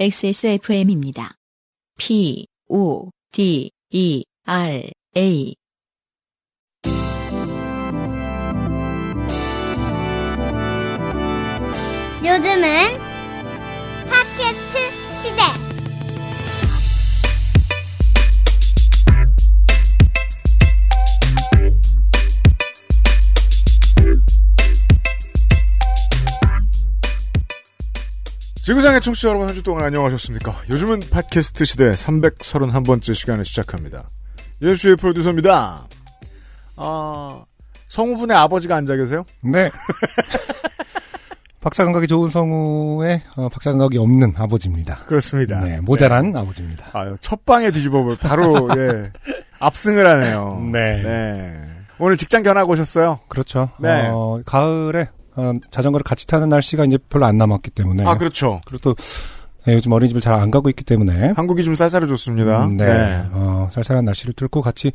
XSFM입니다. 0.00 1.34
P, 1.98 2.46
O, 2.70 3.10
D, 3.32 3.70
E, 3.90 4.24
R, 4.46 4.90
A. 5.14 5.54
요즘은 12.24 13.09
지구상의 28.70 29.00
청취자 29.00 29.30
여러분 29.30 29.48
한 29.48 29.54
주 29.56 29.64
동안 29.64 29.84
안녕하셨습니까? 29.84 30.54
요즘은 30.70 31.00
팟캐스트 31.10 31.64
시대 31.64 31.90
331번째 31.90 33.14
시간을 33.14 33.44
시작합니다. 33.44 34.08
UMC의 34.62 34.94
프로듀서입니다. 34.94 35.88
아, 36.76 37.42
성우분의 37.88 38.36
아버지가 38.36 38.76
앉아 38.76 38.94
계세요? 38.94 39.24
네. 39.42 39.70
박사 41.60 41.82
감각이 41.82 42.06
좋은 42.06 42.28
성우의 42.28 43.22
어, 43.36 43.48
박사 43.48 43.70
감각이 43.70 43.98
없는 43.98 44.34
아버지입니다. 44.36 45.00
그렇습니다. 45.06 45.60
네, 45.64 45.80
모자란 45.80 46.36
아버지입니다. 46.36 46.90
아, 46.92 47.16
첫 47.20 47.44
방에 47.44 47.72
뒤집어볼 47.72 48.18
바로 48.18 48.68
예, 48.78 49.10
압승을 49.58 50.06
하네요. 50.06 50.60
네. 50.72 51.02
네. 51.02 51.60
오늘 51.98 52.16
직장 52.16 52.44
견학 52.44 52.70
오셨어요? 52.70 53.18
그렇죠. 53.26 53.70
네. 53.80 54.06
어, 54.12 54.40
가을에 54.46 55.08
어, 55.36 55.52
자전거를 55.70 56.04
같이 56.04 56.26
타는 56.26 56.48
날씨가 56.48 56.84
이제 56.84 56.98
별로 57.08 57.26
안 57.26 57.38
남았기 57.38 57.70
때문에 57.70 58.04
아, 58.04 58.16
그렇죠. 58.16 58.60
그리고 58.66 58.90
또 58.90 58.96
네, 59.66 59.74
요즘 59.74 59.92
어린이집을 59.92 60.20
잘 60.22 60.34
안 60.34 60.50
가고 60.50 60.68
있기 60.70 60.84
때문에 60.84 61.32
한국이 61.36 61.64
좀 61.64 61.74
쌀쌀해졌습니다. 61.74 62.66
음, 62.66 62.76
네, 62.76 63.22
어, 63.32 63.68
쌀쌀한 63.70 64.04
날씨를 64.04 64.32
뚫고 64.34 64.60
같이 64.62 64.90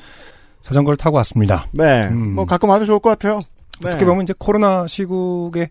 자전거를 0.61 0.97
타고 0.97 1.17
왔습니다. 1.17 1.67
네. 1.73 2.08
음. 2.08 2.33
뭐 2.33 2.45
가끔 2.45 2.69
와도 2.69 2.86
좋을 2.86 3.00
것 3.00 3.09
같아요. 3.11 3.39
네. 3.81 3.89
어떻게 3.89 4.05
보면 4.05 4.23
이제 4.23 4.33
코로나 4.38 4.88
시국에 4.88 5.69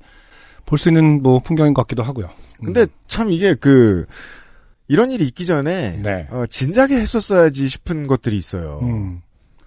볼 0.67 0.79
수 0.79 0.89
있는 0.89 1.23
뭐 1.23 1.41
풍경인 1.41 1.75
것 1.75 1.83
같기도 1.83 2.03
하고요. 2.03 2.27
음. 2.61 2.65
근데 2.67 2.87
참 3.07 3.31
이게 3.31 3.55
그 3.55 4.07
이런 4.87 5.11
일이 5.11 5.25
있기 5.27 5.45
전에 5.47 6.01
네. 6.03 6.27
어, 6.31 6.45
진작에 6.49 6.91
했었어야지 6.93 7.69
싶은 7.69 8.07
것들이 8.07 8.37
있어요. 8.39 8.79
음, 8.83 9.21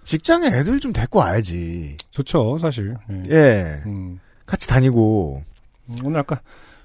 직장에 0.05 0.47
애들 0.47 0.79
좀 0.79 0.93
데리고 0.93 1.19
와야지. 1.19 1.97
좋죠, 2.11 2.57
사실. 2.59 2.95
예. 3.11 3.21
예. 3.31 3.81
음, 3.85 4.19
같이 4.47 4.67
다니고. 4.67 5.43
음, 5.89 5.95
오늘 6.03 6.19
아까 6.19 6.41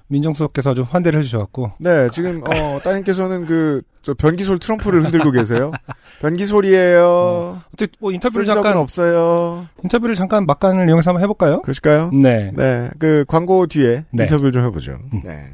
민정수석께서 0.07 0.71
아주 0.71 0.85
환대를 0.87 1.19
해주셔갖고 1.19 1.71
네, 1.79 2.07
지금 2.11 2.43
어 2.43 2.79
따님께서는 2.83 3.47
그 3.47 3.81
저 4.03 4.13
변기솔 4.13 4.59
트럼프를 4.59 5.03
흔들고 5.05 5.31
계세요. 5.31 5.71
변기솔이에요. 6.19 7.61
어쨌든 7.73 7.97
뭐 7.99 8.11
인터뷰를 8.11 8.45
잠깐 8.45 8.75
없어요. 8.75 9.65
인터뷰를 9.81 10.13
잠깐 10.15 10.45
막간을 10.45 10.87
이용해서 10.89 11.09
한번 11.09 11.23
해볼까요? 11.23 11.61
그러실까요? 11.61 12.11
네. 12.11 12.51
네, 12.53 12.89
그 12.99 13.23
광고 13.29 13.65
뒤에 13.65 14.03
네. 14.11 14.23
인터뷰를 14.23 14.51
좀 14.51 14.65
해보죠. 14.65 14.99
음. 15.13 15.21
네. 15.23 15.53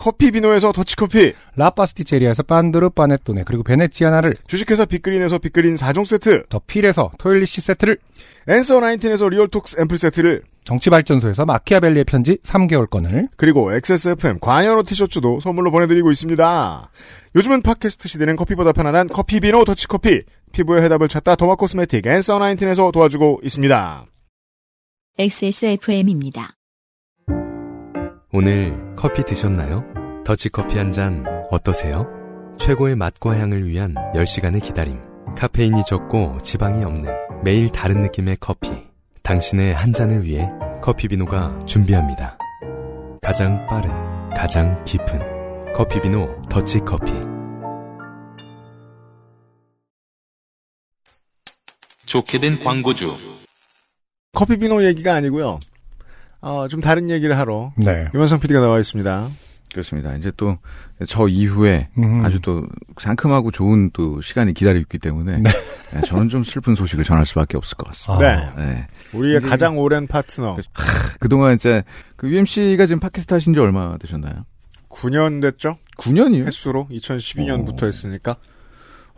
커피 0.00 0.30
비노에서 0.30 0.72
더치커피, 0.72 1.34
라파스티체리아에서 1.56 2.42
빤드르 2.44 2.88
파네토네 2.88 3.44
그리고 3.44 3.62
베네치아나를 3.62 4.34
주식회사 4.48 4.86
빅그린에서 4.86 5.36
빅그린 5.36 5.76
4종 5.76 6.06
세트, 6.06 6.44
더 6.48 6.58
필에서 6.66 7.10
토일리시 7.18 7.60
세트를 7.60 7.98
앤서 8.48 8.80
나인틴에서 8.80 9.28
리얼톡스 9.28 9.76
앰플 9.78 9.98
세트를, 9.98 10.40
정치발전소에서 10.64 11.44
마키아벨리의 11.44 12.04
편지 12.04 12.38
3개월권을 12.38 13.28
그리고 13.36 13.74
XSFM 13.74 14.38
관현호 14.40 14.84
티셔츠도 14.84 15.40
선물로 15.40 15.70
보내드리고 15.70 16.10
있습니다. 16.10 16.90
요즘은 17.36 17.60
팟캐스트 17.60 18.08
시대는 18.08 18.36
커피보다 18.36 18.72
편안한 18.72 19.08
커피 19.08 19.38
비노 19.40 19.66
더치커피, 19.66 20.22
피부의 20.52 20.82
해답을 20.84 21.08
찾다 21.08 21.36
derma 21.36 21.56
cosmetic 21.56 22.06
앤서 22.06 22.38
나인틴에서 22.38 22.90
도와주고 22.90 23.40
있습니다. 23.44 24.06
XSFM입니다. 25.18 26.54
오늘 28.32 28.94
커피 28.96 29.24
드셨나요? 29.24 29.84
더치커피 30.24 30.78
한 30.78 30.92
잔 30.92 31.24
어떠세요? 31.50 32.06
최고의 32.58 32.94
맛과 32.94 33.36
향을 33.36 33.66
위한 33.66 33.94
10시간의 34.14 34.62
기다림. 34.62 35.00
카페인이 35.36 35.82
적고 35.84 36.38
지방이 36.42 36.84
없는 36.84 37.12
매일 37.42 37.70
다른 37.70 38.02
느낌의 38.02 38.36
커피. 38.40 38.70
당신의 39.22 39.74
한 39.74 39.92
잔을 39.92 40.24
위해 40.24 40.48
커피비노가 40.82 41.64
준비합니다. 41.66 42.38
가장 43.22 43.66
빠른, 43.66 43.90
가장 44.30 44.82
깊은 44.84 45.72
커피비노 45.74 46.42
더치커피. 46.48 47.12
좋게 52.06 52.38
된 52.40 52.62
광고주. 52.62 53.14
커피 54.32 54.56
비노 54.56 54.84
얘기가 54.84 55.14
아니고요. 55.14 55.58
어, 56.40 56.68
좀 56.68 56.80
다른 56.80 57.10
얘기를 57.10 57.36
하러 57.38 57.72
네. 57.76 58.08
유현성 58.14 58.40
PD가 58.40 58.60
나와 58.60 58.78
있습니다. 58.78 59.28
그렇습니다. 59.72 60.16
이제 60.16 60.30
또 60.36 60.58
저 61.06 61.28
이후에 61.28 61.88
음. 61.96 62.24
아주 62.24 62.40
또 62.40 62.66
상큼하고 63.00 63.50
좋은 63.50 63.90
또 63.92 64.20
시간이 64.20 64.52
기다리고 64.52 64.82
있기 64.82 64.98
때문에 64.98 65.38
네. 65.38 65.50
네, 65.94 66.00
저는 66.02 66.28
좀 66.28 66.44
슬픈 66.44 66.74
소식을 66.74 67.04
전할 67.04 67.24
수밖에 67.24 67.56
없을 67.56 67.76
것 67.76 67.88
같습니다. 67.88 68.26
아. 68.26 68.54
네. 68.54 68.62
네. 68.62 68.86
우리의 69.12 69.40
가장 69.40 69.78
오랜 69.78 70.06
파트너. 70.06 70.58
그 71.18 71.28
동안 71.28 71.54
이제 71.54 71.82
그 72.16 72.28
UMC가 72.28 72.84
지금 72.84 73.00
팟캐스트 73.00 73.32
하신 73.32 73.54
지 73.54 73.60
얼마 73.60 73.96
되셨나요? 73.96 74.44
9년 74.90 75.40
됐죠? 75.40 75.78
9년이요? 75.98 76.46
횟수로 76.46 76.86
2012년부터 76.90 77.84
어. 77.84 77.86
했으니까. 77.86 78.36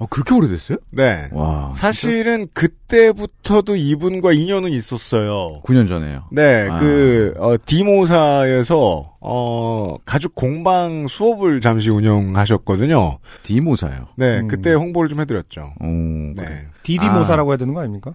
어, 0.03 0.07
그렇게 0.11 0.35
오래됐어요? 0.35 0.79
네. 0.91 1.29
와. 1.31 1.73
사실은 1.77 2.49
그때부터도 2.55 3.77
이분과 3.77 4.33
인연은 4.33 4.71
있었어요. 4.73 5.61
9년 5.63 5.87
전에요. 5.87 6.25
네, 6.33 6.69
아. 6.69 6.77
그, 6.79 7.33
어, 7.39 7.55
디모사에서, 7.65 9.15
어, 9.21 9.97
가죽 10.05 10.35
공방 10.35 11.07
수업을 11.07 11.61
잠시 11.61 11.91
운영하셨거든요. 11.91 13.19
디모사요. 13.45 14.09
네, 14.17 14.41
음. 14.41 14.49
그때 14.49 14.75
홍보를 14.75 15.09
좀 15.09 15.21
해드렸죠. 15.21 15.73
오, 15.81 15.87
네. 15.87 16.67
디디모사라고 16.83 17.53
해야 17.53 17.57
되는 17.57 17.73
거 17.73 17.81
아닙니까? 17.81 18.15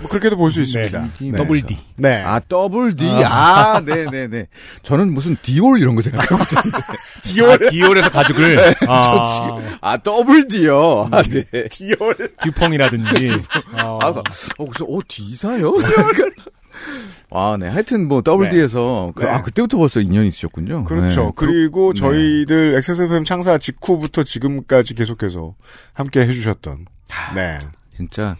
뭐 0.00 0.08
그렇게도 0.10 0.36
볼 0.36 0.50
수 0.52 0.60
있습니다. 0.60 1.08
네. 1.20 1.32
더블 1.32 1.62
D. 1.62 1.76
네. 1.96 2.22
아, 2.22 2.40
더블 2.40 2.94
D. 2.94 3.06
아, 3.24 3.80
네네네. 3.84 4.46
저는 4.82 5.12
무슨 5.12 5.36
디올 5.42 5.80
이런 5.80 5.94
거 5.94 6.02
생각하고 6.02 6.42
있었는데. 6.42 6.78
디올. 7.24 7.70
디올에서 7.70 8.10
가죽을. 8.10 8.56
저 8.78 9.32
지금, 9.34 9.76
아, 9.80 9.96
더블 9.98 10.46
D요. 10.48 11.08
아, 11.10 11.22
네. 11.22 11.44
디올. 11.68 12.32
듀퐁이라든지. 12.42 13.40
어. 13.82 13.98
아, 14.02 14.08
어, 14.08 14.22
그래서, 14.66 14.84
어, 14.88 15.00
D사요? 15.08 15.74
아, 17.30 17.56
네. 17.58 17.68
하여튼 17.68 18.06
뭐, 18.08 18.22
더블 18.22 18.48
네. 18.48 18.56
D에서, 18.56 19.12
그, 19.14 19.24
네. 19.24 19.28
아, 19.30 19.42
그때부터 19.42 19.76
벌써 19.78 20.00
인연이 20.00 20.28
있으셨군요. 20.28 20.84
그렇죠. 20.84 21.24
네. 21.24 21.30
그리고 21.34 21.92
네. 21.92 21.98
저희들 22.00 22.76
XSFM 22.76 23.24
창사 23.24 23.58
직후부터 23.58 24.22
지금까지 24.22 24.94
계속해서 24.94 25.54
함께 25.92 26.20
해주셨던. 26.20 26.86
네. 27.34 27.58
진짜, 27.96 28.36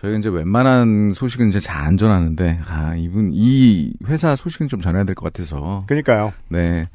저희가 0.00 0.18
이제 0.18 0.28
웬만한 0.28 1.12
소식은 1.14 1.48
이제 1.48 1.60
잘 1.60 1.80
안 1.80 1.96
전하는데, 1.96 2.60
아, 2.66 2.94
이분, 2.96 3.30
이 3.32 3.92
회사 4.06 4.36
소식은 4.36 4.68
좀 4.68 4.80
전해야 4.80 5.04
될 5.04 5.14
것 5.14 5.24
같아서, 5.32 5.82
그니까요. 5.86 6.32
네. 6.48 6.88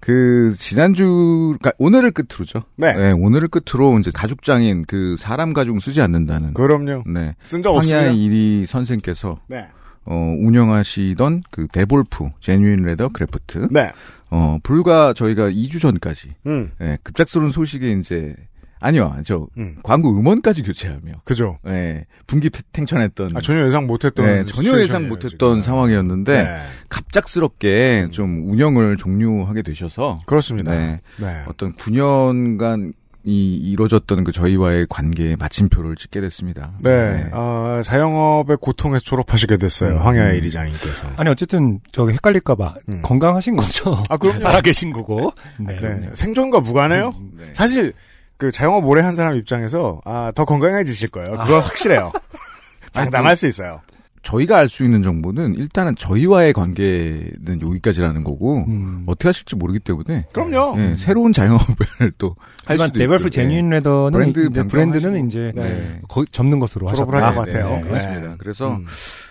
그, 0.00 0.54
지난주, 0.56 1.56
그니까 1.60 1.72
오늘을 1.78 2.10
끝으로죠. 2.10 2.62
네. 2.76 3.12
오늘을 3.12 3.48
끝으로 3.48 3.98
이제 3.98 4.10
가죽장인 4.12 4.84
그 4.88 5.16
사람 5.18 5.52
가죽은 5.52 5.78
쓰지 5.80 6.00
않는다는. 6.00 6.54
그럼요. 6.54 7.04
네. 7.06 7.34
쓴적 7.42 7.70
황야 7.70 7.78
없습니다. 7.80 8.06
이리 8.12 8.64
선생께서, 8.66 9.38
네. 9.48 9.66
어, 10.06 10.14
운영하시던 10.38 11.42
그 11.50 11.66
데볼프, 11.70 12.30
genuine 12.40 12.82
leather 12.82 13.10
craft. 13.10 13.68
네. 13.70 13.92
어, 14.30 14.56
불과 14.62 15.12
저희가 15.12 15.50
2주 15.50 15.80
전까지, 15.80 16.34
음. 16.46 16.70
예, 16.80 16.96
급작스러운 17.02 17.52
소식에 17.52 17.92
이제, 17.92 18.34
아니요, 18.80 19.16
저, 19.24 19.46
음. 19.58 19.76
광고 19.82 20.10
음원까지 20.10 20.62
교체하며, 20.62 21.20
그죠. 21.24 21.58
예, 21.68 22.06
분기 22.26 22.50
팽천했던, 22.72 23.30
아, 23.34 23.40
전혀 23.40 23.66
예상 23.66 23.86
못했던. 23.86 24.24
네, 24.24 24.44
전혀 24.46 24.78
예상 24.80 25.08
못했던 25.08 25.60
지금. 25.60 25.62
상황이었는데, 25.62 26.42
네. 26.42 26.60
갑작스럽게 26.88 28.08
좀 28.10 28.42
운영을 28.50 28.96
종료하게 28.96 29.62
되셔서, 29.62 30.18
그렇습니다. 30.26 30.72
네, 30.72 31.00
네. 31.18 31.44
어떤 31.46 31.74
9년간 31.74 32.94
이 33.22 33.54
이루어졌던 33.54 34.24
그 34.24 34.32
저희와의 34.32 34.86
관계에 34.88 35.36
마침표를 35.36 35.94
찍게 35.94 36.22
됐습니다. 36.22 36.72
네, 36.80 37.28
어, 37.32 37.82
자영업의 37.84 38.56
고통에서 38.62 39.04
졸업하시게 39.04 39.58
됐어요. 39.58 39.96
음. 39.96 39.98
황야일 39.98 40.42
이장님께서. 40.46 41.06
아니 41.16 41.28
어쨌든 41.28 41.80
저기 41.92 42.14
헷갈릴까봐 42.14 42.76
음. 42.88 43.02
건강하신 43.02 43.56
거죠. 43.56 44.02
아, 44.08 44.16
그럼요. 44.16 44.38
살아 44.40 44.62
계신 44.62 44.90
거고. 44.90 45.34
네. 45.58 45.74
네, 45.78 46.08
생존과 46.14 46.60
무관해요. 46.60 47.12
네. 47.36 47.44
사실 47.52 47.92
그 48.40 48.50
자영업 48.50 48.84
오래 48.86 49.02
한 49.02 49.14
사람 49.14 49.34
입장에서 49.36 50.00
아, 50.06 50.32
더 50.34 50.44
건강해지실 50.46 51.10
거예요. 51.10 51.30
그거 51.32 51.56
아. 51.58 51.60
확실해요. 51.60 52.10
장담할 52.92 53.36
수 53.36 53.46
있어요. 53.46 53.82
저희가 54.22 54.58
알 54.58 54.68
수 54.68 54.84
있는 54.84 55.02
정보는 55.02 55.54
일단은 55.54 55.96
저희와의 55.96 56.52
관계는 56.52 57.60
여기까지라는 57.62 58.22
거고 58.24 58.64
음. 58.68 59.04
어떻게 59.06 59.28
하실지 59.28 59.56
모르기 59.56 59.78
때문에 59.78 60.26
그럼요. 60.32 60.78
예, 60.78 60.94
새로운 60.94 61.32
자영업을 61.32 61.86
또할 62.18 62.34
하지만 62.66 62.88
수도 62.88 62.98
네버풀. 62.98 63.30
제뉴인 63.30 63.70
레더는 63.70 64.10
브랜드 64.12 64.46
이제. 64.50 64.62
브랜드는 64.64 65.26
이제 65.26 65.52
네. 65.54 66.00
거의 66.08 66.26
접는 66.32 66.58
것으로 66.58 66.88
하셨다. 66.88 67.10
한것 67.28 67.46
같아요. 67.46 67.66
네, 67.70 67.74
네. 67.76 67.80
그렇습니다. 67.80 68.36
그래서 68.38 68.70
음. 68.72 68.86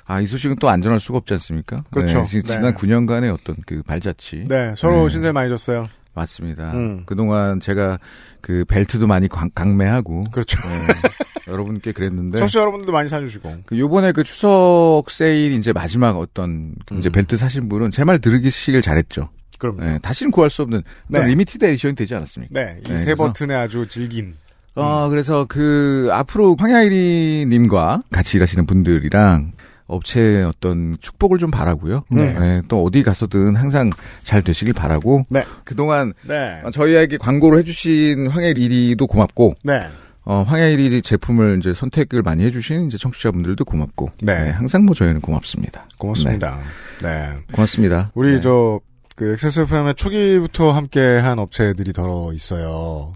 아이 0.05 0.25
소식은 0.25 0.55
또 0.59 0.69
안전할 0.69 0.99
수가 0.99 1.19
없지 1.19 1.33
않습니까? 1.35 1.77
그렇죠. 1.91 2.25
네, 2.25 2.41
네. 2.41 2.41
지난 2.41 2.73
9년간의 2.73 3.31
어떤 3.31 3.57
그 3.67 3.83
발자취 3.83 4.45
네, 4.49 4.73
서로 4.75 5.03
네. 5.03 5.09
신세 5.09 5.31
많이 5.31 5.49
졌어요. 5.49 5.87
맞습니다. 6.19 6.71
음. 6.73 7.03
그동안 7.05 7.59
제가 7.59 7.97
그 8.41 8.63
벨트도 8.67 9.07
많이 9.07 9.27
광- 9.27 9.49
강매하고 9.53 10.23
그렇죠. 10.31 10.59
네, 10.61 10.67
여러분께 11.51 11.91
그랬는데 11.91 12.37
청취자 12.37 12.59
여러분들도 12.61 12.91
많이 12.91 13.07
사주시고. 13.09 13.57
그 13.65 13.77
요번에 13.79 14.11
그 14.11 14.23
추석 14.23 15.03
세일 15.09 15.53
이제 15.53 15.73
마지막 15.73 16.17
어떤 16.17 16.73
그 16.85 16.95
이제 16.97 17.09
음. 17.09 17.11
벨트 17.11 17.37
사신 17.37 17.67
분은 17.69 17.91
제 17.91 18.03
말 18.03 18.19
들으시길 18.19 18.81
잘했죠. 18.81 19.29
그럼 19.57 19.77
네. 19.77 19.85
네, 19.93 19.99
다시는 19.99 20.31
구할 20.31 20.49
수 20.49 20.61
없는 20.61 20.83
네. 21.07 21.25
limited 21.25 21.65
edition이 21.65 21.95
되지 21.95 22.15
않았습니까? 22.15 22.53
네, 22.53 22.79
이 22.85 22.89
네, 22.89 22.97
세 22.97 23.13
버튼에 23.15 23.53
아주 23.55 23.85
질긴. 23.87 24.35
어, 24.75 25.09
그래서 25.09 25.45
그 25.49 26.07
앞으로 26.13 26.55
황야이리 26.57 27.45
님과 27.49 28.03
같이 28.11 28.37
일하시는 28.37 28.65
분들이랑 28.65 29.51
업체의 29.89 30.45
어떤 30.45 30.97
축복을 31.01 31.37
좀 31.37 31.51
바라고요. 31.51 32.05
네. 32.09 32.33
네, 32.33 32.61
또 32.67 32.83
어디 32.83 33.03
가서든 33.03 33.55
항상 33.55 33.89
잘 34.23 34.41
되시길 34.41 34.73
바라고. 34.73 35.25
네. 35.29 35.43
그동안 35.65 36.13
네, 36.23 36.61
저희에게 36.71 37.17
광고를 37.17 37.59
해주신 37.59 38.27
황야일이도 38.27 39.05
고맙고, 39.07 39.55
네, 39.63 39.87
어, 40.23 40.43
황야일이 40.43 41.01
제품을 41.01 41.57
이제 41.59 41.73
선택을 41.73 42.21
많이 42.21 42.43
해주신 42.45 42.87
이제 42.87 42.97
청취자분들도 42.97 43.65
고맙고, 43.65 44.11
네. 44.21 44.51
항상 44.51 44.85
뭐 44.85 44.95
저희는 44.95 45.21
고맙습니다. 45.21 45.87
고맙습니다. 45.97 46.59
네, 47.01 47.33
고맙습니다. 47.51 48.11
우리 48.13 48.35
네. 48.35 48.41
저 48.41 48.79
그 49.19 49.33
XSFM의 49.33 49.95
초기부터 49.95 50.71
함께 50.71 51.01
한 51.01 51.39
업체들이 51.39 51.91
더러 51.91 52.31
있어요. 52.31 53.11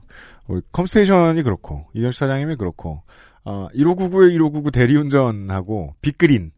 우리 0.48 0.60
컴스테이션이 0.74 1.44
그렇고 1.44 1.86
이현수 1.94 2.20
사장님이 2.20 2.58
그렇고 2.58 3.04
어, 3.46 3.70
1599의 3.74 4.34
1599 4.34 4.72
대리운전하고 4.72 5.96
빅그린 6.02 6.52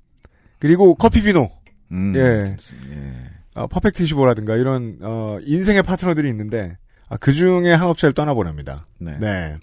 그리고 0.59 0.95
커피 0.95 1.21
비노 1.21 1.49
음, 1.91 2.13
예. 2.15 2.57
예. 2.91 3.13
어, 3.55 3.67
퍼펙트 3.67 4.03
25라든가 4.03 4.59
이런 4.59 4.97
어, 5.01 5.37
인생의 5.43 5.83
파트너들이 5.83 6.27
있는데 6.29 6.77
아, 7.07 7.17
그 7.17 7.33
중에 7.33 7.71
한 7.71 7.87
업체를 7.87 8.13
떠나보냅니다. 8.13 8.87
네. 8.99 9.17
네, 9.19 9.57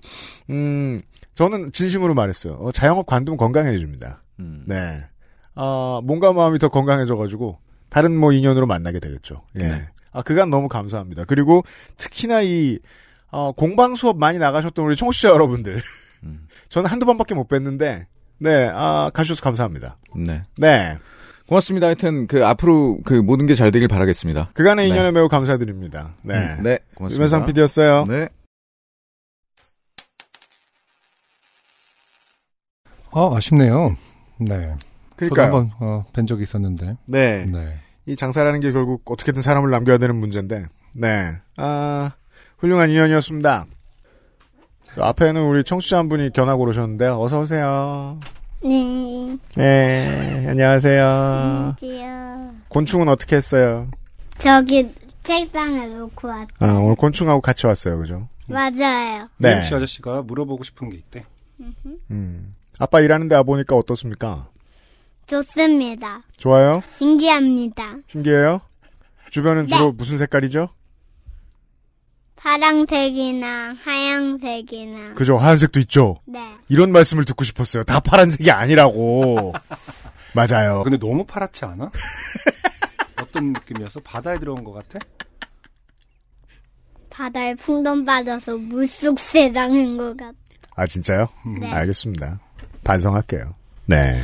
음 0.51 1.03
저는 1.35 1.73
진심으로 1.73 2.15
말했어요. 2.15 2.55
어, 2.55 2.73
자영업 2.73 3.07
관두면 3.07 3.37
건강해집니다. 3.37 4.23
음. 4.41 4.65
네. 4.67 5.05
아, 5.55 6.01
몸과 6.03 6.33
마음이 6.33 6.59
더 6.59 6.69
건강해져가지고, 6.69 7.59
다른 7.89 8.17
뭐 8.17 8.33
인연으로 8.33 8.67
만나게 8.67 9.01
되겠죠. 9.01 9.43
예. 9.57 9.69
네. 9.69 9.89
아, 10.13 10.23
그간 10.23 10.51
너무 10.51 10.69
감사합니다. 10.69 11.25
그리고 11.25 11.65
특히나 11.97 12.43
이, 12.43 12.79
어, 13.31 13.53
공방 13.53 13.95
수업 13.95 14.19
많이 14.19 14.39
나가셨던 14.39 14.85
우리 14.85 14.97
청취자 14.97 15.29
여러분들. 15.31 15.81
음. 16.25 16.47
저는 16.69 16.91
한두 16.91 17.07
번밖에 17.07 17.35
못 17.35 17.49
뵀는데, 17.49 18.07
네, 18.43 18.69
아, 18.75 19.11
가주셔서 19.15 19.43
감사합니다. 19.43 19.97
네. 20.17 20.43
네. 20.59 20.99
고맙습니다. 21.47 21.87
하여튼 21.87 22.27
그 22.27 22.45
앞으로 22.47 22.99
그 23.05 23.15
모든 23.15 23.47
게 23.47 23.55
잘 23.55 23.71
되길 23.71 23.87
바라겠습니다. 23.89 24.51
그간의 24.55 24.87
네. 24.87 24.89
인연에 24.95 25.11
매우 25.13 25.29
감사드립니다. 25.29 26.15
네. 26.23 26.35
음, 26.35 26.63
네. 26.63 26.79
고맙습니다. 26.95 27.15
유면상 27.15 27.47
PD였어요. 27.47 28.05
네. 28.09 28.29
아, 33.13 33.31
아쉽네요. 33.37 33.97
네. 34.39 34.75
저도 35.21 35.35
그러니까요. 35.35 35.45
한번 35.47 35.71
어, 35.81 36.05
뵌 36.13 36.27
적이 36.27 36.43
있었는데. 36.45 36.97
네. 37.07 37.45
네. 37.45 37.79
이 38.07 38.17
장사라는 38.17 38.61
게 38.61 38.73
결국 38.73 39.03
어떻게든 39.11 39.43
사람을 39.43 39.71
남겨야 39.71 39.99
되는 39.99 40.17
문제인데, 40.17 40.67
네. 40.95 41.37
아, 41.57 42.13
훌륭한 42.59 42.91
인연이었습니다. 42.91 43.67
저 44.95 45.03
앞에는 45.03 45.43
우리 45.43 45.65
청취자 45.65 45.99
한 45.99 46.09
분이 46.09 46.31
견학 46.33 46.61
오르셨는데요. 46.61 47.21
어서 47.21 47.41
오세요. 47.41 48.21
네. 48.63 49.39
네, 49.57 50.47
안녕하세요. 50.49 51.07
안녕하세요. 51.07 52.55
곤충은 52.69 53.09
어떻게 53.09 53.37
했어요? 53.37 53.89
저기 54.39 54.93
책상에 55.25 55.87
놓고 55.87 56.29
왔. 56.29 56.49
아, 56.61 56.67
오늘 56.75 56.95
곤충하고 56.97 57.41
같이 57.41 57.67
왔어요, 57.67 57.99
그죠? 57.99 58.29
맞아요. 58.49 59.29
네. 59.39 59.55
UMC 59.57 59.75
아저씨가 59.75 60.23
물어보고 60.23 60.63
싶은 60.65 60.91
게 60.91 60.97
있대. 60.97 61.25
음. 62.11 62.55
아빠 62.79 63.01
일하는데 63.01 63.35
와보니까 63.37 63.77
어떻습니까? 63.77 64.49
좋습니다. 65.27 66.23
좋아요? 66.37 66.83
신기합니다. 66.91 67.97
신기해요? 68.09 68.61
주변은 69.31 69.67
네. 69.67 69.75
주로 69.77 69.93
무슨 69.93 70.19
색깔이죠? 70.19 70.69
파랑색이나 72.43 73.77
하양색이나. 73.85 75.15
그죠? 75.15 75.37
하얀색도 75.37 75.79
있죠? 75.81 76.17
네. 76.27 76.41
이런 76.69 76.91
말씀을 76.91 77.25
듣고 77.25 77.45
싶었어요. 77.45 77.85
다 77.85 78.01
파란색이 78.01 78.51
아니라고. 78.51 79.53
맞아요. 80.35 80.83
근데 80.83 80.99
너무 80.99 81.25
파랗지 81.25 81.65
않아? 81.65 81.93
어떤 83.23 83.53
느낌이었어? 83.53 84.01
바다에 84.01 84.41
들어온 84.41 84.65
것 84.65 84.73
같아? 84.73 84.99
바다에 87.11 87.55
풍덩 87.55 88.05
빠져서 88.05 88.57
물속 88.57 89.21
세상인 89.21 89.97
것 89.97 90.17
같아. 90.17 90.33
아, 90.75 90.85
진짜요? 90.87 91.29
네. 91.61 91.71
알겠습니다. 91.71 92.41
반성할게요. 92.83 93.55
네. 93.87 94.21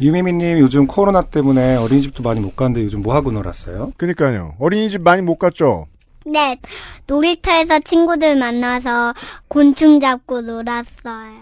유미미님 0.00 0.58
요즘 0.58 0.88
코로나 0.88 1.22
때문에 1.22 1.76
어린이집도 1.76 2.24
많이 2.24 2.40
못 2.40 2.56
가는데 2.56 2.82
요즘 2.82 3.02
뭐 3.02 3.14
하고 3.14 3.30
놀았어요? 3.30 3.92
그니까요. 3.96 4.56
어린이집 4.58 5.02
많이 5.02 5.22
못 5.22 5.38
갔죠? 5.38 5.86
네. 6.26 6.56
놀이터에서 7.06 7.78
친구들 7.80 8.36
만나서 8.36 9.12
곤충 9.48 10.00
잡고 10.00 10.42
놀았어요. 10.42 11.32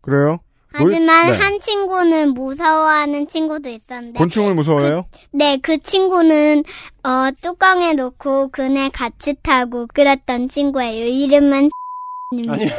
그래요? 0.00 0.38
놀이- 0.78 0.94
하지만 0.94 1.30
네. 1.30 1.36
한 1.36 1.60
친구는 1.60 2.32
무서워하는 2.32 3.28
친구도 3.28 3.68
있었는데 3.68 4.18
곤충을 4.18 4.54
무서워해요? 4.54 5.04
네, 5.32 5.58
그 5.62 5.76
친구는 5.78 6.64
어 7.04 7.28
뚜껑에 7.42 7.92
놓고 7.92 8.48
그네 8.52 8.88
같이 8.90 9.34
타고 9.42 9.86
그랬던 9.92 10.48
친구예요. 10.48 11.04
이름은 11.06 11.68
입니다. 12.32 12.76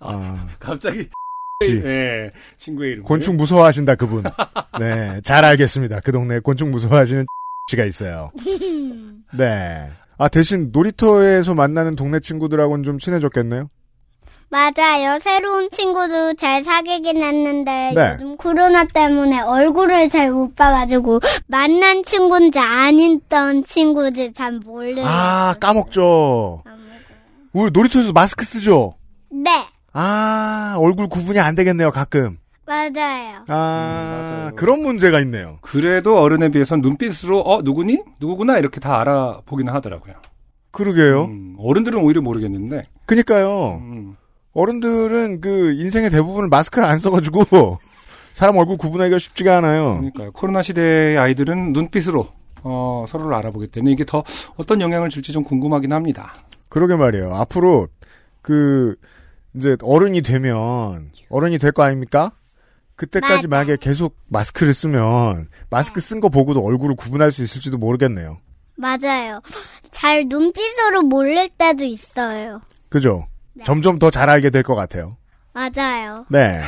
아, 0.00 0.46
갑자기 0.58 1.08
지. 1.60 1.74
네 1.82 2.32
친구의 2.58 2.92
이름 2.92 3.04
곤충 3.04 3.36
무서워하신다, 3.36 3.94
그분. 3.94 4.24
네. 4.80 5.20
잘 5.22 5.44
알겠습니다. 5.44 6.00
그 6.00 6.10
동네에 6.10 6.40
곤충 6.40 6.72
무서워하시는 6.72 7.26
씨가 7.66 7.84
있어요. 7.84 8.30
네. 9.32 9.90
아, 10.18 10.28
대신 10.28 10.70
놀이터에서 10.72 11.54
만나는 11.54 11.96
동네 11.96 12.20
친구들하고는 12.20 12.84
좀 12.84 12.98
친해졌겠네요? 12.98 13.68
맞아요. 14.50 15.18
새로운 15.20 15.68
친구도 15.70 16.34
잘 16.34 16.62
사귀긴 16.62 17.16
했는데 17.16 17.92
네. 17.94 18.12
요즘 18.14 18.36
코로나 18.36 18.84
때문에 18.84 19.40
얼굴을 19.40 20.10
잘 20.10 20.30
못 20.32 20.54
봐가지고 20.54 21.20
만난 21.48 22.04
친구인지 22.04 22.58
아니던 22.60 23.64
친구인지 23.64 24.32
잘 24.32 24.52
모르겠어요. 24.52 25.10
아, 25.10 25.54
까먹죠. 25.58 26.62
우리 27.52 27.70
놀이터에서 27.72 28.12
마스크 28.12 28.44
쓰죠? 28.44 28.94
네, 29.30 29.50
아, 29.92 30.76
얼굴 30.78 31.08
구분이 31.08 31.38
안 31.40 31.54
되겠네요, 31.56 31.90
가끔. 31.90 32.36
맞아요. 32.66 33.44
아, 33.48 34.28
맞아요. 34.48 34.50
그런 34.56 34.80
문제가 34.82 35.20
있네요. 35.20 35.58
그래도 35.60 36.18
어른에 36.18 36.48
비해선 36.50 36.80
눈빛으로 36.80 37.40
어 37.40 37.62
누구니 37.62 38.02
누구구나 38.20 38.58
이렇게 38.58 38.80
다 38.80 39.00
알아보기는 39.00 39.72
하더라고요. 39.72 40.14
그러게요. 40.70 41.24
음, 41.26 41.56
어른들은 41.58 42.00
오히려 42.00 42.20
모르겠는데 42.22 42.84
그니까요. 43.06 43.78
음, 43.80 44.16
어른들은 44.54 45.40
그 45.40 45.72
인생의 45.74 46.10
대부분을 46.10 46.48
마스크를 46.48 46.86
안 46.88 46.98
써가지고 46.98 47.44
사람 48.34 48.56
얼굴 48.56 48.76
구분하기가 48.78 49.18
쉽지가 49.18 49.58
않아요. 49.58 49.96
그러니까요. 49.98 50.32
코로나 50.32 50.62
시대의 50.62 51.18
아이들은 51.18 51.72
눈빛으로 51.72 52.26
어, 52.62 53.04
서로를 53.06 53.34
알아보기 53.36 53.68
때문에 53.68 53.92
이게 53.92 54.04
더 54.04 54.24
어떤 54.56 54.80
영향을 54.80 55.10
줄지 55.10 55.32
좀 55.32 55.44
궁금하긴 55.44 55.92
합니다. 55.92 56.32
그러게 56.70 56.96
말이에요. 56.96 57.32
앞으로 57.34 57.86
그 58.42 58.96
이제 59.54 59.76
어른이 59.82 60.22
되면 60.22 61.10
어른이 61.30 61.58
될 61.58 61.70
거 61.72 61.82
아닙니까? 61.84 62.32
그때까지 62.96 63.48
맞아. 63.48 63.48
만약에 63.48 63.76
계속 63.80 64.16
마스크를 64.28 64.72
쓰면 64.74 65.48
마스크 65.70 66.00
쓴 66.00 66.20
거 66.20 66.28
보고도 66.28 66.64
얼굴을 66.64 66.94
구분할 66.96 67.32
수 67.32 67.42
있을지도 67.42 67.76
모르겠네요. 67.78 68.38
맞아요. 68.76 69.40
잘 69.90 70.24
눈빛으로 70.28 71.02
모를 71.02 71.48
때도 71.48 71.84
있어요. 71.84 72.60
그죠? 72.88 73.26
네. 73.54 73.64
점점 73.64 73.98
더 73.98 74.10
잘 74.10 74.30
알게 74.30 74.50
될 74.50 74.62
것 74.62 74.74
같아요. 74.74 75.16
맞아요. 75.52 76.24
네. 76.28 76.60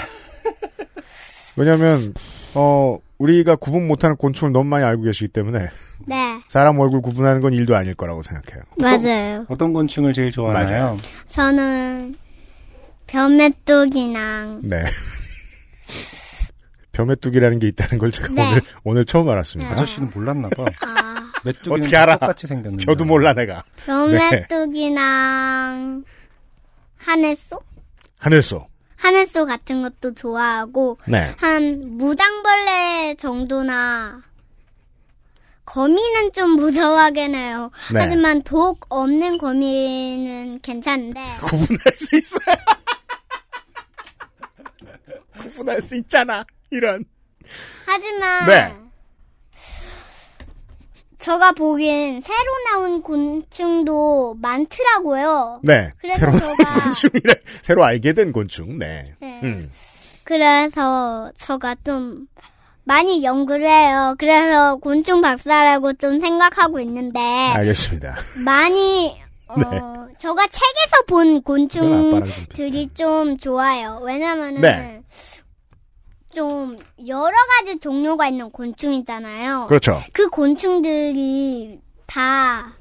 왜냐면, 1.56 2.14
어, 2.54 2.98
우리가 3.18 3.56
구분 3.56 3.86
못하는 3.88 4.14
곤충을 4.16 4.52
너무 4.52 4.68
많이 4.68 4.84
알고 4.84 5.02
계시기 5.04 5.28
때문에 5.28 5.68
네, 6.06 6.40
사람 6.48 6.78
얼굴 6.78 7.00
구분하는 7.00 7.40
건 7.40 7.54
일도 7.54 7.74
아닐 7.74 7.94
거라고 7.94 8.22
생각해요. 8.22 8.62
맞아요. 8.78 9.46
어떤 9.48 9.72
곤충을 9.72 10.12
제일 10.12 10.30
좋아하나요? 10.30 10.66
맞아요. 10.68 10.98
저는 11.28 12.14
벼메뚜기랑 13.06 14.60
네. 14.64 14.84
벼메뚜기라는 16.92 17.58
게 17.58 17.66
있다는 17.68 17.98
걸 17.98 18.10
제가 18.10 18.28
네. 18.28 18.42
오늘, 18.42 18.62
오늘 18.84 19.04
처음 19.04 19.28
알았습니다. 19.28 19.74
네. 19.74 19.80
아저씨는 19.80 20.10
몰랐나 20.14 20.48
봐. 20.48 20.64
아, 20.82 21.30
메뚜기는 21.44 21.78
어떻게 21.78 21.96
알아? 21.96 22.16
똑같이 22.16 22.46
생겼는데. 22.46 22.86
벼도 22.86 23.04
몰라, 23.04 23.34
내가. 23.34 23.64
벼메뚜기랑 23.84 24.96
하늘소? 26.96 27.60
하늘소. 28.18 28.66
하늘소 28.96 29.44
같은 29.46 29.82
것도 29.82 30.14
좋아하고 30.14 30.98
네. 31.06 31.30
한 31.38 31.98
무당벌레 31.98 33.16
정도나 33.18 34.22
거미는 35.66 36.32
좀 36.32 36.50
무서워하긴 36.52 37.34
해요. 37.34 37.70
네. 37.92 38.00
하지만 38.00 38.42
독 38.42 38.86
없는 38.88 39.36
거미는 39.38 40.60
괜찮은데 40.62 41.20
구분할 41.42 41.92
수 41.94 42.16
있어요. 42.16 42.56
구분할 45.48 45.80
수 45.80 45.96
있잖아. 45.96 46.44
이런. 46.70 47.04
하지만 47.86 48.46
네. 48.46 48.74
제가 51.18 51.52
보기엔 51.52 52.20
새로 52.20 52.52
나온 52.72 53.02
곤충도 53.02 54.36
많더라고요. 54.40 55.60
네. 55.64 55.90
그래서 56.00 56.18
새로 56.20 56.32
저가- 56.32 56.82
곤충이래. 56.84 57.34
새로 57.62 57.84
알게 57.84 58.12
된 58.12 58.32
곤충. 58.32 58.78
네. 58.78 59.14
네. 59.20 59.40
음. 59.42 59.70
그래서 60.24 61.30
제가 61.38 61.76
좀 61.84 62.26
많이 62.84 63.24
연구를 63.24 63.66
해요. 63.68 64.14
그래서 64.18 64.76
곤충 64.76 65.20
박사라고 65.20 65.94
좀 65.94 66.20
생각하고 66.20 66.78
있는데 66.80 67.18
알겠습니다. 67.20 68.16
많이 68.44 69.20
어, 69.48 69.54
네. 69.58 69.66
제가 70.18 70.46
책에서 70.46 71.02
본 71.08 71.42
곤충들이 71.42 72.88
좀 72.94 73.36
좋아요. 73.36 74.00
왜냐면은 74.02 74.60
네. 74.60 75.02
좀 76.36 76.76
여러 77.08 77.34
가지 77.58 77.78
종류가 77.80 78.28
있는 78.28 78.50
곤충 78.50 78.92
있잖아요. 78.92 79.64
그렇죠. 79.68 79.98
그 80.12 80.28
곤충들이 80.28 81.80
다 82.06 82.72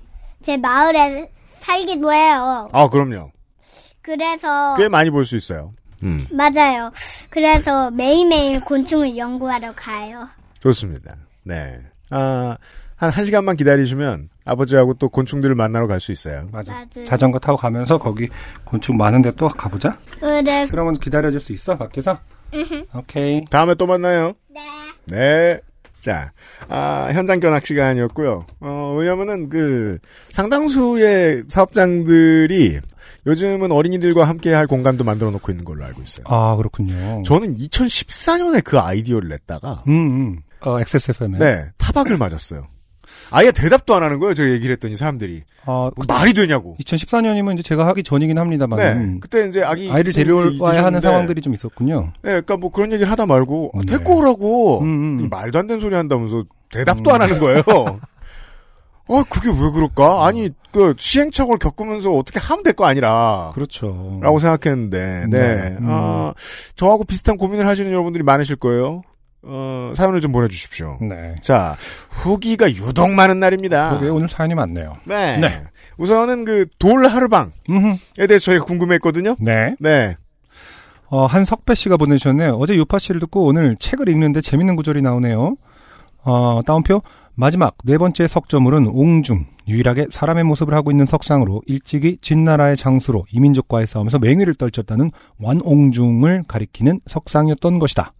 제 0.44 0.58
마을에 0.58 1.32
살기도 1.62 2.14
해요. 2.14 2.70
아, 2.72 2.88
그럼요. 2.90 3.32
그래서 4.04 4.76
꽤 4.78 4.90
많이 4.90 5.10
볼 5.10 5.26
수 5.26 5.36
있어요. 5.36 5.74
음. 6.04 6.28
맞아요. 6.30 6.92
그래서 7.32 7.90
매일매일 7.90 8.60
곤충을 8.64 9.18
연구하러 9.18 9.74
가요. 9.76 10.28
좋습니다. 10.60 11.16
네. 11.44 11.80
아, 12.12 12.58
한 12.96 13.10
1시간만 13.10 13.58
기다리시면 13.58 14.30
아버지하고 14.46 14.94
또 14.96 15.10
곤충들을 15.10 15.56
만나러 15.56 15.88
갈 15.88 16.00
수 16.00 16.12
있어요. 16.12 16.48
맞아. 16.52 16.74
맞아요. 16.74 17.06
자전거 17.08 17.40
타고 17.40 17.58
가면서 17.58 17.98
거기 17.98 18.30
곤충 18.66 18.98
많은데 18.98 19.32
또 19.32 19.48
가보자. 19.48 19.98
그래, 20.20 20.68
그러면 20.70 21.00
기다려줄 21.00 21.40
수 21.40 21.54
있어 21.54 21.76
밖에서? 21.78 22.20
오케이. 22.94 23.44
다음에 23.46 23.76
또 23.76 23.88
만나요. 23.88 24.34
네. 24.50 24.62
네. 25.06 25.60
자, 26.00 26.32
아, 26.70 27.10
현장 27.14 27.40
견학 27.40 27.66
시간이었고요. 27.66 28.46
어, 28.60 28.96
왜냐면은 28.98 29.50
그 29.50 29.98
상당수의 30.32 31.46
사업장들이 31.48 32.80
요즘은 33.26 33.72
어린이들과 33.72 34.24
함께 34.24 34.54
할 34.54 34.68
공간도 34.68 35.04
만들어 35.04 35.32
놓고 35.32 35.52
있는 35.52 35.66
걸로 35.66 35.84
알고 35.84 36.02
있어요. 36.04 36.26
아 36.28 36.56
그렇군요. 36.56 37.24
저는 37.24 37.58
2014년에 37.58 38.64
그 38.64 38.78
아이디어를 38.80 39.30
냈다가 39.30 39.84
음, 39.88 39.94
음. 39.94 40.40
어, 40.62 40.80
XSFM에. 40.80 41.40
네, 41.40 41.66
타박을 41.78 42.18
맞았어요. 42.18 42.68
아예 43.32 43.51
대답도 43.51 43.94
안 43.96 44.03
하는 44.03 44.20
거예요. 44.20 44.34
제가 44.34 44.50
얘기를 44.51 44.74
했더니 44.74 44.96
사람들이 44.96 45.44
어, 45.65 45.89
뭐 45.96 46.05
말이 46.08 46.34
되냐고. 46.34 46.75
2014년이면 46.82 47.53
이제 47.53 47.63
제가 47.63 47.88
하기 47.88 48.03
전이긴 48.03 48.38
합니다만. 48.38 48.77
네, 48.79 49.17
그때 49.20 49.48
이제 49.48 49.63
아기 49.63 49.89
아이를 49.91 50.13
데려와야 50.13 50.84
하는 50.86 51.01
상황들이 51.01 51.41
좀 51.41 51.53
있었군요. 51.53 52.12
네, 52.22 52.29
그러니까 52.29 52.58
뭐 52.58 52.72
그런 52.72 52.91
얘기를 52.91 53.12
하다 53.12 53.25
말고 53.25 53.72
아, 53.74 53.79
네. 53.79 53.94
데리고 53.94 54.17
오라고 54.17 54.82
음, 54.82 55.20
음. 55.20 55.29
말도 55.29 55.60
안 55.60 55.67
되는 55.67 55.79
소리 55.82 55.96
한다면서 55.96 56.44
대답도 56.72 57.12
안 57.13 57.22
하는 57.22 57.39
거예요. 57.39 57.62
아, 59.08 59.24
그게 59.29 59.50
왜 59.50 59.72
그럴까? 59.72 60.25
아니, 60.25 60.50
그 60.72 60.94
시행착오를 60.98 61.60
겪으면서 61.60 62.12
어떻게 62.12 62.39
하면 62.39 62.63
될 62.63 62.74
거 62.74 62.86
아니라. 62.86 63.51
그렇죠. 63.53 64.20
라고 64.22 64.39
생각했는데, 64.39 65.27
네. 65.29 65.39
네, 65.55 65.77
음. 65.79 65.88
아, 65.89 66.34
저하고 66.75 67.03
비슷한 67.05 67.38
고민을 67.38 67.67
하시는 67.67 67.89
여러분들이 67.91 68.24
많으실 68.24 68.55
거예요. 68.58 69.03
어, 69.48 69.94
사연을 69.96 70.22
좀 70.22 70.32
보내주십시오. 70.32 70.98
네. 71.02 71.36
자, 71.42 71.75
후기가 72.10 72.72
유독 72.74 73.12
많은 73.12 73.40
날입니다. 73.40 73.98
그게 73.98 74.10
오늘 74.10 74.28
사연이 74.28 74.56
많네요. 74.56 74.98
네. 75.06 75.38
네. 75.38 75.64
우선은 75.98 76.46
그 76.46 76.66
돌 76.80 77.06
하르방에 77.06 77.52
음흠. 77.70 77.98
대해서 78.28 78.46
저희가 78.46 78.66
궁금했거든요. 78.66 79.36
네. 79.40 79.75
네. 79.80 80.18
어, 81.08 81.25
한석배 81.28 81.75
씨가 81.75 81.98
보내주셨네요. 81.98 82.56
어제 82.56 82.75
요파 82.75 82.98
씨를 83.00 83.20
듣고 83.22 83.46
오늘 83.46 83.75
책을 83.78 84.10
읽는데 84.10 84.42
재밌는 84.42 84.75
구절이 84.75 85.02
나오네요. 85.02 85.56
어, 86.24 86.62
따옴표. 86.66 87.02
마지막 87.38 87.75
네 87.84 87.98
번째 87.98 88.28
석조물은 88.28 88.88
옹중. 88.88 89.46
유일하게 89.68 90.08
사람의 90.12 90.44
모습을 90.46 90.74
하고 90.74 90.90
있는 90.92 91.06
석상으로 91.06 91.62
일찍이 91.66 92.18
진나라의 92.22 92.78
장수로 92.78 93.25
이민족과의 93.32 93.88
싸움에서 93.88 94.20
맹위를 94.20 94.56
떨쳤다는 94.56 95.12
완옹중을 95.40 96.44
가리키는 96.48 97.02
석상이었던 97.08 97.80
것이다. 97.80 98.14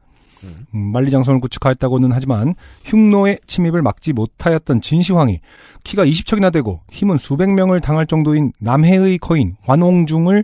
음, 0.74 0.80
만리장성을 0.80 1.40
구축하였다고는 1.42 2.12
하지만 2.12 2.54
흉노의 2.86 3.40
침입을 3.48 3.82
막지 3.82 4.14
못하였던 4.14 4.82
진시황이 4.82 5.40
키가 5.84 6.06
20척이나 6.06 6.52
되고 6.52 6.82
힘은 6.92 7.18
수백 7.18 7.50
명을 7.50 7.82
당할 7.82 8.08
정도인 8.08 8.52
남해의 8.60 9.18
거인 9.20 9.56
완옹중을 9.68 10.44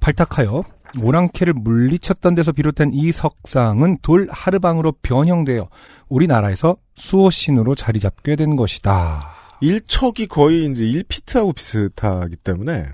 발탁하여 0.00 0.64
오랑캐를 1.00 1.54
물리쳤던 1.54 2.34
데서 2.34 2.52
비롯된 2.52 2.90
이 2.92 3.12
석상은 3.12 3.98
돌 4.02 4.28
하르방으로 4.30 4.92
변형되어 5.02 5.68
우리나라에서 6.08 6.76
수호신으로 6.96 7.74
자리 7.74 7.98
잡게 7.98 8.36
된 8.36 8.56
것이다. 8.56 9.30
일척이 9.60 10.26
거의 10.26 10.66
이제 10.66 10.84
1피트하고 10.84 11.54
비슷하기 11.54 12.36
때문에 12.36 12.86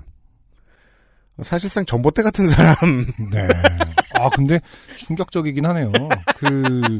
사실상 1.43 1.85
전봇대 1.85 2.21
같은 2.23 2.47
사람 2.47 2.75
네. 3.31 3.47
아, 4.15 4.29
근데 4.29 4.59
충격적이긴 4.97 5.65
하네요. 5.65 5.91
그, 6.37 6.99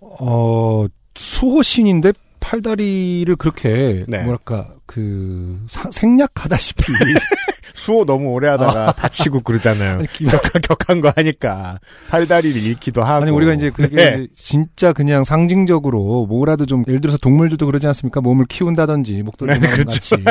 어, 0.00 0.86
수호신인데 1.16 2.12
팔다리를 2.40 3.34
그렇게, 3.36 4.04
네. 4.06 4.22
뭐랄까, 4.22 4.68
그, 4.86 5.58
사- 5.70 5.90
생략하다시피. 5.90 6.84
수호 7.74 8.04
너무 8.04 8.28
오래 8.30 8.48
하다가 8.48 8.92
다치고 8.92 9.40
그러잖아요. 9.40 9.98
아니, 9.98 10.06
기- 10.06 10.24
격한, 10.26 10.62
격한 10.62 11.00
거 11.00 11.12
하니까 11.16 11.80
팔다리를 12.08 12.62
잃기도 12.62 13.02
하고. 13.02 13.22
아니, 13.24 13.30
우리가 13.32 13.54
이제 13.54 13.70
그게 13.70 13.96
네. 13.96 14.14
이제 14.14 14.28
진짜 14.34 14.92
그냥 14.92 15.24
상징적으로 15.24 16.26
뭐라도 16.26 16.66
좀, 16.66 16.84
예를 16.86 17.00
들어서 17.00 17.16
동물들도 17.18 17.64
그러지 17.66 17.86
않습니까? 17.88 18.20
몸을 18.20 18.46
키운다든지, 18.46 19.22
목도리 19.22 19.54
네, 19.54 19.58
네, 19.60 19.68
그렇죠. 19.68 20.16
같이. 20.16 20.24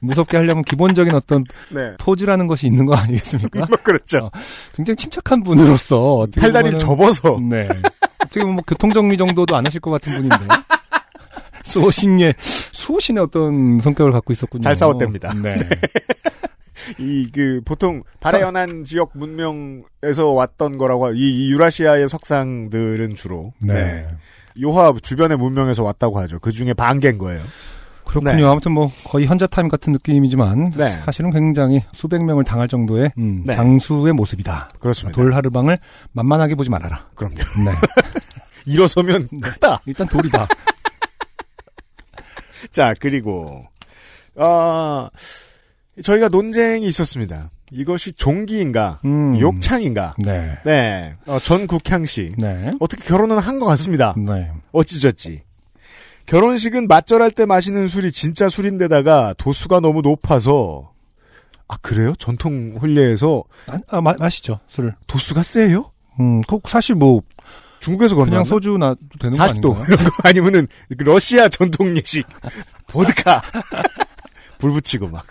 무섭게 0.00 0.36
하려면 0.36 0.64
기본적인 0.64 1.14
어떤 1.14 1.44
네. 1.70 1.94
포즈라는 1.98 2.46
것이 2.46 2.66
있는 2.66 2.86
거 2.86 2.94
아니겠습니까? 2.94 3.66
뭐 3.68 3.78
그렇죠. 3.82 4.18
어, 4.18 4.30
굉장히 4.74 4.96
침착한 4.96 5.42
분으로서. 5.42 6.26
팔다리를 6.36 6.78
접어서 6.78 7.38
네. 7.40 7.68
어떻게 8.22 8.40
보면 8.40 8.56
뭐 8.56 8.64
교통정리 8.66 9.16
정도도 9.16 9.56
안 9.56 9.66
하실 9.66 9.80
것 9.80 9.90
같은 9.90 10.12
분인데. 10.12 10.36
수호신의, 11.64 12.34
수호신의 12.40 13.22
어떤 13.22 13.78
성격을 13.80 14.12
갖고 14.12 14.32
있었군요. 14.32 14.62
잘 14.62 14.74
싸웠답니다. 14.74 15.32
네. 15.34 15.56
이그 16.98 17.60
보통 17.64 18.02
발해연안 18.20 18.84
지역 18.84 19.12
문명에서 19.14 20.30
왔던 20.32 20.78
거라고 20.78 21.12
이, 21.12 21.46
이 21.46 21.52
유라시아의 21.52 22.08
석상들은 22.08 23.14
주로 23.14 23.52
네. 23.60 23.74
네. 23.74 24.08
요하 24.62 24.92
주변의 25.00 25.38
문명에서 25.38 25.84
왔다고 25.84 26.18
하죠. 26.20 26.38
그 26.40 26.50
중에 26.50 26.74
반개인 26.74 27.18
거예요. 27.18 27.42
그렇군요. 28.10 28.34
네. 28.36 28.42
아무튼 28.44 28.72
뭐 28.72 28.90
거의 29.04 29.26
현자 29.26 29.46
타임 29.46 29.68
같은 29.68 29.92
느낌이지만 29.92 30.72
네. 30.72 30.90
사실은 31.04 31.30
굉장히 31.30 31.84
수백 31.92 32.22
명을 32.24 32.42
당할 32.44 32.66
정도의 32.68 33.12
음, 33.18 33.44
네. 33.46 33.54
장수의 33.54 34.12
모습이다. 34.14 34.68
그렇습니다. 34.80 35.20
돌하르방을 35.20 35.78
만만하게 36.12 36.56
보지 36.56 36.70
말아라. 36.70 37.06
그럼요. 37.14 37.36
네. 37.36 37.72
일어서면 38.66 39.28
크다. 39.40 39.80
일단 39.86 40.06
돌이다. 40.08 40.46
자, 42.72 42.94
그리고, 43.00 43.64
어, 44.36 45.08
저희가 46.02 46.28
논쟁이 46.28 46.86
있었습니다. 46.86 47.50
이것이 47.70 48.12
종기인가, 48.12 49.00
음. 49.04 49.38
욕창인가. 49.40 50.14
네. 50.18 50.58
네. 50.64 51.14
어, 51.26 51.38
전 51.38 51.66
국향 51.66 52.04
씨. 52.04 52.32
네. 52.36 52.72
어떻게 52.80 53.04
결혼은 53.04 53.38
한 53.38 53.60
것 53.60 53.66
같습니다. 53.66 54.14
네. 54.18 54.50
어찌저찌. 54.72 55.42
결혼식은 56.26 56.86
맞절할 56.88 57.30
때 57.32 57.44
마시는 57.46 57.88
술이 57.88 58.12
진짜 58.12 58.48
술인데다가 58.48 59.34
도수가 59.38 59.80
너무 59.80 60.00
높아서, 60.02 60.92
아 61.68 61.76
그래요? 61.82 62.14
전통 62.18 62.76
혼례에서 62.80 63.44
아, 63.68 63.78
아, 63.88 64.00
마, 64.00 64.14
마시죠 64.18 64.60
술을. 64.68 64.94
도수가 65.06 65.42
세요? 65.42 65.92
음, 66.18 66.40
그 66.42 66.58
사실 66.66 66.94
뭐 66.96 67.22
중국에서 67.80 68.14
그냥 68.14 68.28
건너면 68.30 68.44
소주 68.44 68.76
나도 68.76 68.96
되는 69.20 69.38
거 69.38 69.44
40도 69.44 69.74
아닌가요? 69.76 69.84
이런 69.88 70.04
거 70.04 70.10
아니면은 70.24 70.66
그 70.98 71.02
러시아 71.04 71.48
전통 71.48 71.96
예식 71.96 72.26
보드카 72.88 73.40
불 74.60 74.70
붙이고 74.72 75.08
막 75.08 75.24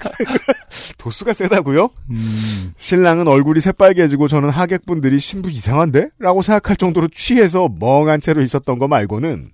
도수가 0.97 1.33
세다고요? 1.33 1.89
음, 2.09 2.73
신랑은 2.77 3.27
얼굴이 3.27 3.61
새빨개지고 3.61 4.27
저는 4.27 4.49
하객분들이 4.49 5.19
신부 5.19 5.49
이상한데? 5.49 6.09
라고 6.19 6.41
생각할 6.41 6.75
정도로 6.75 7.07
취해서 7.13 7.69
멍한 7.79 8.19
채로 8.21 8.41
있었던 8.41 8.79
거 8.79 8.87
말고는 8.87 9.51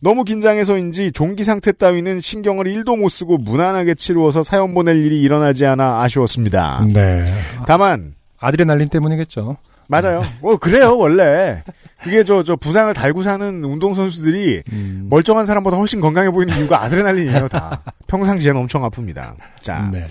너무 0.00 0.24
긴장해서인지 0.24 1.12
종기 1.12 1.44
상태 1.44 1.72
따위는 1.72 2.20
신경을 2.20 2.66
1도 2.66 2.98
못 2.98 3.08
쓰고 3.08 3.38
무난하게 3.38 3.94
치루어서 3.94 4.42
사연 4.42 4.74
보낼 4.74 5.02
일이 5.02 5.22
일어나지 5.22 5.64
않아 5.64 6.02
아쉬웠습니다. 6.02 6.86
네. 6.92 7.24
다만 7.66 8.14
아드레날린 8.38 8.90
때문이겠죠. 8.90 9.56
맞아요. 9.88 10.24
어 10.42 10.56
그래요 10.56 10.96
원래 10.98 11.62
그게 12.02 12.24
저 12.24 12.42
저 12.42 12.56
부상을 12.56 12.92
달고 12.94 13.22
사는 13.22 13.62
운동 13.64 13.94
선수들이 13.94 14.62
음, 14.72 15.06
멀쩡한 15.10 15.44
사람보다 15.44 15.76
훨씬 15.76 16.00
건강해 16.00 16.30
보이는 16.30 16.56
이유가 16.58 16.82
아드레날린이에요 16.82 17.48
다. 17.48 17.82
평상시에는 18.08 18.60
엄청 18.60 18.82
아픕니다. 18.88 19.34
자 19.62 19.88
네. 19.92 20.06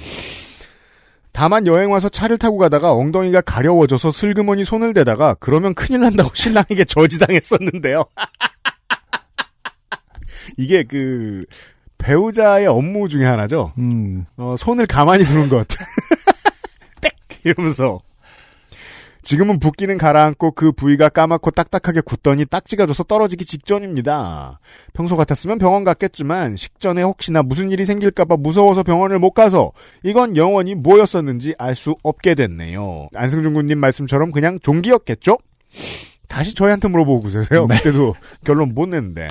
다만 1.32 1.66
여행 1.66 1.92
와서 1.92 2.10
차를 2.10 2.38
타고 2.38 2.60
가다가 2.60 2.94
엉덩이가 2.94 3.42
가려워져서 3.42 4.12
슬그머니 4.12 4.64
손을 4.66 4.94
대다가 4.94 5.36
그러면 5.40 5.74
큰일 5.74 6.02
난다고 6.02 6.30
신랑에게 6.36 6.86
저지당했었는데요. 6.86 8.04
이게 10.58 10.84
그 10.84 11.46
배우자의 11.98 12.68
업무 12.68 13.08
중에 13.08 13.26
하나죠. 13.26 13.74
음, 13.78 14.26
어, 14.38 14.56
손을 14.58 14.86
가만히 14.86 15.24
두는 15.26 15.50
것. 15.50 15.68
빽 17.02 17.14
이러면서 17.44 18.00
지금은 19.24 19.60
붓기는 19.60 19.98
가라앉고 19.98 20.52
그 20.52 20.72
부위가 20.74 21.10
까맣고 21.10 21.52
딱딱하게 21.52 22.02
굳더니 22.02 22.46
딱지가 22.46 22.86
져서 22.88 23.04
떨어지기 23.04 23.46
직전입니다. 23.46 24.60
평소 24.94 25.16
같았으면 25.16 25.58
병원 25.58 25.84
갔겠지만 25.84 26.58
식전에 26.58 27.02
혹시나 27.04 27.42
무슨 27.42 27.72
일이 27.72 27.86
생길까봐 27.86 28.38
무서워서 28.38 28.84
병원을 28.84 29.20
못 29.20 29.32
가서 29.32 29.72
이건 30.04 30.36
영원히 30.38 30.76
뭐였었는지 30.76 31.56
알 31.58 31.74
수 31.76 31.96
없게 32.04 32.36
됐네요. 32.36 33.10
안승준 33.16 33.54
군님 33.56 33.80
말씀처럼 33.80 34.32
그냥 34.32 34.60
종기였겠죠? 34.62 35.38
다시 36.28 36.54
저희한테 36.54 36.88
물어보고 36.88 37.22
그러세요. 37.30 37.68
그때도 37.68 38.16
결론 38.46 38.74
못 38.76 38.88
냈는데. 38.88 39.30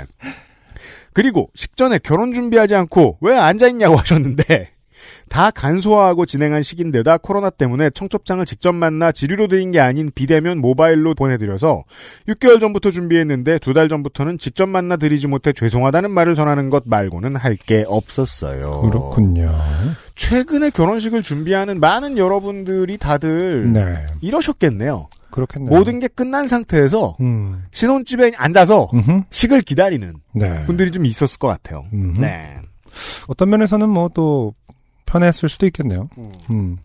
그리고 1.13 1.49
식전에 1.55 1.99
결혼 1.99 2.33
준비하지 2.33 2.75
않고 2.75 3.19
왜 3.21 3.37
앉아있냐고 3.37 3.97
하셨는데 3.97 4.71
다 5.33 5.51
간소화하고 5.51 6.27
진행한 6.27 6.63
시기인데다 6.63 7.17
코로나 7.17 7.49
때문에 7.49 7.89
청첩장을 7.89 8.45
직접 8.45 8.75
만나 8.75 9.13
지류로 9.13 9.49
드린 9.49 9.73
게 9.73 9.81
아닌 9.81 10.11
비대면 10.15 10.59
모바일로 10.59 11.15
보내드려서 11.15 11.85
6개월 12.29 12.61
전부터 12.61 12.91
준비했는데 12.91 13.59
두 13.59 13.73
달 13.73 13.89
전부터는 13.89 14.37
직접 14.37 14.69
만나 14.69 14.97
드리지 14.99 15.29
못해 15.29 15.55
죄송하다는 15.55 16.11
말을 16.11 16.35
전하는 16.35 16.69
것 16.69 16.83
말고는 16.85 17.37
할 17.37 17.57
게 17.65 17.85
없었어요. 17.89 18.83
그렇군요. 18.83 19.55
최근에 20.17 20.69
결혼식을 20.71 21.23
준비하는 21.23 21.81
많은 21.81 22.19
여러분들이 22.19 22.99
다들 22.99 23.73
네. 23.73 24.05
이러셨겠네요. 24.21 25.09
그렇겠네요. 25.31 25.71
모든 25.79 25.99
게 25.99 26.09
끝난 26.09 26.47
상태에서 26.47 27.17
음, 27.23 27.65
신혼집에 27.71 28.33
앉아서 28.37 28.91
음흠. 28.93 29.23
식을 29.31 29.63
기다리는 29.63 30.13
네. 30.35 30.65
분들이 30.65 30.91
좀 30.91 31.07
있었을 31.07 31.39
것 31.39 31.49
같아요. 31.49 31.85
음흠. 31.95 32.21
네. 32.21 32.57
어떤 33.29 33.49
면에서는 33.49 33.89
뭐 33.89 34.11
또 34.13 34.53
편했을 35.13 35.49
수도 35.51 35.67
있겠네요. 35.67 36.09
음, 36.51 36.79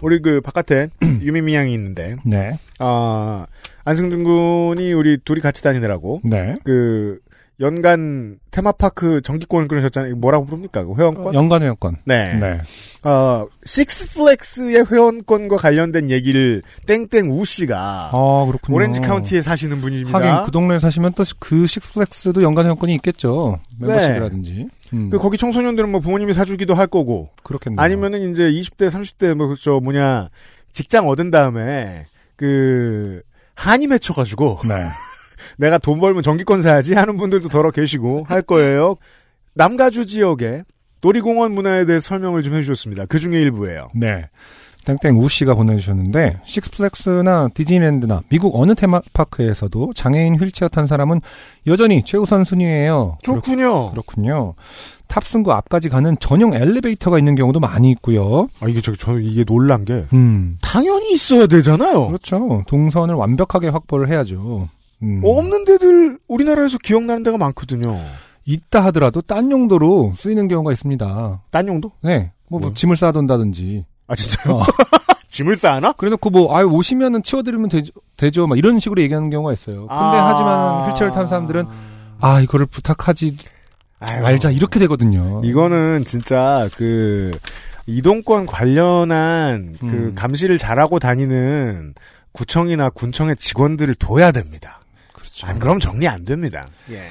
우리 0.00 0.22
그 0.22 0.40
바깥에 0.40 0.88
유미미 1.20 1.54
양이 1.54 1.74
있는데 1.74 2.16
네. 2.24 2.58
아 2.78 3.46
안승준 3.84 4.22
군이 4.22 4.92
우리 4.92 5.18
둘이 5.18 5.40
같이 5.40 5.62
다니느라고 5.62 6.20
네. 6.24 6.54
그 6.64 7.18
연간 7.60 8.38
테마파크 8.50 9.20
정기권을 9.20 9.68
끊으셨잖아요. 9.68 10.16
뭐라고 10.16 10.44
부릅니까? 10.46 10.84
그 10.84 10.94
회원권? 10.96 11.34
연간 11.34 11.62
회원권. 11.62 11.98
네. 12.04 12.34
네. 12.34 12.60
어, 13.08 13.46
식스플렉스의 13.64 14.86
회원권과 14.90 15.56
관련된 15.56 16.10
얘기를 16.10 16.62
땡땡 16.86 17.30
우 17.30 17.44
씨가 17.44 18.10
아, 18.12 18.44
그렇군요. 18.46 18.76
오렌지 18.76 19.00
카운티에 19.00 19.40
사시는 19.42 19.80
분입니다. 19.80 20.18
하긴 20.18 20.46
그 20.46 20.50
동네에 20.50 20.78
사시면 20.78 21.12
또 21.12 21.24
그 21.38 21.66
식스플렉스도 21.66 22.42
연간 22.42 22.64
회원권이 22.64 22.94
있겠죠. 22.96 23.60
멤버십이라든지. 23.78 24.68
음, 24.92 25.10
그 25.10 25.18
거기 25.18 25.36
청소년들은 25.38 25.90
뭐 25.90 26.00
부모님이 26.00 26.32
사주기도 26.32 26.74
할 26.74 26.86
거고 26.86 27.30
그렇겠네요. 27.42 27.80
아니면은 27.80 28.30
이제 28.30 28.44
20대 28.50 28.90
30대 28.90 29.34
뭐저 29.34 29.80
뭐냐 29.80 30.28
직장 30.72 31.06
얻은 31.08 31.30
다음에 31.30 32.06
그 32.36 33.22
한이 33.54 33.86
맺혀가지고 33.86 34.60
네. 34.68 34.74
내가 35.58 35.78
돈 35.78 36.00
벌면 36.00 36.22
전기권 36.22 36.62
사야지 36.62 36.94
하는 36.94 37.16
분들도 37.16 37.48
더러 37.48 37.70
계시고 37.70 38.24
할 38.28 38.42
거예요. 38.42 38.96
남가주 39.54 40.06
지역의 40.06 40.64
놀이공원 41.00 41.52
문화에 41.52 41.84
대해 41.84 42.00
설명을 42.00 42.42
좀 42.42 42.54
해주셨습니다. 42.54 43.06
그 43.06 43.18
중에 43.18 43.40
일부예요. 43.40 43.90
네. 43.94 44.28
땡땡 44.84 45.18
우 45.18 45.28
씨가 45.28 45.54
보내주셨는데 45.54 46.40
식스플렉스나 46.44 47.50
디즈니랜드나 47.54 48.22
미국 48.28 48.54
어느 48.56 48.74
테마파크에서도 48.74 49.92
장애인 49.94 50.36
휠체어 50.36 50.68
탄 50.68 50.86
사람은 50.86 51.20
여전히 51.66 52.04
최우선 52.04 52.44
순위예요. 52.44 53.18
좋군요. 53.22 53.90
그렇, 53.92 54.02
군요 54.02 54.54
탑승구 55.08 55.52
앞까지 55.52 55.88
가는 55.88 56.16
전용 56.20 56.54
엘리베이터가 56.54 57.18
있는 57.18 57.34
경우도 57.34 57.60
많이 57.60 57.90
있고요. 57.92 58.48
아 58.60 58.68
이게 58.68 58.80
저기 58.80 58.98
저는 58.98 59.22
이게 59.22 59.44
놀란 59.44 59.84
게 59.84 60.04
음. 60.12 60.58
당연히 60.60 61.14
있어야 61.14 61.46
되잖아요. 61.46 62.08
그렇죠. 62.08 62.62
동선을 62.66 63.14
완벽하게 63.14 63.68
확보를 63.68 64.08
해야죠. 64.10 64.68
음. 65.04 65.20
없는 65.22 65.64
데들 65.64 66.18
우리나라에서 66.28 66.78
기억나는 66.78 67.22
데가 67.22 67.36
많거든요. 67.36 68.00
있다 68.46 68.84
하더라도 68.86 69.20
딴 69.20 69.50
용도로 69.50 70.14
쓰이는 70.16 70.48
경우가 70.48 70.72
있습니다. 70.72 71.42
딴 71.50 71.68
용도? 71.68 71.92
네. 72.02 72.32
뭐, 72.48 72.58
뭐 72.58 72.60
뭐요? 72.60 72.74
짐을 72.74 72.96
쌓아둔다든지. 72.96 73.84
아 74.06 74.14
진짜요? 74.14 74.56
어. 74.56 74.62
짐을 75.28 75.56
쌓아나? 75.56 75.92
그래놓고 75.92 76.30
뭐, 76.30 76.56
아유, 76.56 76.66
오시면은 76.66 77.24
치워드리면 77.24 77.68
되죠, 77.68 77.92
되죠. 78.16 78.46
막 78.46 78.56
이런 78.56 78.78
식으로 78.78 79.02
얘기하는 79.02 79.30
경우가 79.30 79.52
있어요. 79.52 79.80
근데 79.88 79.94
아. 79.94 80.28
하지만 80.28 80.88
휠체어를 80.88 81.12
탄 81.12 81.26
사람들은, 81.26 81.64
아, 82.20 82.40
이거를 82.40 82.66
부탁하지 82.66 83.36
아유, 83.98 84.22
말자. 84.22 84.50
이렇게 84.50 84.78
되거든요. 84.80 85.40
이거는 85.42 86.04
진짜 86.04 86.68
그 86.76 87.32
이동권 87.86 88.46
관련한 88.46 89.74
그 89.80 89.86
음. 89.86 90.14
감시를 90.14 90.58
잘하고 90.58 91.00
다니는 91.00 91.94
구청이나 92.30 92.90
군청의 92.90 93.36
직원들을 93.36 93.94
둬야 93.96 94.30
됩니다. 94.30 94.83
안 95.44 95.58
그럼 95.58 95.78
정리 95.80 96.08
안 96.08 96.24
됩니다. 96.24 96.66
예. 96.90 97.02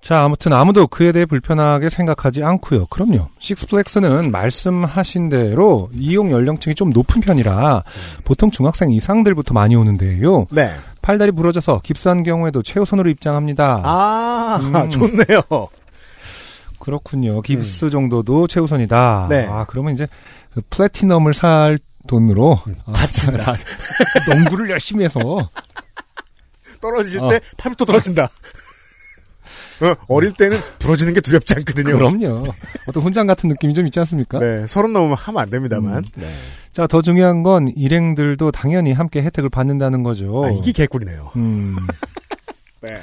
자, 0.00 0.24
아무튼 0.24 0.52
아무도 0.54 0.86
그에 0.86 1.12
대해 1.12 1.26
불편하게 1.26 1.90
생각하지 1.90 2.42
않고요. 2.42 2.86
그럼요. 2.86 3.28
식스플렉스는 3.38 4.30
말씀하신 4.30 5.28
대로 5.28 5.90
이용 5.92 6.30
연령층이 6.30 6.74
좀 6.74 6.88
높은 6.90 7.20
편이라 7.20 7.84
보통 8.24 8.50
중학생 8.50 8.90
이상들부터 8.92 9.52
많이 9.52 9.76
오는데요. 9.76 10.46
네. 10.50 10.72
팔다리 11.02 11.32
부러져서 11.32 11.80
깁스한 11.82 12.22
경우에도 12.22 12.62
최우선으로 12.62 13.10
입장합니다. 13.10 13.82
아, 13.84 14.58
음. 14.62 14.88
좋네요. 14.88 15.68
그렇군요. 16.78 17.42
깁스 17.42 17.90
정도도 17.90 18.46
최우선이다. 18.46 19.26
네. 19.28 19.46
아, 19.50 19.66
그러면 19.68 19.92
이제 19.92 20.06
그 20.54 20.62
플래티넘을 20.70 21.34
살 21.34 21.78
돈으로 22.06 22.58
아, 22.86 22.92
다친다. 22.92 23.54
농구를 24.34 24.70
열심히 24.70 25.04
해서 25.04 25.20
떨어질 26.80 27.20
어. 27.20 27.28
때 27.28 27.40
팔부터 27.56 27.84
떨어진다. 27.84 28.28
어, 29.82 29.94
어릴 30.08 30.32
때는 30.32 30.58
부러지는 30.78 31.14
게 31.14 31.20
두렵지 31.20 31.54
않거든요. 31.54 31.96
그럼요. 31.96 32.44
어떤 32.86 33.02
훈장 33.02 33.26
같은 33.26 33.48
느낌이 33.48 33.72
좀 33.72 33.86
있지 33.86 33.98
않습니까? 34.00 34.38
네, 34.38 34.66
서른 34.66 34.92
넘으면 34.92 35.16
하면 35.16 35.42
안 35.42 35.50
됩니다만. 35.50 35.98
음. 35.98 36.02
네. 36.16 36.30
자, 36.72 36.86
더 36.86 37.02
중요한 37.02 37.42
건 37.42 37.68
일행들도 37.74 38.50
당연히 38.52 38.92
함께 38.92 39.22
혜택을 39.22 39.48
받는다는 39.48 40.02
거죠. 40.02 40.44
아, 40.44 40.50
이게 40.50 40.72
개꿀이네요. 40.72 41.32
음, 41.36 41.76
네. 42.82 43.00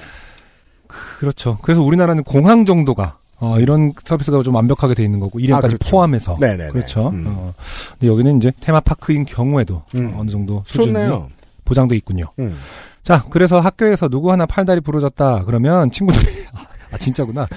그렇죠. 0.88 1.58
그래서 1.64 1.82
우리나라는 1.82 2.24
공항 2.24 2.66
정도가 2.66 3.18
어, 3.40 3.60
이런 3.60 3.94
서비스가 4.04 4.42
좀 4.44 4.56
완벽하게 4.56 4.96
돼 4.96 5.04
있는 5.04 5.20
거고 5.20 5.40
일행까지 5.40 5.76
아, 5.76 5.78
그렇죠. 5.78 5.92
포함해서 5.92 6.38
네네. 6.40 6.70
그렇죠. 6.70 7.10
음. 7.10 7.24
어, 7.28 7.54
근데 7.92 8.08
여기는 8.08 8.38
이제 8.38 8.52
테마파크인 8.62 9.26
경우에도 9.26 9.84
음. 9.96 10.14
어느 10.18 10.30
정도 10.30 10.64
수준이 10.66 10.88
좋네요. 10.88 11.30
보장돼 11.66 11.96
있군요. 11.98 12.26
음. 12.40 12.58
자, 13.08 13.24
그래서 13.30 13.62
학교에서 13.62 14.10
누구 14.10 14.34
하나 14.34 14.46
팔다리 14.46 14.82
부러졌다 14.82 15.46
그러면 15.46 15.90
친구들이 15.92 16.46
아 16.92 16.98
진짜구나. 16.98 17.48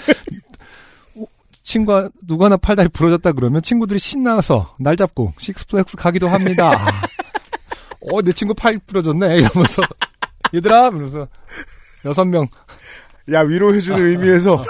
친구가 1.64 2.08
누구 2.24 2.44
하나 2.44 2.56
팔다리 2.56 2.88
부러졌다 2.90 3.32
그러면 3.32 3.60
친구들이 3.60 3.98
신나서 3.98 4.76
날 4.78 4.96
잡고 4.96 5.32
식스플래그스 5.38 5.96
가기도 5.96 6.28
합니다. 6.28 6.70
어, 8.00 8.22
내 8.22 8.32
친구 8.32 8.54
팔 8.54 8.78
부러졌네 8.86 9.38
이러면서 9.38 9.82
얘들아 10.54 10.86
이러면서 10.86 11.26
여섯 12.04 12.24
명 12.26 12.46
야, 13.32 13.40
위로해주는 13.40 14.06
의미에서. 14.06 14.62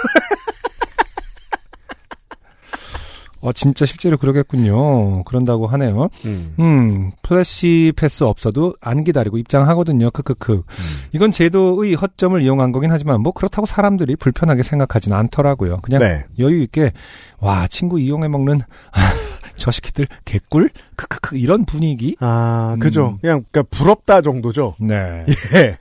어, 3.41 3.51
진짜 3.51 3.85
실제로 3.85 4.17
그러겠군요. 4.17 5.23
그런다고 5.23 5.67
하네요. 5.67 6.09
음. 6.25 6.53
음, 6.59 7.11
flash 7.23 7.93
pass 7.95 8.23
없어도 8.23 8.75
안 8.79 9.03
기다리고 9.03 9.37
입장하거든요. 9.37 10.11
크크크. 10.11 10.53
음. 10.53 10.63
이건 11.11 11.31
제도의 11.31 11.95
허점을 11.95 12.39
이용한 12.41 12.71
거긴 12.71 12.91
하지만 12.91 13.21
뭐 13.21 13.33
그렇다고 13.33 13.65
사람들이 13.65 14.15
불편하게 14.15 14.63
생각하진 14.63 15.13
않더라고요. 15.13 15.77
그냥 15.81 15.99
네. 15.99 16.23
여유 16.39 16.61
있게 16.61 16.93
와 17.39 17.67
친구 17.67 17.99
이용해 17.99 18.27
먹는 18.27 18.61
저 19.57 19.71
새끼들 19.71 20.07
개꿀 20.25 20.69
크크크 20.95 21.37
이런 21.37 21.65
분위기. 21.65 22.15
아, 22.19 22.75
그죠. 22.79 23.09
음. 23.09 23.17
그냥, 23.21 23.43
그니까, 23.51 23.67
부럽다 23.69 24.21
정도죠. 24.21 24.75
네. 24.79 25.25
예. 25.55 25.77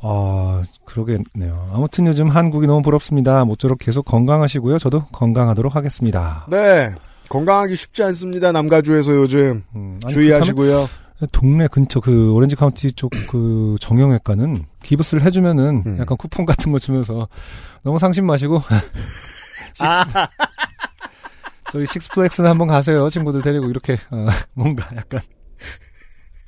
아 0.00 0.62
그러겠네요. 0.84 1.70
아무튼 1.72 2.06
요즘 2.06 2.28
한국이 2.28 2.66
너무 2.66 2.82
부럽습니다. 2.82 3.44
모쪼록 3.44 3.78
계속 3.78 4.04
건강하시고요. 4.04 4.78
저도 4.78 5.04
건강하도록 5.06 5.74
하겠습니다. 5.74 6.46
네. 6.48 6.90
건강하기 7.28 7.76
쉽지 7.76 8.02
않습니다. 8.04 8.52
남가주에서 8.52 9.12
요즘. 9.12 9.62
음, 9.74 9.98
아니, 10.04 10.14
주의하시고요. 10.14 10.86
동네 11.32 11.66
근처 11.66 11.98
그 12.00 12.32
오렌지 12.32 12.54
카운티 12.54 12.92
쪽 12.92 13.10
그 13.28 13.74
정형외과는 13.80 14.64
기부스를 14.84 15.22
해주면은 15.24 15.82
음. 15.84 15.98
약간 15.98 16.16
쿠폰 16.16 16.46
같은 16.46 16.70
거 16.72 16.78
주면서 16.78 17.26
너무 17.82 17.98
상심 17.98 18.24
마시고 18.24 18.62
아, 19.80 20.28
저희 21.72 21.84
식스플렉스는 21.86 22.48
한번 22.48 22.68
가세요. 22.68 23.08
친구들 23.10 23.42
데리고 23.42 23.66
이렇게 23.68 23.94
어, 24.10 24.26
뭔가 24.54 24.88
약간 24.96 25.20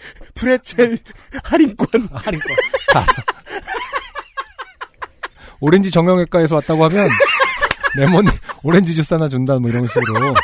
프레첼 0.34 0.98
할인권. 1.44 2.08
할인권 2.12 2.56
가서 2.92 3.22
오렌지 5.60 5.90
정형외과에서 5.90 6.54
왔다고 6.56 6.84
하면 6.84 7.08
레몬 7.96 8.26
오렌지 8.62 8.94
주스 8.94 9.14
하나 9.14 9.28
준다 9.28 9.58
뭐 9.58 9.68
이런 9.70 9.86
식으로 9.86 10.34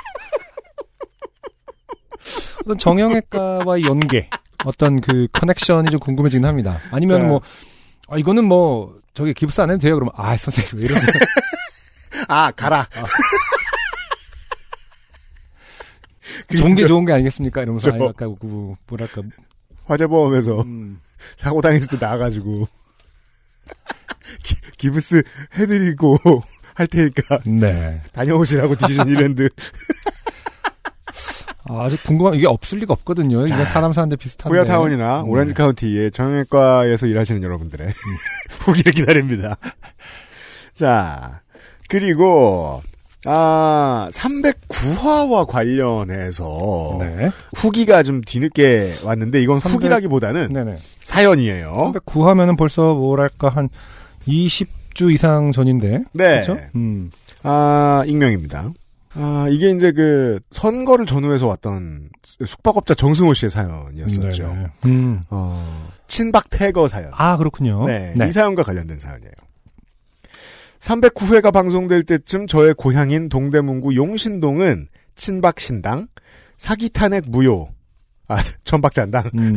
어떤 2.63 2.79
정형외과와의 2.79 3.85
연계 3.85 4.29
어떤 4.65 5.01
그 5.01 5.29
커넥션이 5.33 5.91
좀 5.91 6.01
궁금해지긴 6.01 6.45
합니다. 6.45 6.79
아니면 6.91 7.21
자. 7.21 7.27
뭐 7.27 7.41
아, 8.09 8.19
이거는 8.19 8.45
뭐 8.45 8.97
저기 9.15 9.33
기부스 9.33 9.61
안 9.61 9.71
해도 9.71 9.79
돼요. 9.79 9.95
그러면 9.95 10.13
아 10.17 10.37
선생님 10.37 10.73
왜 10.79 10.85
이러세요? 10.85 11.13
아, 12.29 12.51
가라. 12.51 12.89
좋은 16.57 16.75
게 16.75 16.87
좋은 16.87 17.05
게 17.05 17.13
아니겠습니까? 17.13 17.63
이러면서 17.63 17.91
저- 17.91 17.97
아 17.97 18.07
약간 18.09 18.37
그 18.41 18.75
뭐랄까 18.89 19.23
화재보험에서 19.87 20.61
음, 20.63 21.01
사고 21.37 21.61
당했을 21.61 21.89
때 21.89 21.97
나와가지고. 22.05 22.67
기, 24.43 24.55
기부스 24.79 25.23
해드리고 25.55 26.19
할 26.75 26.87
테니까 26.87 27.39
네. 27.47 28.01
다녀오시라고 28.13 28.75
디즈니랜드. 28.77 29.49
아, 31.69 31.85
아주 31.85 31.97
궁금한 32.05 32.35
이게 32.35 32.47
없을 32.47 32.79
리가 32.79 32.93
없거든요. 32.95 33.43
이게 33.43 33.65
사람 33.65 33.93
사는데 33.93 34.17
비슷한데. 34.17 34.51
코리아타운이나 34.51 35.23
네. 35.23 35.29
오렌지 35.29 35.53
카운티의 35.55 36.13
정형외과에서 36.13 37.07
일하시는 37.07 37.43
여러분들의 37.43 37.89
후기를 38.61 38.93
기다립니다. 38.93 39.57
자, 40.75 41.41
그리고, 41.89 42.83
아, 43.27 44.09
309화와 44.13 45.47
관련해서 45.47 46.97
네. 47.01 47.31
후기가 47.55 48.03
좀 48.03 48.21
뒤늦게 48.21 48.95
왔는데 49.05 49.43
이건 49.43 49.61
300 49.61 49.75
후기라기보다는 49.75 50.53
네네. 50.53 50.79
사연이에요. 51.03 51.93
309하면은 51.95 52.57
벌써 52.57 52.95
뭐랄까 52.95 53.49
한 53.49 53.69
20주 54.27 55.13
이상 55.13 55.53
전인데. 55.53 56.05
네. 56.13 56.43
그렇죠? 56.43 56.59
음. 56.75 57.11
아, 57.43 58.05
익명입니다. 58.07 58.71
아, 59.19 59.47
이게 59.51 59.71
이제 59.71 59.93
그 59.93 60.41
선거를 60.51 61.07
전후해서 61.07 61.47
왔던 61.47 62.11
숙박업자 62.45 62.95
정승호 62.95 63.33
씨의 63.35 63.51
사연이었었죠. 63.51 64.71
음. 64.85 65.23
어, 65.31 65.89
친박 66.07 66.51
태거 66.51 66.87
사연. 66.89 67.11
아, 67.15 67.37
그렇군요. 67.39 67.87
네, 67.87 68.15
이 68.29 68.33
사연과 68.33 68.63
관련된 68.63 68.99
사연이에요. 68.99 69.33
309회가 70.87 71.53
방송될 71.53 72.05
때쯤 72.05 72.47
저의 72.47 72.73
고향인 72.75 73.29
동대문구 73.29 73.97
용신동은 73.97 74.87
친박 75.17 75.59
신당, 75.59 76.07
사기 76.59 76.91
탄핵 76.91 77.25
무효, 77.29 77.69
아, 78.29 78.37
천박잔당, 78.63 79.31
음. 79.37 79.57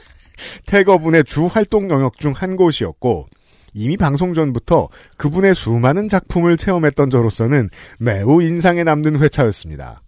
태거분의 0.66 1.24
주 1.24 1.46
활동 1.46 1.90
영역 1.90 2.18
중 2.18 2.32
한 2.32 2.56
곳이었고, 2.56 3.26
이미 3.74 3.96
방송 3.96 4.32
전부터 4.32 4.88
그분의 5.16 5.54
수많은 5.54 6.08
작품을 6.08 6.56
체험했던 6.56 7.10
저로서는 7.10 7.68
매우 7.98 8.40
인상에 8.40 8.84
남는 8.84 9.18
회차였습니다. 9.18 10.00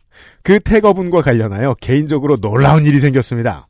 그 0.43 0.61
태거분과 0.61 1.21
관련하여 1.21 1.75
개인적으로 1.81 2.37
놀라운 2.37 2.85
일이 2.85 3.01
생겼습니다. 3.01 3.67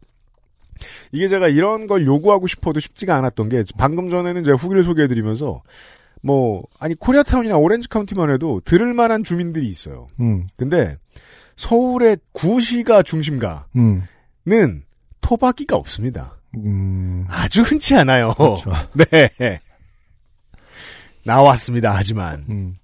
이게 1.10 1.28
제가 1.28 1.48
이런 1.48 1.86
걸 1.86 2.04
요구하고 2.04 2.46
싶어도 2.46 2.78
쉽지가 2.78 3.16
않았던 3.16 3.48
게 3.48 3.64
방금 3.78 4.10
전에는 4.10 4.44
제가 4.44 4.56
후기를 4.56 4.84
소개해드리면서 4.84 5.62
뭐 6.22 6.64
아니 6.78 6.94
코리아타운이나 6.94 7.56
오렌지 7.56 7.88
카운티만 7.88 8.30
해도 8.30 8.60
들을 8.64 8.92
만한 8.94 9.24
주민들이 9.24 9.68
있어요. 9.68 10.08
음. 10.20 10.46
근데 10.56 10.96
서울의 11.56 12.18
구시가 12.32 13.02
중심가는 13.02 13.64
음. 13.76 14.82
토박이가 15.20 15.76
없습니다. 15.76 16.38
음. 16.56 17.26
아주 17.28 17.62
흔치 17.62 17.94
않아요. 17.96 18.34
그렇죠. 18.34 18.72
네. 19.10 19.60
나왔습니다. 21.24 21.92
하지만 21.94 22.44
음. 22.48 22.74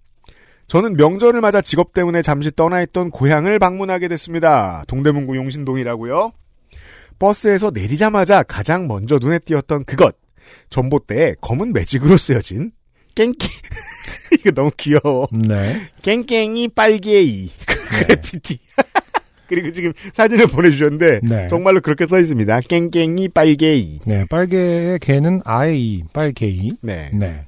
저는 0.66 0.94
명절을 0.94 1.40
맞아 1.40 1.60
직업 1.60 1.92
때문에 1.92 2.22
잠시 2.22 2.50
떠나 2.50 2.80
있던 2.82 3.10
고향을 3.10 3.58
방문하게 3.58 4.08
됐습니다. 4.08 4.84
동대문구 4.88 5.36
용신동이라고요. 5.36 6.32
버스에서 7.18 7.70
내리자마자 7.70 8.42
가장 8.42 8.88
먼저 8.88 9.18
눈에 9.18 9.38
띄었던 9.38 9.84
그것. 9.84 10.16
전봇대에 10.70 11.36
검은 11.40 11.72
매직으로 11.72 12.16
쓰여진 12.16 12.72
깽깽 13.14 13.50
이거 14.40 14.50
너무 14.52 14.70
귀여워. 14.76 15.26
네. 15.32 15.88
깽깽이 16.02 16.68
빨개이 16.68 17.50
그래피티. 18.06 18.58
그리고 19.48 19.70
지금 19.70 19.92
사진을 20.14 20.46
보내주셨는데 20.46 21.20
네. 21.22 21.46
정말로 21.48 21.80
그렇게 21.82 22.06
써 22.06 22.18
있습니다. 22.18 22.60
깽깽이 22.60 23.28
빨개이. 23.28 24.00
네. 24.06 24.24
빨개의 24.30 24.98
개는 25.00 25.42
아이, 25.44 26.02
빨개이. 26.12 26.72
네. 26.80 27.10
네. 27.12 27.44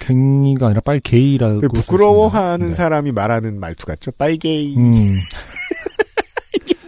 갱이가 0.00 0.66
아니라 0.66 0.80
빨개이라고. 0.80 1.60
그 1.60 1.68
부끄러워하는. 1.68 2.68
네. 2.68 2.74
사람이 2.74 3.12
말하는 3.12 3.60
말투 3.60 3.86
같죠. 3.86 4.10
빨개이. 4.12 4.76
음. 4.76 5.14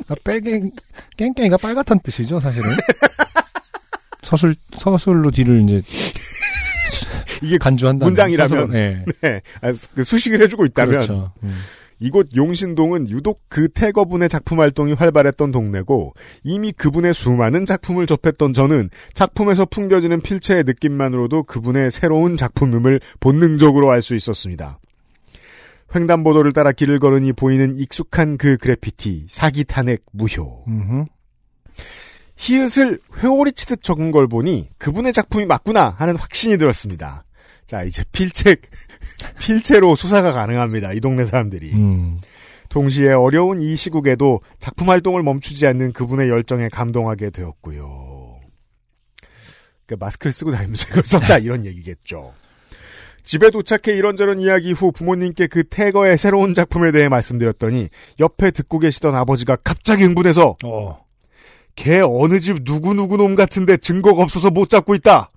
아, 0.09 0.15
빨갱, 0.25 0.73
깽깽이가 1.17 1.57
빨갛다는 1.59 2.01
뜻이죠, 2.03 2.41
사실은. 2.41 2.71
서술, 4.23 4.55
서술로 4.77 5.31
뒤를 5.31 5.61
이제 5.63 5.81
이게 7.43 7.59
간주한다. 7.59 8.07
문장이라면. 8.07 8.71
네. 8.71 9.05
네. 9.21 9.41
아, 9.61 9.73
그 9.95 10.05
수식을 10.05 10.41
해주고 10.43 10.65
있다면 10.67 10.93
그렇죠. 10.93 11.33
음. 11.43 11.53
이곳 11.99 12.35
용신동은 12.35 13.11
유독 13.11 13.43
그 13.49 13.69
태거분의 13.69 14.29
작품 14.29 14.59
활동이 14.59 14.93
활발했던 14.93 15.53
동네고 15.53 16.15
이미 16.43 16.73
그분의 16.73 17.15
수많은 17.15 17.65
작품을 17.65 18.07
접했던 18.07 18.55
저는 18.55 18.91
작품에서 19.15 19.67
풍겨지는 19.67 20.21
필체의 20.21 20.65
느낌만으로도 20.65 21.45
그분의 21.45 21.93
새로운 21.93 22.35
작품임을 22.35 23.01
본능적으로 23.21 23.93
알 23.93 24.03
수 24.03 24.17
있었습니다. 24.17 24.81
횡단보도를 25.95 26.53
따라 26.53 26.73
길을 26.73 26.99
걸으니 26.99 27.33
보이는 27.33 27.79
익숙한 27.79 28.37
그 28.37 28.57
그래피티 28.57 29.27
사기 29.29 29.63
탄핵 29.63 30.03
무효. 30.13 30.65
음흠. 30.67 31.05
히읗을 32.35 32.99
회오리 33.19 33.53
치듯 33.53 33.85
적은 33.85 34.11
걸 34.11 34.27
보니 34.27 34.71
그분의 34.79 35.13
작품이 35.13 35.47
맞구나 35.47 35.91
하는 35.91 36.17
확신이 36.17 36.59
들었습니다. 36.59 37.25
자, 37.73 37.85
이제 37.85 38.05
필체, 38.13 38.57
필체로 39.41 39.97
수사가 39.97 40.31
가능합니다. 40.31 40.93
이 40.93 41.01
동네 41.01 41.25
사람들이. 41.25 41.73
음. 41.73 42.21
동시에 42.69 43.13
어려운 43.13 43.63
이 43.63 43.77
시국에도 43.77 44.43
작품 44.61 44.91
활동을 44.91 45.23
멈추지 45.23 45.67
않는 45.69 45.95
그분의 45.95 46.29
열정에 46.29 46.69
감동하게 46.69 47.31
되었고요. 47.31 48.41
그 49.87 49.97
마스크를 49.99 50.35
쓰고 50.35 50.51
다니면서 50.53 50.87
이걸 50.91 51.03
썼다 51.03 51.39
이런 51.39 51.65
얘기겠죠. 51.65 52.35
집에 53.25 53.49
도착해 53.49 53.97
이런저런 53.97 54.41
이야기 54.41 54.73
후 54.73 54.93
부모님께 54.93 55.47
그 55.47 55.65
태거의 55.65 56.19
새로운 56.19 56.53
작품에 56.53 56.93
대해 56.93 57.09
말씀드렸더니 57.09 57.89
옆에 58.21 58.51
듣고 58.51 58.81
계시던 58.81 59.17
아버지가 59.17 59.57
갑자기 59.57 60.05
흥분해서 60.05 60.57
어. 60.63 61.07
걔 61.75 62.01
어느 62.01 62.39
집 62.39 62.65
누구누구 62.65 63.17
놈 63.17 63.35
같은데 63.35 63.79
증거가 63.79 64.23
없어서 64.23 64.51
못 64.51 64.69
잡고 64.69 64.95
있다. 64.95 65.31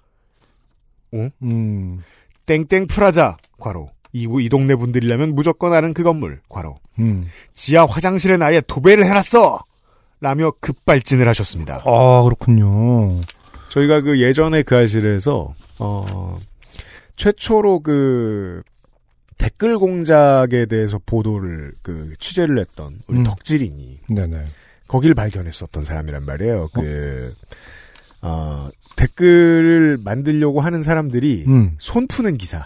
음. 1.13 2.02
땡땡 2.45 2.88
프라자 2.88 3.38
과로 3.60 3.89
이, 4.13 4.27
이 4.39 4.49
동네 4.49 4.75
분들이라면 4.75 5.36
무조건 5.36 5.73
아는 5.73 5.93
그 5.93 6.03
건물 6.03 6.39
과로 6.47 6.77
음. 6.99 7.27
지하 7.53 7.86
화장실에 7.86 8.38
나에 8.38 8.62
도배를 8.62 9.05
해놨어 9.05 9.60
라며 10.21 10.51
급발진을 10.62 11.27
하셨습니다. 11.27 11.84
아, 11.86 12.23
그렇군요. 12.23 13.19
저희가 13.69 14.01
그 14.01 14.21
예전에 14.21 14.63
그 14.63 14.77
아실에서 14.77 15.53
어 15.79 16.38
최초로 17.17 17.81
그 17.81 18.63
댓글 19.38 19.77
공작에 19.77 20.65
대해서 20.65 20.99
보도를 21.05 21.73
그 21.81 22.13
취재를 22.19 22.60
했던 22.60 23.01
우리 23.08 23.19
음. 23.19 23.23
덕질인이 23.23 23.99
네네. 24.10 24.45
거길 24.88 25.13
발견했었던 25.13 25.84
사람이란 25.84 26.25
말이에요. 26.25 26.69
그 26.73 27.34
어, 28.21 28.69
댓글을 28.95 29.97
만들려고 30.03 30.62
하는 30.62 30.81
사람들이 30.84 31.45
음. 31.47 31.75
손 31.77 32.08
푸는 32.08 32.38
기사. 32.38 32.65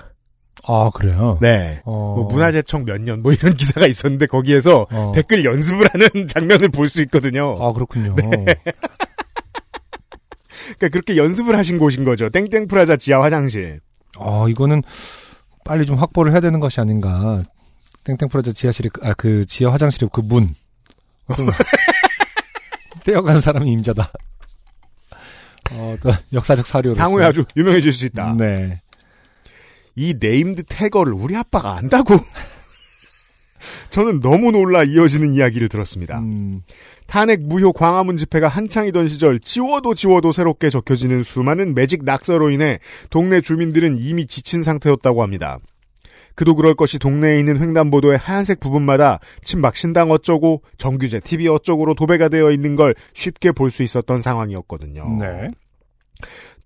아, 0.63 0.91
그래요? 0.93 1.37
네. 1.41 1.81
어. 1.85 2.13
뭐 2.17 2.25
문화재청 2.25 2.85
몇 2.85 3.01
년 3.01 3.21
뭐 3.21 3.31
이런 3.33 3.53
기사가 3.57 3.87
있었는데 3.87 4.27
거기에서 4.27 4.85
어. 4.91 5.11
댓글 5.15 5.43
연습을 5.45 5.87
하는 5.91 6.27
장면을 6.27 6.69
볼 6.69 6.87
수 6.89 7.01
있거든요. 7.03 7.57
아, 7.59 7.71
그렇군요. 7.73 8.13
그러니까 8.15 8.53
그렇게 10.91 11.17
연습을 11.17 11.57
하신 11.57 11.79
곳인 11.79 12.03
거죠. 12.03 12.29
땡땡 12.29 12.67
프라자 12.67 12.95
지하 12.97 13.21
화장실. 13.23 13.79
아, 14.19 14.45
이거는 14.49 14.83
빨리 15.65 15.85
좀 15.85 15.95
확보를 15.97 16.31
해야 16.31 16.39
되는 16.41 16.59
것이 16.59 16.79
아닌가. 16.79 17.43
땡땡 18.03 18.29
프라자 18.29 18.51
지하실에, 18.51 18.89
그- 18.93 19.01
아, 19.07 19.13
그 19.13 19.45
지하 19.45 19.71
화장실에 19.73 20.07
그 20.11 20.21
문. 20.21 20.53
떼어가는 23.05 23.41
사람이 23.41 23.71
임자다. 23.71 24.11
어, 25.71 25.95
또 26.01 26.11
역사적 26.33 26.67
사료로. 26.67 26.97
향후에 26.99 27.23
아주 27.25 27.45
유명해질 27.55 27.91
수 27.91 28.05
있다. 28.05 28.35
네. 28.37 28.81
이 29.95 30.15
named 30.19 30.63
tagger를 30.63 31.13
우리 31.13 31.35
아빠가 31.35 31.75
안다고? 31.75 32.15
저는 33.89 34.21
너무 34.21 34.51
놀라 34.51 34.83
이어지는 34.83 35.33
이야기를 35.33 35.67
들었습니다. 35.67 36.19
음, 36.19 36.61
탄핵 37.07 37.41
무효 37.41 37.73
광화문 37.73 38.17
집회가 38.17 38.47
한창이던 38.47 39.09
시절 39.09 39.39
지워도 39.39 39.95
지워도 39.95 40.31
새롭게 40.31 40.69
적혀지는 40.69 41.23
수많은 41.23 41.75
매직 41.75 42.05
낙서로 42.05 42.51
인해 42.51 42.79
동네 43.09 43.41
주민들은 43.41 43.97
이미 43.99 44.27
지친 44.27 44.63
상태였다고 44.63 45.23
합니다. 45.23 45.59
그도 46.39 46.55
그럴 46.55 46.73
것이 46.73 46.99
동네에 46.99 47.37
있는 47.37 47.59
횡단보도의 47.59 48.17
하얀색 48.17 48.61
부분마다 48.61 49.19
친박 49.43 49.75
신당 49.75 50.09
어쩌고 50.09 50.61
정규제 50.77 51.19
TV 51.19 51.49
어쩌고로 51.49 51.95
도배가 51.95 52.29
되어 52.29 52.51
있는 52.51 52.77
걸 52.77 52.95
쉽게 53.13 53.51
볼 53.51 53.71
수 53.71 53.83
있었던 53.83 54.19
상황이었거든요. 54.21 55.17
네. 55.19 55.51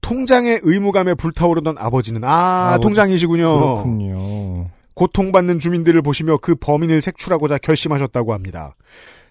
통장의 0.02 0.60
의무감에 0.62 1.16
불타오르던 1.16 1.78
아버지는 1.80 2.24
아, 2.24 2.74
아버지. 2.74 2.84
통장이시군요. 2.84 3.60
그렇군요. 3.60 4.70
고통받는 4.94 5.58
주민들을 5.58 6.04
보시며 6.04 6.38
그 6.38 6.54
범인을 6.54 7.02
색출하고자 7.02 7.58
결심하셨다고 7.58 8.32
합니다. 8.32 8.76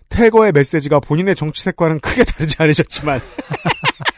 태거의 0.09 0.51
메시지가 0.51 0.99
본인의 0.99 1.37
정치색과는 1.37 2.01
크게 2.01 2.25
다르지 2.25 2.57
않으셨지만 2.59 3.21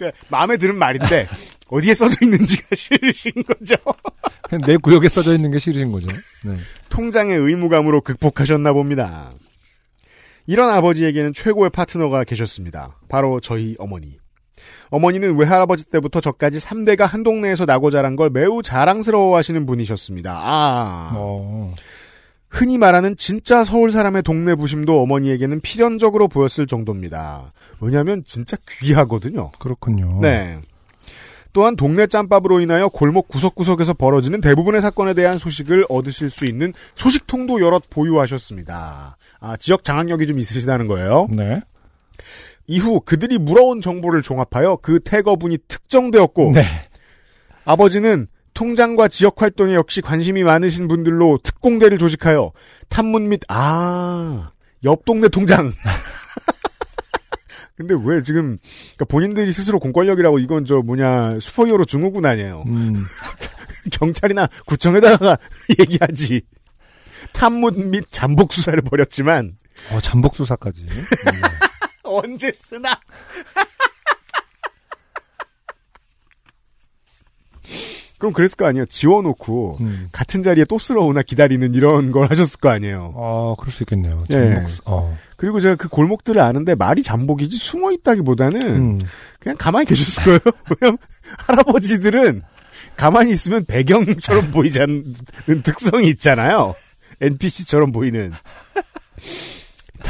그러니까 0.00 0.18
마음에 0.28 0.56
드는 0.56 0.76
말인데 0.76 1.28
어디에 1.68 1.94
써져 1.94 2.16
있는지가 2.22 2.62
싫으신 2.74 3.32
거죠. 3.44 3.74
그냥 4.48 4.62
내 4.66 4.76
구역에 4.76 5.08
써져 5.08 5.34
있는 5.34 5.50
게 5.50 5.58
싫으신 5.58 5.92
거죠. 5.92 6.08
네. 6.44 6.56
통장의 6.88 7.38
의무감으로 7.38 8.00
극복하셨나 8.00 8.72
봅니다. 8.72 9.30
이런 10.46 10.70
아버지에게는 10.70 11.32
최고의 11.34 11.70
파트너가 11.70 12.24
계셨습니다. 12.24 12.98
바로 13.08 13.40
저희 13.40 13.76
어머니. 13.78 14.18
어머니는 14.88 15.38
외할아버지 15.38 15.84
때부터 15.84 16.20
저까지 16.20 16.58
3대가 16.58 17.06
한 17.06 17.22
동네에서 17.22 17.64
나고 17.64 17.90
자란 17.90 18.16
걸 18.16 18.30
매우 18.30 18.62
자랑스러워 18.62 19.36
하시는 19.36 19.64
분이셨습니다. 19.64 20.32
아. 20.32 21.12
어, 21.14 21.74
흔히 22.50 22.78
말하는 22.78 23.16
진짜 23.16 23.64
서울 23.64 23.92
사람의 23.92 24.22
동네 24.24 24.56
부심도 24.56 25.00
어머니에게는 25.00 25.60
필연적으로 25.60 26.26
보였을 26.28 26.66
정도입니다. 26.66 27.52
왜냐하면 27.80 28.24
진짜 28.26 28.56
귀하거든요. 28.80 29.52
그렇군요. 29.58 30.18
네. 30.20 30.58
또한 31.52 31.76
동네 31.76 32.06
짬밥으로 32.06 32.60
인하여 32.60 32.88
골목 32.88 33.28
구석구석에서 33.28 33.94
벌어지는 33.94 34.40
대부분의 34.40 34.80
사건에 34.80 35.14
대한 35.14 35.38
소식을 35.38 35.86
얻으실 35.88 36.28
수 36.30 36.44
있는 36.44 36.72
소식통도 36.96 37.60
여럿 37.60 37.84
보유하셨습니다. 37.88 39.16
아, 39.40 39.56
지역 39.56 39.82
장악력이 39.82 40.26
좀 40.26 40.38
있으시다는 40.38 40.86
거예요. 40.86 41.28
네. 41.30 41.60
이후 42.66 43.00
그들이 43.00 43.38
물어온 43.38 43.80
정보를 43.80 44.22
종합하여 44.22 44.78
그 44.82 45.00
태거분이 45.00 45.58
특정되었고 45.66 46.52
네. 46.52 46.64
아버지는 47.64 48.28
통장과 48.60 49.08
지역 49.08 49.40
활동에 49.40 49.74
역시 49.74 50.02
관심이 50.02 50.42
많으신 50.42 50.86
분들로 50.86 51.38
특공대를 51.42 51.96
조직하여 51.96 52.52
탐문 52.90 53.30
및, 53.30 53.40
아, 53.48 54.52
옆 54.84 55.06
동네 55.06 55.28
통장. 55.28 55.72
근데 57.74 57.94
왜 58.04 58.20
지금, 58.20 58.58
그러니까 58.96 59.06
본인들이 59.06 59.50
스스로 59.50 59.80
공권력이라고 59.80 60.38
이건 60.40 60.66
저 60.66 60.82
뭐냐, 60.82 61.40
슈퍼히어로 61.40 61.86
증후군 61.86 62.26
아니에요. 62.26 62.64
음, 62.66 63.02
경찰이나 63.92 64.46
구청에다가 64.66 65.38
얘기하지. 65.80 66.42
탐문 67.32 67.90
및 67.90 68.04
잠복 68.10 68.52
수사를 68.52 68.78
벌였지만, 68.82 69.56
어, 69.90 70.02
잠복 70.02 70.36
수사까지. 70.36 70.84
네. 70.84 70.92
언제 72.02 72.52
쓰나? 72.52 73.00
그럼 78.20 78.32
그랬을 78.32 78.56
거 78.56 78.66
아니에요. 78.66 78.86
지워놓고, 78.86 79.78
음. 79.80 80.08
같은 80.12 80.44
자리에 80.44 80.64
또 80.68 80.78
쓸어오나 80.78 81.22
기다리는 81.22 81.74
이런 81.74 82.12
걸 82.12 82.30
하셨을 82.30 82.60
거 82.60 82.68
아니에요. 82.68 83.14
아, 83.16 83.54
그럴 83.58 83.72
수 83.72 83.82
있겠네요. 83.82 84.22
예. 84.30 84.34
잠복 84.34 84.70
수- 84.70 84.82
어. 84.84 85.18
그리고 85.36 85.58
제가 85.60 85.74
그 85.74 85.88
골목들을 85.88 86.40
아는데 86.40 86.74
말이 86.76 87.02
잠복이지 87.02 87.56
숨어 87.56 87.90
있다기보다는 87.92 88.60
음. 88.62 89.00
그냥 89.40 89.56
가만히 89.58 89.86
계셨을 89.86 90.22
거예요. 90.22 90.38
왜냐면 90.80 90.98
할아버지들은 91.38 92.42
가만히 92.96 93.32
있으면 93.32 93.64
배경처럼 93.64 94.50
보이지 94.52 94.80
않는 94.80 95.14
특성이 95.64 96.08
있잖아요. 96.10 96.74
NPC처럼 97.20 97.90
보이는. 97.92 98.32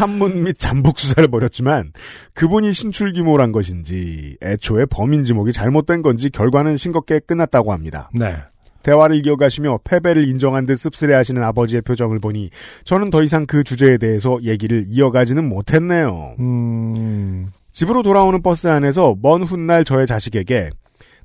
탐문 0.00 0.44
및 0.44 0.58
잠복 0.58 0.98
수사를 0.98 1.28
벌였지만 1.28 1.92
그분이 2.32 2.72
신출귀몰한 2.72 3.52
것인지 3.52 4.34
애초에 4.42 4.86
범인 4.86 5.24
지목이 5.24 5.52
잘못된 5.52 6.00
건지 6.00 6.30
결과는 6.30 6.78
싱겁게 6.78 7.20
끝났다고 7.20 7.70
합니다. 7.70 8.08
네. 8.14 8.34
대화를 8.82 9.26
이어가시며 9.26 9.80
패배를 9.84 10.26
인정한 10.26 10.64
듯 10.64 10.76
씁쓸해하시는 10.76 11.42
아버지의 11.42 11.82
표정을 11.82 12.18
보니 12.18 12.48
저는 12.84 13.10
더 13.10 13.22
이상 13.22 13.44
그 13.44 13.62
주제에 13.62 13.98
대해서 13.98 14.38
얘기를 14.42 14.86
이어가지는 14.88 15.46
못했네요. 15.46 16.36
음, 16.40 17.48
집으로 17.72 18.02
돌아오는 18.02 18.40
버스 18.40 18.68
안에서 18.68 19.16
먼 19.20 19.42
훗날 19.42 19.84
저의 19.84 20.06
자식에게 20.06 20.70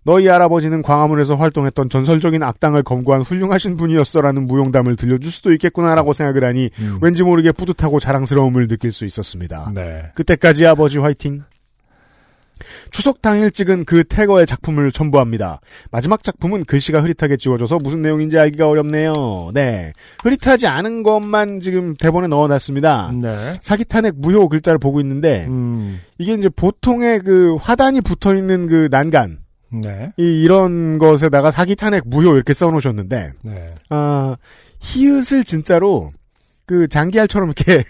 너희 0.05 0.27
할아버지는 0.27 0.83
광화문에서 0.83 1.35
활동했던 1.35 1.89
전설적인 1.89 2.43
악당을 2.43 2.83
검거한 2.83 3.23
훌륭하신 3.23 3.75
분이었어라는 3.75 4.45
무용담을 4.45 4.95
들려줄 4.95 5.31
수도 5.31 5.51
있겠구나라고 5.51 6.13
생각을 6.13 6.43
하니 6.43 6.69
음. 6.79 6.99
왠지 7.01 7.23
모르게 7.23 7.51
뿌듯하고 7.51 7.99
자랑스러움을 7.99 8.67
느낄 8.67 8.91
수 8.91 9.05
있었습니다. 9.05 9.71
네. 9.73 10.11
그때까지 10.13 10.67
아버지 10.67 10.99
화이팅. 10.99 11.43
추석 12.91 13.21
당일 13.21 13.51
찍은 13.51 13.85
그 13.85 14.03
태거의 14.03 14.45
작품을 14.45 14.91
첨부합니다. 14.91 15.59
마지막 15.91 16.23
작품은 16.23 16.65
글씨가 16.65 17.01
흐릿하게 17.01 17.35
지워져서 17.35 17.79
무슨 17.79 18.01
내용인지 18.01 18.37
알기가 18.37 18.69
어렵네요. 18.69 19.51
네. 19.53 19.91
흐릿하지 20.23 20.67
않은 20.67 21.03
것만 21.03 21.59
지금 21.59 21.95
대본에 21.95 22.27
넣어놨습니다. 22.27 23.11
네. 23.21 23.59
사기 23.61 23.83
탄핵 23.85 24.15
무효 24.17 24.47
글자를 24.47 24.79
보고 24.79 25.01
있는데, 25.01 25.47
음, 25.49 25.99
이게 26.17 26.33
이제 26.33 26.47
보통의 26.47 27.19
그 27.19 27.55
화단이 27.55 28.01
붙어 28.01 28.33
있는 28.33 28.67
그 28.67 28.87
난간, 28.89 29.39
네. 29.69 30.11
이, 30.17 30.43
이런 30.43 30.97
것에다가 30.97 31.51
사기 31.51 31.75
탄핵 31.75 32.03
무효 32.07 32.35
이렇게 32.35 32.53
써놓으셨는데, 32.53 33.33
네. 33.41 33.67
아, 33.89 34.37
히읗을 34.79 35.43
진짜로 35.43 36.11
그 36.65 36.87
장기알처럼 36.87 37.49
이렇게 37.49 37.83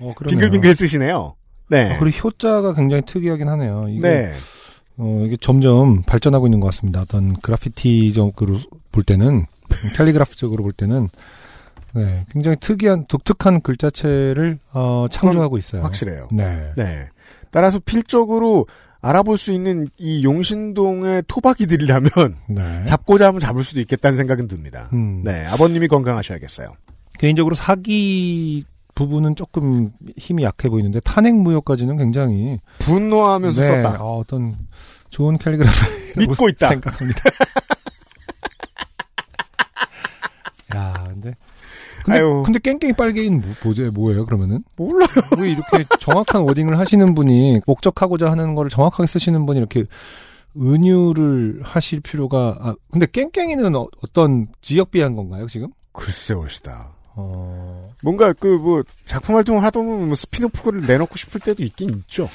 어. 0.00 0.14
빙글빙글 0.28 0.74
쓰시네요. 0.74 1.34
네. 1.68 1.94
아, 1.94 1.98
그리고 1.98 2.28
효자가 2.28 2.74
굉장히 2.74 3.02
특이하긴 3.06 3.48
하네요. 3.48 3.86
이게, 3.88 4.00
네. 4.00 4.32
어, 4.98 5.24
이게 5.26 5.36
점점 5.40 6.02
발전하고 6.02 6.46
있는 6.46 6.60
것 6.60 6.68
같습니다. 6.68 7.02
어떤 7.02 7.34
그래피티적으로 7.40 8.58
볼 8.92 9.02
때는, 9.02 9.46
캘리그라프적으로 9.96 10.62
볼 10.62 10.72
때는, 10.72 11.08
네, 11.94 12.26
굉장히 12.30 12.56
특이한, 12.60 13.06
독특한 13.08 13.60
글자체를, 13.62 14.58
어, 14.72 15.06
창조하고 15.10 15.58
있어요. 15.58 15.82
확실해요. 15.82 16.28
네. 16.30 16.72
네. 16.76 17.08
따라서 17.50 17.78
필적으로 17.78 18.66
알아볼 19.06 19.38
수 19.38 19.52
있는 19.52 19.88
이 19.98 20.24
용신동의 20.24 21.24
토박이들이라면 21.28 22.10
네. 22.50 22.84
잡고자 22.84 23.28
하면 23.28 23.40
잡을 23.40 23.62
수도 23.62 23.80
있겠다는 23.80 24.16
생각은 24.16 24.48
듭니다. 24.48 24.90
음, 24.92 25.22
네. 25.24 25.46
아버님이 25.46 25.86
건강하셔야겠어요. 25.88 26.72
개인적으로 27.18 27.54
사기 27.54 28.64
부분은 28.94 29.36
조금 29.36 29.92
힘이 30.16 30.42
약해 30.42 30.68
보이는데, 30.68 31.00
탄핵 31.00 31.34
무효까지는 31.34 31.98
굉장히, 31.98 32.58
분노하면서 32.80 33.60
네, 33.60 33.66
썼다. 33.66 34.02
어, 34.02 34.18
어떤 34.18 34.56
좋은 35.10 35.38
캘리그라피 35.38 36.18
믿고 36.18 36.48
있다. 36.48 36.70
생각합니다. 36.70 37.20
야, 40.74 41.04
근데 41.08 41.36
근데, 42.06 42.20
아유. 42.20 42.42
근데 42.44 42.58
깽깽이 42.60 42.92
빨개인 42.94 43.40
뭐, 43.40 43.50
뭐제 43.64 43.90
뭐예요? 43.90 44.24
그러면은 44.26 44.62
몰라요. 44.76 45.08
왜 45.40 45.50
이렇게 45.50 45.84
정확한 46.00 46.42
워딩을 46.42 46.78
하시는 46.78 47.14
분이 47.14 47.60
목적하고자 47.66 48.30
하는 48.30 48.54
거를 48.54 48.70
정확하게 48.70 49.06
쓰시는 49.08 49.44
분이 49.44 49.58
이렇게 49.58 49.84
은유를 50.56 51.60
하실 51.62 52.00
필요가 52.00 52.56
아 52.60 52.74
근데 52.90 53.06
깽깽이는 53.10 53.74
어, 53.74 53.88
떤 54.12 54.46
지역 54.62 54.90
비한 54.90 55.14
건가요 55.16 55.46
지금? 55.48 55.68
글쎄 55.92 56.32
옳시다. 56.34 56.92
어 57.16 57.90
뭔가 58.02 58.32
그 58.32 58.58
뭐 58.58 58.82
작품 59.04 59.36
활동을 59.36 59.62
하다 59.62 59.80
보면 59.80 60.06
뭐 60.06 60.14
스핀오프를 60.14 60.86
내놓고 60.86 61.16
싶을 61.16 61.40
때도 61.40 61.62
있긴 61.64 61.90
있죠. 61.90 62.28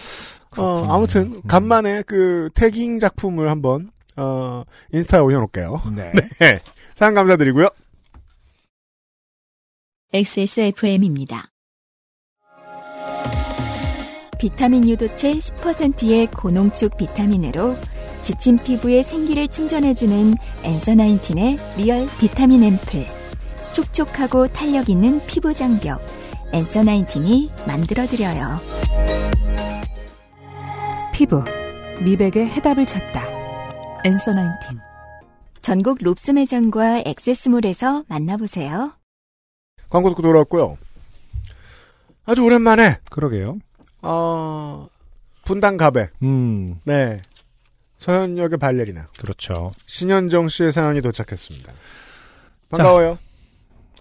어. 0.58 0.86
아무튼 0.90 1.36
음. 1.36 1.42
간만에 1.48 2.04
그 2.06 2.50
tagging 2.54 3.00
작품을 3.00 3.50
한번 3.50 3.90
어, 4.18 4.64
인스타에 4.92 5.22
올려놓을게요. 5.22 5.82
네. 5.96 6.12
네, 6.40 6.60
사연 6.96 7.14
감사드리고요. 7.16 7.70
XSFM입니다. 10.14 11.46
비타민 14.38 14.86
유도체 14.86 15.32
10%의 15.36 16.28
고농축 16.28 16.98
비타민으로 16.98 17.78
지친 18.22 18.58
피부에 18.58 19.04
생기를 19.04 19.48
충전해주는 19.48 20.34
앤서 20.64 20.96
나인틴의 20.96 21.58
리얼 21.78 22.08
비타민 22.20 22.62
앰플. 22.62 23.06
촉촉하고 23.72 24.50
탄력 24.50 24.90
있는 24.90 25.26
피부 25.28 25.54
장벽. 25.54 26.02
엔서 26.52 26.84
나인틴이 26.84 27.50
만들어드려요. 27.66 28.60
피부, 31.14 31.42
미백의 32.04 32.48
해답을 32.48 32.86
찾다. 32.86 33.26
엔서 34.04 34.34
나인틴. 34.34 34.78
전국 35.62 36.00
롭스 36.02 36.32
매장과 36.32 37.04
액세스몰에서 37.06 38.04
만나보세요. 38.10 39.01
광고 39.92 40.10
듣고 40.10 40.22
돌아왔고요. 40.24 40.78
아주 42.26 42.42
오랜만에 42.44 42.98
그러게요. 43.12 43.58
어, 44.02 44.88
분당 45.44 45.78
가배. 45.78 46.10
음 46.24 46.80
네. 46.86 47.22
서현역의 47.98 48.58
발레리나 48.58 49.10
그렇죠. 49.20 49.70
신현정 49.86 50.50
씨의 50.50 50.72
사연이 50.72 51.02
도착했습니다. 51.02 51.72
반가워요. 52.70 53.20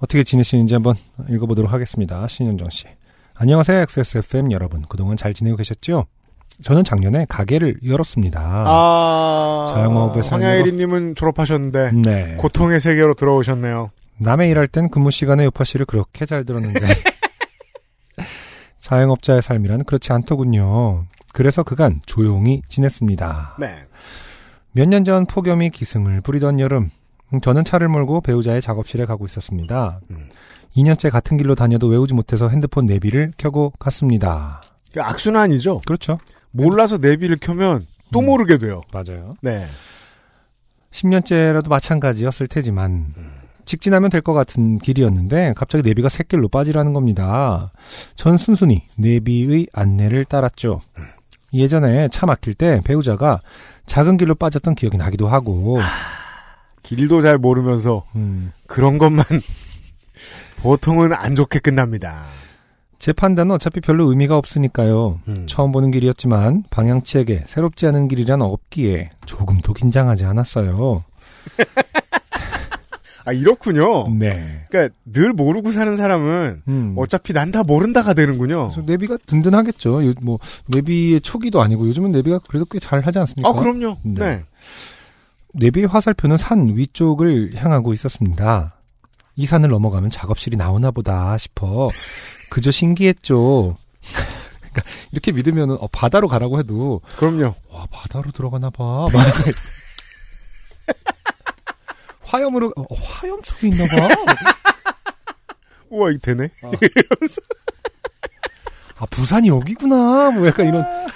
어떻게 0.00 0.24
지내시는지 0.24 0.72
한번 0.72 0.94
읽어보도록 1.28 1.70
하겠습니다. 1.70 2.26
신현정 2.26 2.70
씨. 2.70 2.86
안녕하세요, 3.34 3.80
XSFM 3.80 4.52
여러분. 4.52 4.82
그동안 4.88 5.16
잘 5.18 5.34
지내고 5.34 5.56
계셨죠? 5.58 6.06
저는 6.62 6.84
작년에 6.84 7.26
가게를 7.28 7.80
열었습니다. 7.84 8.64
아, 8.66 9.72
자영업의 9.74 10.22
황야일이님은 10.22 11.14
졸업하셨는데 11.14 11.92
네. 11.92 12.36
고통의 12.36 12.80
세계로 12.80 13.14
들어오셨네요. 13.14 13.90
남의 14.20 14.50
일할 14.50 14.68
땐 14.68 14.88
근무 14.90 15.10
시간에 15.10 15.44
요파 15.46 15.64
씨를 15.64 15.86
그렇게 15.86 16.26
잘 16.26 16.44
들었는데 16.44 16.80
자영업자의 18.78 19.42
삶이란 19.42 19.84
그렇지 19.84 20.12
않더군요. 20.12 21.04
그래서 21.32 21.62
그간 21.62 22.00
조용히 22.06 22.62
지냈습니다. 22.68 23.56
네. 23.60 23.76
몇 24.72 24.88
년 24.88 25.04
전 25.04 25.26
폭염이 25.26 25.70
기승을 25.70 26.20
부리던 26.20 26.60
여름, 26.60 26.90
음, 27.32 27.40
저는 27.40 27.64
차를 27.64 27.88
몰고 27.88 28.20
배우자의 28.20 28.60
작업실에 28.62 29.04
가고 29.04 29.26
있었습니다. 29.26 30.00
음. 30.10 30.28
2년째 30.76 31.10
같은 31.10 31.36
길로 31.36 31.54
다녀도 31.54 31.88
외우지 31.88 32.14
못해서 32.14 32.48
핸드폰 32.48 32.86
내비를 32.86 33.32
켜고 33.36 33.72
갔습니다. 33.78 34.62
그 34.92 35.00
악순환이죠. 35.02 35.80
그렇죠. 35.86 36.18
몰라서 36.52 36.98
내비를 36.98 37.38
켜면 37.40 37.86
또 38.12 38.20
음. 38.20 38.26
모르게 38.26 38.58
돼요. 38.58 38.80
맞아요. 38.92 39.30
네. 39.40 39.66
10년째라도 40.92 41.68
마찬가지였을 41.68 42.46
테지만 42.48 43.14
직진하면 43.70 44.10
될 44.10 44.20
것 44.20 44.32
같은 44.34 44.78
길이었는데 44.78 45.54
갑자기 45.56 45.82
내비가 45.82 46.08
샛길로 46.08 46.48
빠지라는 46.48 46.92
겁니다. 46.92 47.70
전 48.16 48.36
순순히 48.36 48.82
내비의 48.96 49.68
안내를 49.72 50.24
따랐죠. 50.24 50.80
예전에 51.54 52.08
차 52.08 52.26
막힐 52.26 52.54
때 52.54 52.80
배우자가 52.84 53.40
작은 53.86 54.16
길로 54.16 54.34
빠졌던 54.34 54.74
기억이 54.74 54.96
나기도 54.96 55.28
하고 55.28 55.78
길도 56.82 57.22
잘 57.22 57.38
모르면서 57.38 58.04
음, 58.16 58.52
그런 58.66 58.98
것만 58.98 59.24
보통은 60.58 61.12
안 61.12 61.36
좋게 61.36 61.60
끝납니다. 61.60 62.24
제 62.98 63.12
판단은 63.12 63.54
어차피 63.54 63.80
별로 63.80 64.10
의미가 64.10 64.36
없으니까요. 64.36 65.20
음. 65.28 65.46
처음 65.48 65.70
보는 65.72 65.92
길이었지만 65.92 66.64
방향치에게 66.70 67.44
새롭지 67.46 67.86
않은 67.86 68.08
길이란 68.08 68.42
없기에 68.42 69.10
조금도 69.26 69.72
긴장하지 69.74 70.24
않았어요. 70.26 71.04
아 73.30 73.32
이렇군요. 73.32 74.08
네. 74.12 74.64
그러니까 74.68 74.94
늘 75.04 75.32
모르고 75.32 75.70
사는 75.72 75.94
사람은 75.94 76.62
음. 76.66 76.94
어차피 76.96 77.32
난 77.32 77.50
다 77.52 77.62
모른다가 77.62 78.12
되는군요. 78.14 78.70
그래서 78.70 78.82
내비가 78.86 79.16
든든하겠죠. 79.26 80.04
요- 80.06 80.14
뭐 80.20 80.38
내비의 80.66 81.20
초기도 81.20 81.60
아니고 81.62 81.86
요즘은 81.88 82.10
내비가 82.12 82.40
그래도 82.48 82.64
꽤 82.66 82.78
잘 82.80 83.00
하지 83.00 83.18
않습니까? 83.20 83.48
아 83.48 83.52
그럼요. 83.52 83.96
네. 84.02 84.14
네. 84.20 84.44
내비의 85.54 85.86
화살표는 85.86 86.36
산 86.36 86.76
위쪽을 86.76 87.52
향하고 87.56 87.92
있었습니다. 87.92 88.74
이 89.36 89.46
산을 89.46 89.68
넘어가면 89.68 90.10
작업실이 90.10 90.56
나오나 90.56 90.90
보다 90.90 91.36
싶어 91.38 91.88
그저 92.50 92.70
신기했죠. 92.70 93.76
그러니까 94.60 94.82
이렇게 95.12 95.32
믿으면 95.32 95.70
어, 95.72 95.88
바다로 95.92 96.28
가라고 96.28 96.58
해도 96.58 97.00
그럼요. 97.16 97.54
와 97.70 97.86
바다로 97.90 98.30
들어가나 98.32 98.70
봐. 98.70 99.06
막 102.30 102.34
화염으로 102.34 102.72
어, 102.76 102.84
화염석이 102.94 103.68
있나 103.68 103.86
봐. 103.86 104.08
우와 105.90 106.10
이게 106.10 106.18
되네. 106.20 106.48
아 108.98 109.06
부산이 109.06 109.48
여기구나. 109.48 110.30
뭐 110.30 110.46
약간 110.46 110.68
이런 110.68 110.84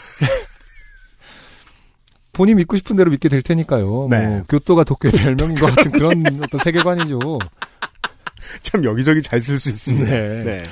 본인 2.33 2.57
믿고 2.57 2.77
싶은 2.77 2.97
대로 2.97 3.11
믿게 3.11 3.29
될 3.29 3.43
테니까요. 3.43 4.09
네. 4.11 4.27
뭐 4.27 4.43
교토가 4.49 4.85
도쿄의 4.85 5.13
별명인 5.13 5.55
것 5.57 5.75
같은 5.75 5.93
그런 5.93 6.25
어떤 6.43 6.61
세계관이죠. 6.61 7.19
참 8.63 8.85
여기저기 8.85 9.23
잘 9.23 9.41
쓸 9.41 9.59
수 9.59 9.71
있습니다. 9.71 10.11
네. 10.11 10.63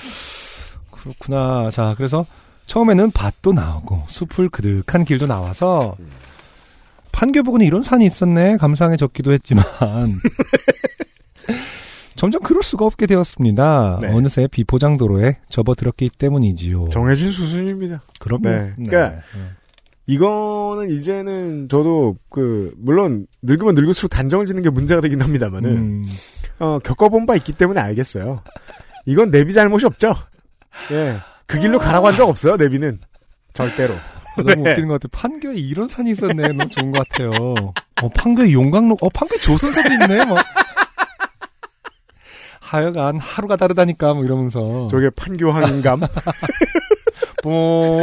그렇구나. 0.91 1.71
자, 1.71 1.95
그래서 1.97 2.27
처음에는 2.67 3.13
밭도 3.13 3.53
나오고 3.53 4.05
숲을 4.09 4.49
그득한 4.49 5.05
길도 5.05 5.27
나와서 5.27 5.97
판교부근에 7.23 7.65
이런 7.65 7.85
산이 7.85 8.05
있었네 8.07 8.57
감상해졌기도 8.57 9.33
했지만 9.33 9.65
점점 12.17 12.43
그럴 12.43 12.65
수가 12.65 12.85
없게 12.85 13.07
되었습니다. 13.07 14.01
네. 14.03 14.09
어느새 14.09 14.49
비포장도로에 14.49 15.39
접어들었기 15.49 16.11
때문이지요. 16.19 16.89
정해진 16.91 17.31
수순입니다. 17.31 18.03
그럼요. 18.19 18.43
네. 18.43 18.73
그러니까 18.77 19.21
이거는 20.07 20.91
이제는 20.91 21.69
저도 21.69 22.17
그 22.29 22.75
물론 22.77 23.27
늙으면 23.43 23.77
늙을수록 23.77 24.11
단정을 24.11 24.47
짓는 24.47 24.63
게 24.63 24.71
문제가 24.71 25.01
되긴 25.01 25.23
합니다만은 25.23 25.71
음, 25.77 26.05
어, 26.59 26.81
겪어본 26.81 27.27
바 27.27 27.37
있기 27.37 27.53
때문에 27.53 27.81
알겠어요. 27.81 28.43
이건 29.07 29.31
내비 29.31 29.53
잘못이 29.53 29.87
없죠. 29.87 30.13
예, 30.91 31.19
그 31.47 31.61
길로 31.61 31.79
가라고 31.79 32.09
한 32.09 32.17
적 32.17 32.29
없어요. 32.29 32.57
내비는 32.57 32.99
절대로. 33.53 33.95
너무 34.37 34.62
네. 34.62 34.71
웃기는 34.71 34.88
것 34.88 35.01
같아요. 35.01 35.09
판교에 35.12 35.55
이런 35.57 35.88
산이 35.88 36.11
있었네. 36.12 36.49
너무 36.49 36.68
좋은 36.68 36.92
것 36.92 37.09
같아요. 37.09 37.31
어, 38.03 38.09
판교에 38.14 38.53
용광로, 38.53 38.97
어, 39.01 39.09
판교에 39.09 39.38
조선사도 39.38 39.88
있네. 39.92 40.25
뭐. 40.27 40.37
하여간 42.61 43.18
하루가 43.18 43.57
다르다니까, 43.57 44.14
뭐 44.14 44.25
이러면서. 44.25 44.87
저게 44.90 45.11
판교항인감. 45.11 46.01
뽕. 47.42 48.01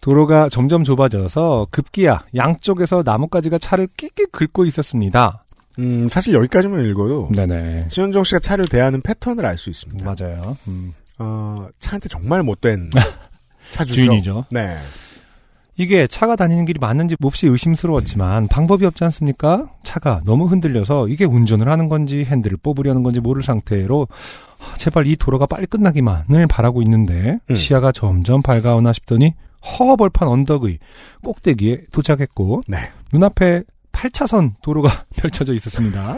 도로가 0.00 0.48
점점 0.48 0.82
좁아져서 0.82 1.68
급기야 1.70 2.24
양쪽에서 2.34 3.02
나뭇가지가 3.04 3.58
차를 3.58 3.86
끽끽 3.96 4.32
긁고 4.32 4.64
있었습니다. 4.64 5.41
음, 5.78 6.08
사실 6.08 6.34
여기까지만 6.34 6.84
읽어도 6.86 7.28
네네. 7.34 7.82
신현정 7.88 8.24
씨가 8.24 8.40
차를 8.40 8.66
대하는 8.68 9.00
패턴을 9.00 9.46
알 9.46 9.56
수 9.58 9.70
있습니다. 9.70 10.04
맞아요. 10.04 10.56
음. 10.68 10.92
어, 11.18 11.68
차한테 11.78 12.08
정말 12.08 12.42
못된 12.42 12.90
차주죠. 13.70 13.94
주인이죠. 13.94 14.44
네. 14.50 14.76
이게 15.76 16.06
차가 16.06 16.36
다니는 16.36 16.66
길이 16.66 16.78
맞는지 16.78 17.16
몹시 17.18 17.46
의심스러웠지만 17.46 18.48
방법이 18.48 18.84
없지 18.84 19.04
않습니까? 19.04 19.70
차가 19.82 20.20
너무 20.24 20.44
흔들려서 20.46 21.08
이게 21.08 21.24
운전을 21.24 21.68
하는 21.68 21.88
건지 21.88 22.24
핸들을 22.24 22.58
뽑으려는 22.62 23.02
건지 23.02 23.20
모를 23.20 23.42
상태로 23.42 24.06
아, 24.58 24.74
제발 24.76 25.06
이 25.06 25.16
도로가 25.16 25.46
빨리 25.46 25.66
끝나기만을 25.66 26.46
바라고 26.46 26.82
있는데 26.82 27.38
음. 27.50 27.54
시야가 27.56 27.92
점점 27.92 28.42
밝아오나 28.42 28.92
싶더니 28.92 29.34
허벌판 29.78 30.28
언덕의 30.28 30.78
꼭대기에 31.24 31.84
도착했고 31.90 32.60
네. 32.68 32.76
눈앞에 33.12 33.62
8차선 33.92 34.54
도로가 34.62 35.04
펼쳐져 35.16 35.52
있었습니다. 35.54 36.16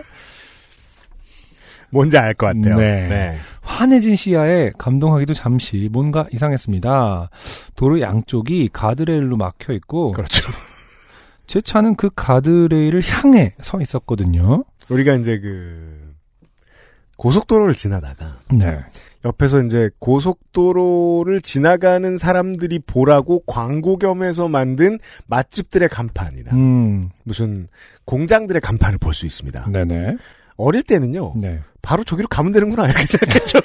뭔지 1.91 2.18
알 2.18 2.35
것 2.35 2.47
같아요. 2.47 2.77
네. 2.77 3.39
환해진 3.61 4.16
시야에 4.16 4.72
감동하기도 4.79 5.33
잠시 5.35 5.89
뭔가 5.93 6.27
이상했습니다. 6.33 7.31
도로 7.77 8.01
양쪽이 8.01 8.70
가드레일로 8.72 9.37
막혀 9.37 9.72
있고 9.75 10.12
그렇죠. 10.12 10.51
제 11.47 11.61
차는 11.61 11.95
그 11.97 12.11
가드레일을 12.14 13.03
향해 13.03 13.55
서 13.61 13.81
있었거든요. 13.81 14.64
우리가 14.89 15.14
이제 15.14 15.39
그 15.39 16.14
고속도로를 17.16 17.75
지나다가 17.75 18.39
네. 18.51 18.81
옆에서 19.25 19.62
이제 19.62 19.91
고속도로를 20.01 21.41
지나가는 21.41 22.18
사람들이 22.18 22.81
보라고 22.81 23.43
광고 23.47 23.97
겸해서 23.97 24.49
만든 24.49 24.99
맛집들의 25.27 25.89
간판이나 25.89 26.53
음, 26.53 27.11
무슨 27.25 27.68
공장들의 28.05 28.61
간판을 28.61 28.99
볼 28.99 29.14
수 29.14 29.25
있습니다. 29.27 29.70
네네. 29.70 30.16
어릴 30.57 30.83
때는요. 30.83 31.35
네. 31.37 31.61
바로 31.83 32.05
저기로 32.05 32.29
가면 32.29 32.53
되는구나 32.53 32.87
이렇게 32.87 33.07
생각했죠. 33.07 33.61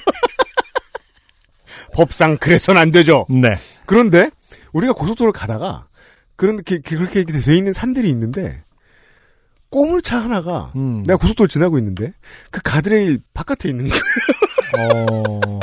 법상 1.93 2.37
그래서는 2.37 2.79
안 2.81 2.91
되죠. 2.91 3.25
네. 3.29 3.57
그런데 3.85 4.29
우리가 4.73 4.93
고속도로를 4.93 5.33
가다가 5.33 5.87
그렇게 6.35 6.79
그렇게 6.79 7.23
돼 7.23 7.57
있는 7.57 7.73
산들이 7.73 8.09
있는데 8.09 8.63
꼬물차 9.69 10.23
하나가 10.23 10.71
음. 10.75 11.03
내가 11.05 11.17
고속도로 11.17 11.47
지나고 11.47 11.77
있는데 11.79 12.13
그 12.51 12.61
가드레일 12.63 13.21
바깥에 13.33 13.69
있는 13.69 13.87
거예요. 13.89 14.01
어, 14.77 15.59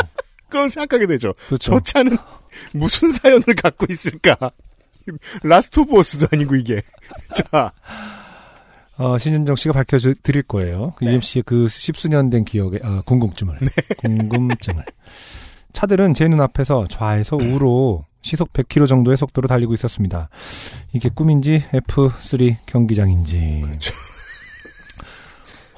그럼 0.48 0.68
생각하게 0.68 1.06
되죠. 1.06 1.34
그렇죠. 1.46 1.72
저 1.72 1.80
차는 1.80 2.16
무슨 2.72 3.12
사연을 3.12 3.42
갖고 3.62 3.86
있을까? 3.90 4.36
Last 5.42 5.80
of 5.80 5.98
Us도 5.98 6.26
아니고 6.32 6.56
이게. 6.56 6.82
자, 7.34 7.72
어, 8.98 9.18
신윤정 9.18 9.56
씨가 9.56 9.72
밝혀드릴 9.74 10.42
거예요. 10.44 10.94
그 10.96 11.04
네. 11.04 11.12
UMC의 11.12 11.42
그 11.44 11.68
십수년 11.68 12.30
된 12.30 12.44
기억의 12.44 12.80
아, 12.82 13.02
궁금증을. 13.04 13.58
궁금증을. 13.98 14.84
차들은 15.72 16.14
제 16.14 16.26
눈앞에서 16.26 16.86
좌에서 16.88 17.36
우로 17.36 18.06
시속 18.22 18.52
100km 18.52 18.88
정도의 18.88 19.16
속도로 19.16 19.46
달리고 19.46 19.74
있었습니다. 19.74 20.28
이게 20.92 21.10
꿈인지 21.10 21.64
F3 21.72 22.56
경기장인지. 22.66 23.62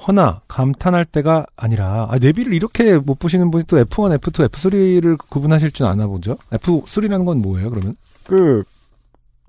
허나 0.07 0.41
감탄할 0.47 1.05
때가 1.05 1.45
아니라 1.55 2.07
아, 2.09 2.17
내비를 2.19 2.53
이렇게 2.53 2.97
못 2.97 3.19
보시는 3.19 3.51
분이 3.51 3.65
또 3.67 3.77
F1, 3.83 4.17
F2, 4.19 4.49
F3를 4.49 5.17
구분하실 5.29 5.71
줄 5.71 5.85
아나 5.87 6.07
보죠? 6.07 6.37
F3라는 6.51 7.25
건 7.25 7.41
뭐예요, 7.41 7.69
그러면? 7.69 7.95
그 8.25 8.63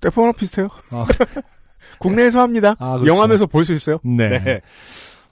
F1랑 0.03 0.37
비슷해요. 0.37 0.69
아, 0.91 1.07
국내에서 2.01 2.41
합니다. 2.41 2.75
아, 2.79 2.97
그렇죠. 2.99 3.07
영화에서 3.07 3.47
볼 3.47 3.65
수 3.65 3.73
있어요. 3.73 3.99
네. 4.03 4.61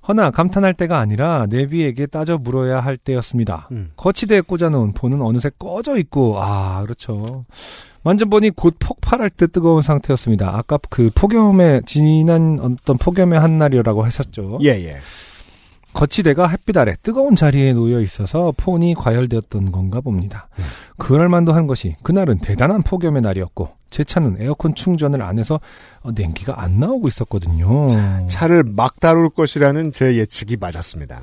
허나 0.09 0.30
감탄할 0.30 0.74
때가 0.74 0.98
아니라 0.98 1.46
내비에게 1.50 2.06
따져 2.06 2.38
물어야 2.38 2.80
할 2.80 2.96
때였습니다. 2.96 3.68
음. 3.72 3.90
거치대에 3.96 4.40
꽂아놓은 4.40 4.94
폰은 4.94 5.20
어느새 5.20 5.50
꺼져 5.59 5.98
있고, 5.98 6.40
아, 6.40 6.82
그렇죠. 6.82 7.44
만져보니 8.04 8.50
곧 8.50 8.76
폭발할 8.78 9.28
듯 9.30 9.52
뜨거운 9.52 9.82
상태였습니다. 9.82 10.56
아까 10.56 10.78
그 10.88 11.11
폭염의, 11.14 11.82
지난 11.84 12.59
어떤 12.61 12.96
폭염의 12.96 13.38
한 13.38 13.59
날이라고 13.59 14.02
하셨죠. 14.04 14.61
예, 14.62 14.68
예. 14.68 14.96
거치대가 15.99 16.46
햇빛 16.46 16.76
아래 16.78 16.94
뜨거운 17.03 17.34
자리에 17.34 17.72
놓여 17.72 18.01
있어서 18.01 18.53
폰이 18.57 18.94
과열되었던 18.94 19.72
건가 19.72 20.01
봅니다. 20.01 20.49
그럴만도 20.96 21.53
한 21.53 21.66
것이 21.66 21.96
그날은 22.05 22.38
대단한 22.38 22.82
폭염의 22.82 23.20
날이었고 23.22 23.70
제 23.90 24.05
차는 24.05 24.36
에어컨 24.38 24.76
충전을 24.76 25.22
안 25.22 25.40
해서 25.40 25.59
어, 26.03 26.11
냉기가 26.14 26.62
안 26.62 26.78
나오고 26.78 27.09
있었거든요. 27.09 27.88
차 28.28 28.46
를 28.46 28.62
막 28.76 29.01
다룰 29.01 29.28
것이라는 29.30 29.92
제 29.92 30.14
예측이 30.14 30.57
맞았습니다. 30.61 31.20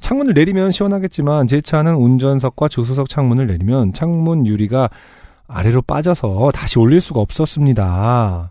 창문을 0.00 0.34
내리면 0.34 0.72
시원하겠지만 0.72 1.46
제 1.46 1.60
차는 1.60 1.94
운전석과 1.94 2.66
조수석 2.68 3.08
창문을 3.08 3.46
내리면 3.46 3.92
창문 3.92 4.46
유리가 4.48 4.90
아래로 5.46 5.82
빠져서 5.82 6.50
다시 6.52 6.80
올릴 6.80 7.00
수가 7.00 7.20
없었습니다. 7.20 8.50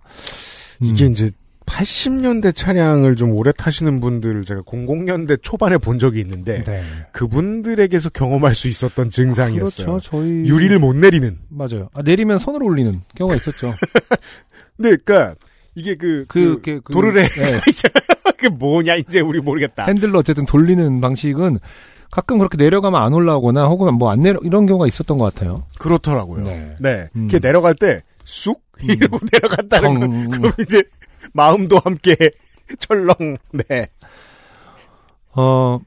음, 0.82 0.86
이게 0.86 1.08
이제 1.08 1.32
80년대 1.66 2.56
차량을 2.56 3.16
좀 3.16 3.32
오래 3.40 3.52
타시는 3.52 4.00
분들을 4.00 4.44
제가 4.44 4.62
00년대 4.62 5.40
초반에 5.42 5.78
본 5.78 6.00
적이 6.00 6.22
있는데 6.22 6.64
네. 6.64 6.82
그분들에게서 7.12 8.10
경험할 8.10 8.54
수 8.56 8.68
있었던 8.68 9.10
증상이었어요. 9.10 9.88
그렇죠. 9.88 10.00
저희 10.10 10.28
유리를 10.48 10.78
못 10.80 10.96
내리는. 10.96 11.38
맞아요. 11.50 11.90
아, 11.94 12.02
내리면 12.04 12.38
손으로 12.40 12.66
올리는 12.66 13.02
경우가 13.16 13.36
있었죠. 13.36 13.74
근데 14.78 14.96
그러니까 15.04 15.36
이게 15.76 15.96
그, 15.96 16.26
그, 16.28 16.56
그, 16.56 16.62
그, 16.62 16.82
그- 16.84 16.94
도르래 16.94 17.24
네. 17.28 17.60
그게 18.38 18.50
뭐냐 18.54 18.96
이제 18.96 19.20
우리 19.20 19.40
모르겠다. 19.42 19.86
핸들로 19.86 20.20
어쨌든 20.20 20.46
돌리는 20.46 21.02
방식은 21.02 21.58
가끔 22.12 22.38
그렇게 22.38 22.58
내려가면 22.58 23.02
안 23.02 23.14
올라오거나 23.14 23.66
혹은 23.66 23.94
뭐 23.96 24.12
안 24.12 24.22
내려 24.22 24.40
이런 24.44 24.66
경우가 24.66 24.88
있었던 24.88 25.18
것 25.18 25.34
같아요. 25.34 25.66
그렇더라고요. 25.80 26.46
네. 26.46 26.76
네. 26.80 27.10
음. 27.16 27.22
이렇게 27.30 27.40
내려갈 27.40 27.76
때 27.76 28.02
쑥 28.28 28.64
이러고 28.82 29.20
내려갔다는 29.32 30.00
건 30.00 30.12
정- 30.12 30.30
그럼 30.42 30.54
이제 30.60 30.84
마음도 31.34 31.80
함께 31.84 32.16
철렁. 32.80 33.16
네. 33.52 33.88
어, 35.34 35.80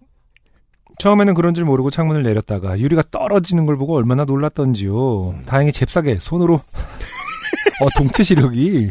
처음에는 0.99 1.35
그런 1.35 1.55
줄 1.55 1.65
모르고 1.65 1.91
창문을 1.91 2.23
내렸다가 2.23 2.79
유리가 2.79 3.03
떨어지는 3.11 3.67
걸 3.67 3.77
보고 3.77 3.97
얼마나 3.97 4.25
놀랐던지요. 4.25 5.35
다행히 5.47 5.73
잽싸게 5.73 6.19
손으로 6.21 6.55
어 7.81 7.89
동체 7.97 8.23
시력이 8.25 8.91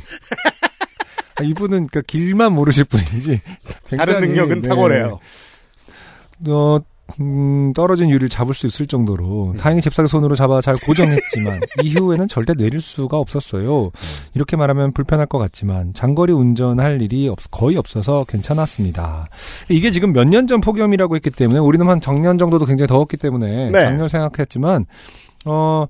아, 1.35 1.43
이분은 1.43 1.87
그러니까 1.87 2.01
길만 2.01 2.53
모르실 2.53 2.85
분이지. 2.85 3.41
다른 3.97 4.21
능력은 4.21 4.61
네. 4.61 4.69
탁월해요. 4.69 5.19
어, 6.47 6.79
음, 7.21 7.73
떨어진 7.73 8.09
유리를 8.09 8.29
잡을 8.29 8.53
수 8.53 8.67
있을 8.67 8.85
정도로 8.87 9.51
음. 9.53 9.57
다행히 9.57 9.81
잽싸게 9.81 10.07
손으로 10.07 10.35
잡아 10.35 10.61
잘 10.61 10.75
고정했지만 10.75 11.61
이후에는 11.83 12.27
절대 12.27 12.53
내릴 12.53 12.81
수가 12.81 13.17
없었어요. 13.17 13.91
이렇게 14.33 14.55
말하면 14.57 14.91
불편할 14.93 15.25
것 15.25 15.37
같지만 15.37 15.93
장거리 15.93 16.33
운전할 16.33 17.01
일이 17.01 17.27
없- 17.29 17.49
거의 17.49 17.77
없어서 17.77 18.25
괜찮았습니다. 18.27 19.27
이게 19.69 19.89
지금 19.91 20.11
몇 20.13 20.25
년 20.27 20.47
전 20.47 20.61
폭염이라고 20.61 21.15
했기 21.15 21.29
때문에 21.29 21.59
우리는 21.59 21.87
한 21.87 21.99
작년 22.01 22.37
정도도 22.37 22.65
굉장히 22.65 22.87
더웠기 22.87 23.17
때문에 23.17 23.71
네. 23.71 23.83
작년 23.85 24.07
생각했지만 24.07 24.85
어. 25.45 25.85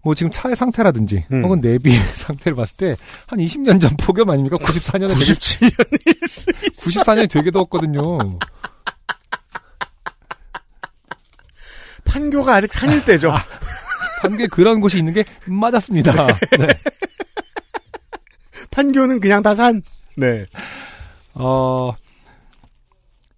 뭐 0.00 0.14
지금 0.14 0.30
차의 0.30 0.54
상태라든지 0.54 1.24
음. 1.32 1.42
혹은 1.44 1.60
내비 1.60 1.90
상태를 2.14 2.54
봤을 2.54 2.76
때 2.76 2.96
한 3.26 3.40
20년 3.40 3.80
전 3.80 3.90
폭염 3.98 4.30
아닙니까? 4.30 4.54
94년에 4.60 5.10
97년 5.12 5.72
94년이 6.76 7.28
되게 7.28 7.50
더웠거든요. 7.50 8.18
판교가 12.08 12.56
아직 12.56 12.72
산일 12.72 13.04
때죠. 13.04 13.32
한국에 14.22 14.46
그런 14.48 14.80
곳이 14.80 14.98
있는 14.98 15.12
게 15.12 15.24
맞았습니다. 15.46 16.26
네. 16.58 16.66
판교는 18.70 19.20
그냥 19.20 19.42
다 19.42 19.54
산. 19.54 19.82
네. 20.16 20.44
어, 21.34 21.92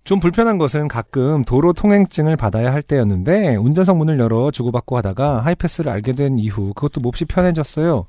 좀 0.04 0.18
불편한 0.18 0.58
것은 0.58 0.88
가끔 0.88 1.44
도로 1.44 1.72
통행증을 1.72 2.36
받아야 2.36 2.72
할 2.72 2.82
때였는데 2.82 3.56
운전석 3.56 3.96
문을 3.98 4.18
열어 4.18 4.50
주고받고 4.50 4.96
하다가 4.96 5.44
하이패스를 5.44 5.92
알게 5.92 6.14
된 6.14 6.38
이후 6.38 6.72
그것도 6.74 7.00
몹시 7.00 7.24
편해졌어요. 7.26 8.06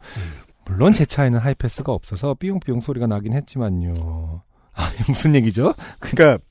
물론 0.65 0.93
제 0.93 1.05
차에는 1.05 1.39
하이패스가 1.39 1.91
없어서 1.91 2.33
삐용삐용 2.35 2.79
소리가 2.79 3.07
나긴 3.07 3.33
했지만요. 3.33 4.41
아, 4.73 4.91
무슨 5.07 5.35
얘기죠? 5.35 5.73
그러니까 5.99 6.43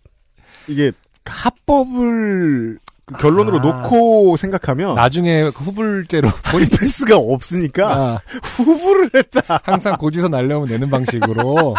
이게 0.69 0.93
합법을 1.25 2.79
그 2.79 3.00
결론으로 3.19 3.59
아. 3.59 3.63
놓고 3.83 4.37
생각하면 4.37 4.95
나중에 4.95 5.45
그 5.51 5.65
후불제로 5.65 6.29
하이패스가 6.45 7.17
없으니까 7.17 7.93
아, 7.95 8.21
후불을 8.57 9.11
했다. 9.15 9.61
항상 9.65 9.97
고지서 9.97 10.29
날려면 10.29 10.69
내는 10.69 10.91
방식으로 10.91 11.75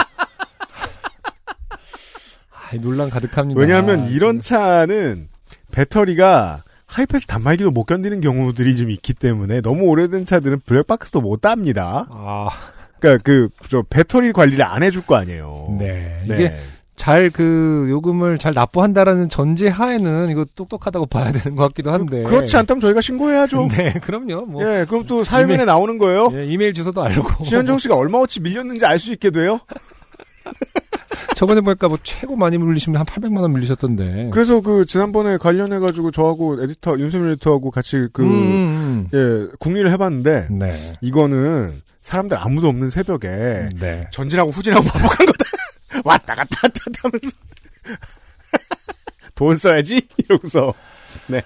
아, 2.52 2.78
논란 2.82 3.10
가득합니다. 3.10 3.60
왜냐하면 3.60 4.08
이런 4.10 4.42
차는 4.42 5.28
배터리가 5.72 6.64
하이패스 6.86 7.26
단말기도 7.26 7.72
못 7.72 7.86
견디는 7.86 8.22
경우들이 8.22 8.76
좀 8.76 8.90
있기 8.92 9.14
때문에 9.14 9.62
너무 9.62 9.86
오래된 9.86 10.26
차들은 10.26 10.62
블랙박스도 10.66 11.22
못 11.22 11.40
답니다. 11.42 12.06
아, 12.10 12.50
그러니까 13.00 13.24
그 13.24 13.50
저 13.70 13.84
배터리 13.90 14.34
관리를 14.34 14.66
안 14.66 14.84
해줄 14.84 15.02
거 15.06 15.16
아니에요. 15.16 15.78
네. 15.80 16.24
네. 16.28 16.36
이게 16.36 16.54
잘 17.02 17.32
그 17.32 17.88
요금을 17.90 18.38
잘 18.38 18.54
납부한다라는 18.54 19.28
전제 19.28 19.68
하에는 19.68 20.30
이거 20.30 20.46
똑똑하다고 20.56 21.08
봐야 21.08 21.32
되는 21.32 21.56
것 21.58 21.64
같기도 21.70 21.92
한데. 21.92 22.22
그렇지 22.22 22.56
않다면 22.58 22.80
저희가 22.80 23.02
신고해야죠. 23.02 23.70
네, 23.74 23.94
그럼요. 23.94 24.46
뭐 24.46 24.62
예, 24.64 24.86
그럼 24.88 25.06
또 25.08 25.24
사회면에 25.24 25.56
이메일- 25.64 25.66
나오는 25.66 25.98
거예요. 25.98 26.32
예, 26.36 26.46
이메일 26.46 26.76
주소도 26.76 27.02
알고. 27.02 27.44
신현정 27.46 27.80
씨가 27.80 27.96
얼마어치 27.96 28.42
밀렸는지 28.42 28.86
알 28.86 29.00
수 29.00 29.12
있게 29.14 29.32
돼요. 29.32 29.60
저번에 31.36 31.62
보니까 31.62 31.88
뭐 31.88 31.98
최고 32.04 32.36
많이 32.36 32.58
물리시면 32.60 33.00
한 33.00 33.06
800만 33.06 33.40
원 33.42 33.52
물리셨던데. 33.52 34.30
그래서 34.32 34.62
그 34.62 34.86
지난번에 34.86 35.38
관련해 35.38 35.80
가지고 35.80 36.12
저하고 36.12 36.62
에디터 36.62 37.00
윤세민 37.00 37.32
에디터하고 37.32 37.72
같이 37.72 38.08
그 38.14 38.22
음, 38.22 38.30
음, 38.30 39.08
예, 39.14 39.48
국리를 39.60 39.90
해 39.92 39.98
봤는데 39.98 40.48
음. 40.52 40.60
네. 40.60 40.94
이거는 41.02 41.82
사람들 42.02 42.38
아무도 42.40 42.68
없는 42.68 42.92
새벽에 42.92 43.70
네. 43.80 44.08
전진하고 44.12 44.52
후진하고 44.52 44.84
반복한 44.90 45.26
거다. 45.26 45.46
왔다 46.06 46.36
갔다 46.36 46.58
왔다 46.64 46.80
갔다 46.86 47.00
하면서 47.04 47.30
돈 49.36 49.56
써야지 49.56 50.08
이러고서 50.18 50.74
네. 51.28 51.42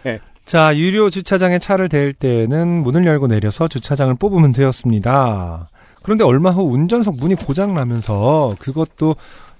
자, 0.45 0.75
유료 0.77 1.09
주차장에 1.09 1.57
차를 1.59 1.89
댈 1.89 2.13
때는 2.13 2.67
문을 2.83 3.05
열고 3.05 3.27
내려서 3.27 3.67
주차장을 3.67 4.13
뽑으면 4.15 4.51
되었습니다. 4.51 5.69
그런데 6.03 6.23
얼마 6.23 6.51
후 6.51 6.61
운전석 6.71 7.15
문이 7.17 7.33
고장 7.35 7.73
나면서 7.73 8.55
그것도 8.59 9.15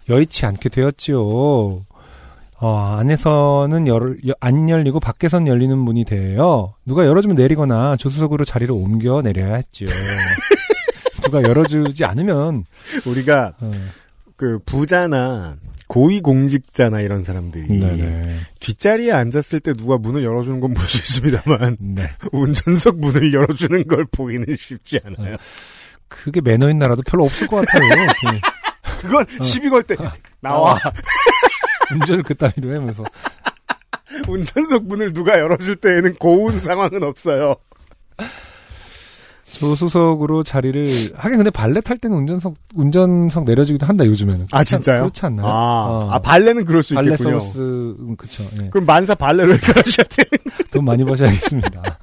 여의치 0.09 0.45
않게 0.45 0.69
되었지요. 0.69 1.17
어, 2.57 2.97
안에서는 2.99 3.87
열, 3.87 4.17
여- 4.27 4.33
안 4.39 4.69
열리고 4.69 4.99
밖에선 4.99 5.47
열리는 5.47 5.75
문이 5.75 6.05
돼요. 6.05 6.73
누가 6.85 7.05
열어주면 7.07 7.35
내리거나 7.35 7.97
조수석으로 7.97 8.45
자리를 8.45 8.71
옮겨 8.71 9.21
내려야 9.21 9.55
했죠. 9.55 9.85
누가 11.23 11.41
열어주지 11.41 12.05
않으면 12.05 12.65
우리가 13.07 13.53
어, 13.59 13.71
그 14.35 14.59
부자나 14.65 15.55
고위 15.87 16.19
공직자나 16.19 17.01
이런 17.01 17.23
사람들이 17.23 17.67
네네. 17.79 18.37
뒷자리에 18.59 19.11
앉았을 19.11 19.59
때 19.59 19.73
누가 19.73 19.97
문을 19.97 20.23
열어주는 20.23 20.59
건 20.59 20.73
볼 20.73 20.83
수 20.87 20.97
있습니다만 20.97 21.77
네. 21.79 22.09
운전석 22.33 22.97
문을 22.99 23.33
열어주는 23.33 23.87
걸 23.87 24.05
보기는 24.05 24.45
쉽지 24.55 24.99
않아요. 25.05 25.37
그게 26.07 26.41
매너인 26.41 26.77
나라도 26.79 27.01
별로 27.05 27.25
없을 27.25 27.47
것 27.47 27.65
같아요. 27.65 27.89
그 28.21 29.01
그건 29.07 29.25
시비 29.43 29.69
걸 29.69 29.83
때 29.83 29.95
나와 30.41 30.77
운전을 31.93 32.23
그따위로 32.23 32.73
하면서. 32.75 33.03
운전석 34.27 34.85
문을 34.87 35.13
누가 35.13 35.37
열어줄 35.39 35.75
때에는 35.77 36.15
고운 36.15 36.59
상황은 36.61 37.03
없어요. 37.03 37.55
조수석으로 39.59 40.43
자리를 40.43 41.11
하긴 41.15 41.37
근데 41.37 41.49
발레 41.49 41.81
탈 41.81 41.97
때는 41.97 42.17
운전석 42.17 42.55
운전석 42.75 43.43
내려주기도 43.45 43.85
한다 43.85 44.05
요즘에는. 44.05 44.47
아 44.51 44.63
진짜요? 44.63 45.01
그렇지 45.01 45.25
않나요? 45.25 45.47
아, 45.47 45.51
어. 45.89 46.09
아, 46.11 46.19
발레는 46.19 46.65
그럴 46.65 46.83
수 46.83 46.93
발레 46.93 47.11
있겠군요. 47.13 47.39
서비스 47.39 47.57
음, 47.59 48.15
그쵸. 48.17 48.43
예. 48.61 48.69
그럼 48.69 48.85
만사 48.85 49.15
발레를 49.15 49.57
깔아주셔야 49.59 50.05
돼요. 50.09 50.25
돈 50.71 50.85
많이 50.85 51.03
버셔야겠습니다. 51.03 51.81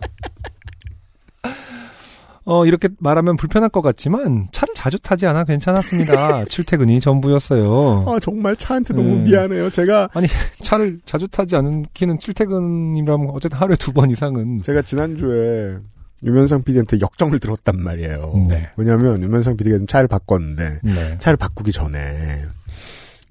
어, 2.45 2.67
이렇게 2.67 2.89
말하면 2.99 3.37
불편할 3.37 3.69
것 3.69 3.83
같지만 3.83 4.49
차를 4.51 4.75
자주 4.75 4.99
타지 4.99 5.27
않아 5.27 5.45
괜찮았습니다. 5.45 6.45
출퇴근이 6.51 6.99
전부였어요. 7.01 8.05
아 8.09 8.19
정말 8.19 8.57
차한테 8.57 8.95
너무 8.95 9.15
네. 9.17 9.31
미안해요. 9.31 9.71
제가 9.71 10.09
차를 10.61 10.99
자주 11.05 11.29
타지 11.29 11.55
않기는 11.57 12.19
출퇴근이라면 12.19 13.31
어쨌든 13.33 13.59
하루에 13.59 13.77
두 13.77 13.93
번 13.93 14.11
이상은 14.11 14.61
제가 14.63 14.83
지난주에 14.83 15.77
유면상 16.25 16.63
PD한테 16.63 16.99
역정을 17.01 17.41
들었단 17.41 17.83
말이에요. 17.83 18.47
네. 18.49 18.71
왜냐하면 18.77 19.23
유면상 19.23 19.57
PD가 19.57 19.79
좀 19.79 19.87
차를 19.87 20.09
바꿨는데 20.09 20.81
네. 20.83 21.19
차를 21.19 21.37
바꾸기 21.37 21.73
전에 21.73 22.45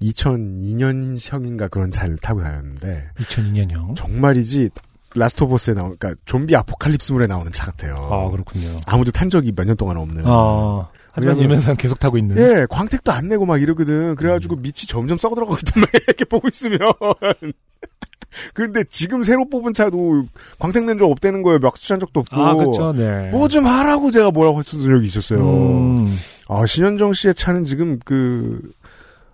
2002년형인가 0.02 1.70
그런 1.70 1.90
차를 1.90 2.16
타고 2.18 2.40
다녔는데 2.42 3.10
2002년형. 3.18 3.96
정말이지 3.96 4.70
Last 5.14 5.44
of 5.44 5.54
Us에 5.54 5.74
나온 5.74 5.96
그러니까 5.98 6.20
좀비 6.24 6.56
아포칼립스물에 6.56 7.26
나오는 7.26 7.50
차 7.52 7.66
같아요. 7.66 7.96
아, 7.96 8.30
그렇군요. 8.30 8.78
아무도 8.86 9.10
탄 9.10 9.28
적이 9.30 9.52
몇 9.54 9.64
년 9.66 9.76
동안 9.76 9.96
없는. 9.98 10.22
아, 10.26 10.88
하지만 11.12 11.40
유면상 11.40 11.76
계속 11.76 11.98
타고 11.98 12.16
있는. 12.16 12.36
예, 12.38 12.66
광택도 12.68 13.12
안 13.12 13.28
내고 13.28 13.44
막 13.44 13.60
이러거든. 13.60 14.14
그래가지고 14.16 14.56
음. 14.56 14.62
밑이 14.62 14.86
점점 14.88 15.18
썩어 15.18 15.34
들어가고 15.34 15.58
있단 15.58 15.82
말이야. 15.82 16.00
이렇게 16.08 16.24
보고 16.24 16.48
있으면. 16.48 16.78
그런데 18.54 18.82
지금 18.88 19.22
새로 19.22 19.46
뽑은 19.46 19.74
차도 19.74 20.24
광택 20.58 20.84
낸적 20.84 21.10
없다는 21.10 21.42
거예요. 21.42 21.58
멱수한 21.58 22.00
적도 22.00 22.20
없고. 22.20 22.34
아, 22.34 22.54
그렇죠. 22.54 22.92
네. 22.92 23.28
뭐좀 23.30 23.66
하라고 23.66 24.10
제가 24.10 24.30
뭐라고 24.30 24.60
했던 24.60 24.80
적이 24.80 25.06
있었어요. 25.06 25.40
음, 25.40 26.16
아, 26.48 26.64
신현정 26.64 27.12
씨의 27.12 27.34
차는 27.34 27.64
지금 27.64 27.98
그, 28.04 28.72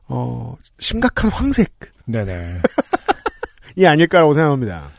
어, 0.08 0.56
심각한 0.80 1.30
황색이 1.30 1.70
네네. 2.06 2.58
아닐까라고 3.86 4.34
생각합니다. 4.34 4.90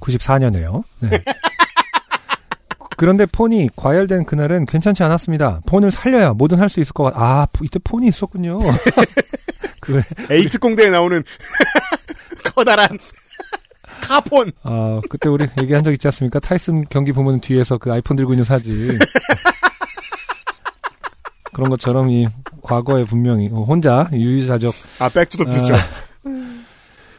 94년에요. 0.00 0.82
네. 1.00 1.22
그런데 2.96 3.26
폰이 3.26 3.68
과열된 3.76 4.24
그날은 4.24 4.64
괜찮지 4.66 5.02
않았습니다. 5.02 5.60
폰을 5.66 5.90
살려야 5.90 6.32
뭐든 6.32 6.58
할 6.58 6.68
수 6.68 6.80
있을 6.80 6.92
것 6.92 7.04
같, 7.04 7.12
아, 7.16 7.46
이때 7.62 7.78
폰이 7.78 8.08
있었군요. 8.08 8.58
그, 9.80 10.00
에이트 10.30 10.58
공대에 10.58 10.90
나오는 10.90 11.22
커다란 12.54 12.88
카폰. 14.02 14.50
아, 14.62 15.00
그때 15.10 15.28
우리 15.28 15.46
얘기한 15.60 15.84
적 15.84 15.92
있지 15.92 16.06
않습니까? 16.08 16.40
타이슨 16.40 16.84
경기 16.88 17.12
보면 17.12 17.40
뒤에서 17.40 17.78
그 17.78 17.92
아이폰 17.92 18.16
들고 18.16 18.32
있는 18.32 18.44
사진. 18.44 18.98
그런 21.52 21.70
것처럼 21.70 22.10
이 22.10 22.28
과거에 22.62 23.04
분명히 23.04 23.48
어, 23.52 23.62
혼자 23.62 24.08
유유자적 24.12 24.74
아, 24.98 25.08
Back 25.08 25.24
to 25.24 25.32
the 25.32 25.44
Future. 25.44 25.74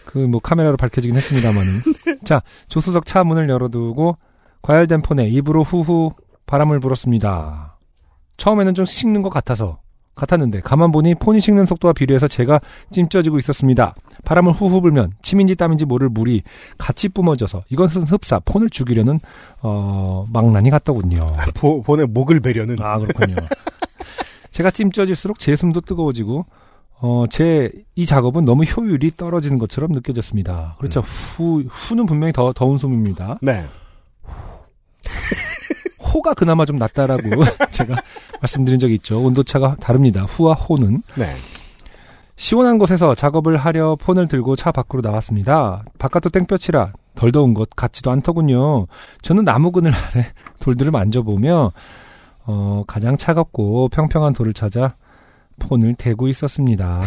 그뭐 0.05 0.39
카메라로 0.41 0.77
밝혀지긴 0.77 1.15
했습니다만은. 1.17 1.81
자, 2.23 2.41
조수석 2.69 3.05
차 3.05 3.23
문을 3.23 3.49
열어두고 3.49 4.17
과열된 4.61 5.01
폰에 5.01 5.27
입으로 5.27 5.63
후후 5.63 6.11
바람을 6.45 6.79
불었습니다. 6.79 7.77
처음에는 8.37 8.73
좀 8.73 8.85
식는 8.85 9.21
것 9.21 9.29
같아서 9.29 9.79
같았는데 10.15 10.61
가만 10.61 10.91
보니 10.91 11.15
폰이 11.15 11.39
식는 11.41 11.67
속도와 11.67 11.93
비례해서 11.93 12.27
제가 12.27 12.59
찜쪄지고 12.91 13.37
있었습니다. 13.37 13.93
바람을 14.25 14.51
후후 14.51 14.81
불면 14.81 15.11
침인지 15.21 15.55
땀인지 15.55 15.85
모를 15.85 16.09
물이 16.09 16.41
같이 16.77 17.07
뿜어져서 17.09 17.63
이것은 17.69 18.03
흡사 18.03 18.39
폰을 18.39 18.69
죽이려는 18.71 19.19
어 19.61 20.25
망나니 20.33 20.69
같더군요. 20.71 21.19
보, 21.53 21.83
본의 21.83 22.07
목을 22.07 22.39
베려는. 22.39 22.77
아 22.81 22.97
그렇군요. 22.97 23.35
제가 24.51 24.71
찜쪄질수록 24.71 25.37
제 25.37 25.55
숨도 25.55 25.81
뜨거워지고 25.81 26.45
어 26.99 27.25
제 27.29 27.69
이 27.95 28.05
작업은 28.07 28.43
너무 28.45 28.63
효율이 28.63 29.11
떨어지는 29.17 29.59
것처럼 29.59 29.91
느껴졌습니다. 29.91 30.75
그렇죠. 30.79 31.01
후 31.01 31.63
후는 31.67 32.05
분명히 32.07 32.33
더 32.33 32.53
더운 32.53 32.77
숨입니다. 32.79 33.37
네. 33.41 33.63
호가 35.99 36.33
그나마 36.33 36.65
좀 36.65 36.77
낫다라고 36.77 37.21
제가 37.71 38.01
말씀드린 38.41 38.79
적이 38.79 38.95
있죠. 38.95 39.21
온도차가 39.21 39.75
다릅니다. 39.79 40.23
후와 40.23 40.53
호는 40.53 41.03
네. 41.15 41.35
시원한 42.35 42.77
곳에서 42.77 43.15
작업을 43.15 43.57
하려 43.57 43.95
폰을 43.95 44.27
들고 44.27 44.55
차 44.55 44.71
밖으로 44.71 45.01
나왔습니다. 45.01 45.83
바깥도 45.97 46.29
땡볕이라 46.29 46.93
덜 47.15 47.31
더운 47.31 47.53
것 47.53 47.69
같지도 47.71 48.11
않더군요. 48.11 48.85
저는 49.23 49.43
나무 49.43 49.71
그늘 49.71 49.91
아래 49.93 50.31
돌들을 50.61 50.91
만져보며 50.91 51.71
어, 52.45 52.83
가장 52.87 53.17
차갑고 53.17 53.89
평평한 53.89 54.33
돌을 54.33 54.53
찾아 54.53 54.95
폰을 55.59 55.95
대고 55.95 56.27
있었습니다. 56.27 57.01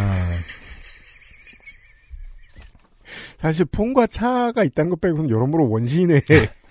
사실 3.39 3.65
폰과 3.65 4.09
차가 4.09 4.65
있다는 4.65 4.91
것 4.91 5.01
빼고는 5.01 5.31
여러모로 5.31 5.71
원시인의 5.71 6.23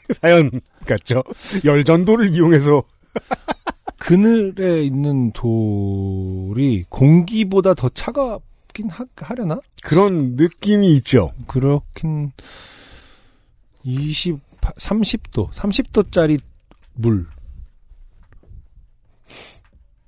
사연 0.21 0.49
같죠. 0.85 1.23
열전도를 1.65 2.33
이용해서 2.35 2.83
그늘에 3.97 4.83
있는 4.83 5.31
돌이 5.33 6.85
공기보다 6.89 7.73
더 7.73 7.89
차갑긴 7.89 8.89
하, 8.89 9.05
하려나? 9.17 9.59
그런 9.83 10.35
느낌이 10.35 10.93
있죠. 10.97 11.31
그렇긴 11.47 12.31
20, 13.83 14.39
30도, 14.61 15.49
30도짜리 15.51 16.39
물. 16.93 17.27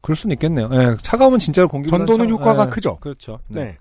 그럴 0.02 0.16
수는 0.16 0.34
있겠네요. 0.34 0.70
예, 0.74 0.97
차가우면 1.02 1.39
진짜로 1.39 1.68
공기보다 1.68 1.97
전도는 2.06 2.26
차- 2.28 2.32
효과가 2.32 2.66
예, 2.66 2.70
크죠. 2.70 2.97
그렇죠. 2.97 3.39
네. 3.49 3.78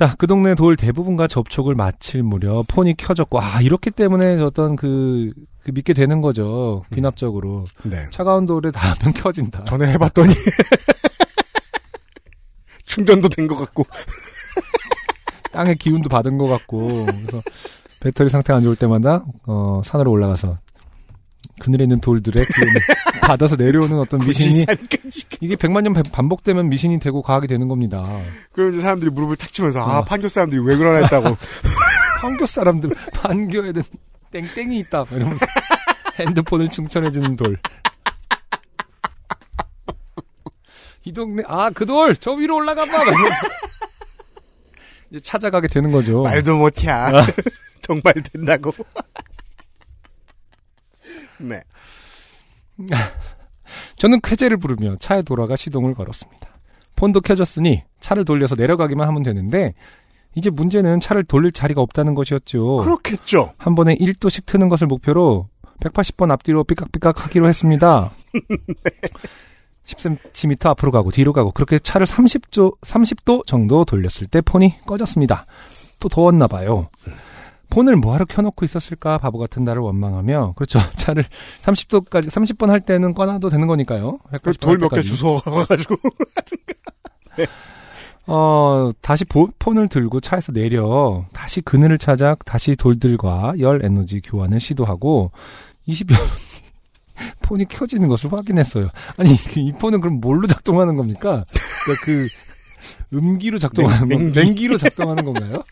자, 0.00 0.14
그 0.16 0.26
동네 0.26 0.54
돌 0.54 0.76
대부분과 0.76 1.28
접촉을 1.28 1.74
마칠 1.74 2.22
무렵 2.22 2.64
폰이 2.68 2.94
켜졌고, 2.96 3.38
아, 3.38 3.60
이렇기 3.60 3.90
때문에 3.90 4.40
어떤 4.40 4.74
그, 4.74 5.30
그 5.62 5.72
믿게 5.72 5.92
되는 5.92 6.22
거죠. 6.22 6.84
귀납적으로. 6.94 7.64
네. 7.82 8.08
차가운 8.08 8.46
돌에 8.46 8.70
닿으면 8.70 9.12
켜진다. 9.12 9.64
전에 9.64 9.92
해봤더니 9.92 10.32
충전도 12.86 13.28
된 13.28 13.46
것 13.46 13.56
같고 13.56 13.84
땅의 15.52 15.76
기운도 15.76 16.08
받은 16.08 16.38
것 16.38 16.46
같고, 16.46 17.04
그래서 17.04 17.42
배터리 18.00 18.30
상태가 18.30 18.56
안 18.56 18.62
좋을 18.62 18.76
때마다, 18.76 19.22
어, 19.46 19.82
산으로 19.84 20.10
올라가서 20.12 20.56
그늘에 21.60 21.84
있는 21.84 22.00
돌들의 22.00 22.44
기운을 22.44 22.74
받아서 23.22 23.54
내려오는 23.54 23.96
어떤 23.98 24.18
미신이. 24.26 24.66
이게 25.40 25.54
100만 25.54 25.82
년 25.82 25.92
반복되면 25.92 26.68
미신이 26.68 26.98
되고 26.98 27.22
과학이 27.22 27.46
되는 27.46 27.68
겁니다. 27.68 28.04
그럼 28.52 28.70
이제 28.70 28.80
사람들이 28.80 29.10
무릎을 29.10 29.36
탁 29.36 29.52
치면서 29.52 29.80
아 29.80 29.98
어. 29.98 30.04
판교 30.04 30.28
사람들이 30.28 30.60
왜 30.64 30.76
그러나 30.76 30.98
했다고 31.04 31.36
판교 32.20 32.46
사람들, 32.46 32.90
판교에는 33.14 33.82
땡땡이 34.32 34.78
있다. 34.80 35.04
뭐 35.08 35.18
이러면서 35.18 35.46
핸드폰을 36.18 36.68
충전해주는 36.68 37.36
돌. 37.36 37.56
이 41.04 41.12
동네, 41.12 41.42
아, 41.46 41.70
그 41.70 41.86
돌! 41.86 42.14
저 42.16 42.32
위로 42.32 42.56
올라가 42.56 42.84
봐! 42.84 42.92
이제 45.10 45.20
찾아가게 45.20 45.66
되는 45.68 45.90
거죠. 45.90 46.22
말도 46.22 46.56
못해 46.56 46.90
아. 46.90 47.10
정말 47.80 48.14
된다고 48.32 48.70
네 51.40 51.62
저는 53.96 54.20
쾌재를 54.22 54.56
부르며 54.56 54.96
차에 54.96 55.22
돌아가 55.22 55.56
시동을 55.56 55.94
걸었습니다. 55.94 56.48
폰도 56.96 57.20
켜졌으니 57.20 57.82
차를 58.00 58.24
돌려서 58.24 58.54
내려가기만 58.54 59.06
하면 59.08 59.22
되는데 59.22 59.74
이제 60.34 60.50
문제는 60.50 61.00
차를 61.00 61.24
돌릴 61.24 61.52
자리가 61.52 61.80
없다는 61.80 62.14
것이었죠. 62.14 62.76
그렇겠죠 62.78 63.54
한 63.58 63.74
번에 63.74 63.96
1도씩 63.96 64.46
트는 64.46 64.68
것을 64.68 64.86
목표로 64.86 65.48
180번 65.80 66.30
앞뒤로 66.30 66.64
삐깍삐깍 66.64 67.24
하기로 67.24 67.48
했습니다. 67.48 68.10
10cm 69.84 70.66
앞으로 70.66 70.92
가고 70.92 71.10
뒤로 71.10 71.32
가고 71.32 71.50
그렇게 71.50 71.78
차를 71.78 72.06
30도, 72.06 72.78
30도 72.80 73.46
정도 73.46 73.84
돌렸을 73.84 74.26
때 74.30 74.40
폰이 74.40 74.76
꺼졌습니다. 74.86 75.46
또 75.98 76.08
더웠나 76.08 76.46
봐요. 76.46 76.89
폰을 77.70 77.96
뭐하러 77.96 78.24
켜놓고 78.26 78.64
있었을까 78.64 79.18
바보 79.18 79.38
같은 79.38 79.64
나를 79.64 79.80
원망하며 79.82 80.54
그렇죠 80.56 80.78
차를 80.96 81.24
30도까지 81.62 82.28
30번 82.28 82.66
할 82.66 82.80
때는 82.80 83.14
꺼놔도 83.14 83.48
되는 83.48 83.66
거니까요. 83.66 84.18
그돌몇 84.42 84.90
개 84.92 85.02
주워 85.02 85.40
가가지고 85.40 85.96
어 88.26 88.90
다시 89.00 89.24
보- 89.24 89.48
폰을 89.58 89.88
들고 89.88 90.20
차에서 90.20 90.52
내려 90.52 91.24
다시 91.32 91.60
그늘을 91.60 91.98
찾아 91.98 92.36
다시 92.44 92.76
돌들과 92.76 93.54
열 93.58 93.84
에너지 93.84 94.20
교환을 94.20 94.60
시도하고 94.60 95.32
20여 95.88 96.08
분 96.08 96.16
폰이 97.42 97.64
켜지는 97.66 98.08
것을 98.08 98.32
확인했어요. 98.32 98.88
아니 99.16 99.36
그이 99.36 99.72
폰은 99.72 100.00
그럼 100.00 100.20
뭘로 100.20 100.46
작동하는 100.46 100.96
겁니까? 100.96 101.44
그러니까 101.84 102.04
그 102.04 102.28
음기로 103.12 103.58
작동하는 103.58 104.08
냉- 104.08 104.18
건 104.18 104.26
냉기. 104.32 104.40
냉기로 104.40 104.78
작동하는 104.78 105.24
건가요? 105.24 105.62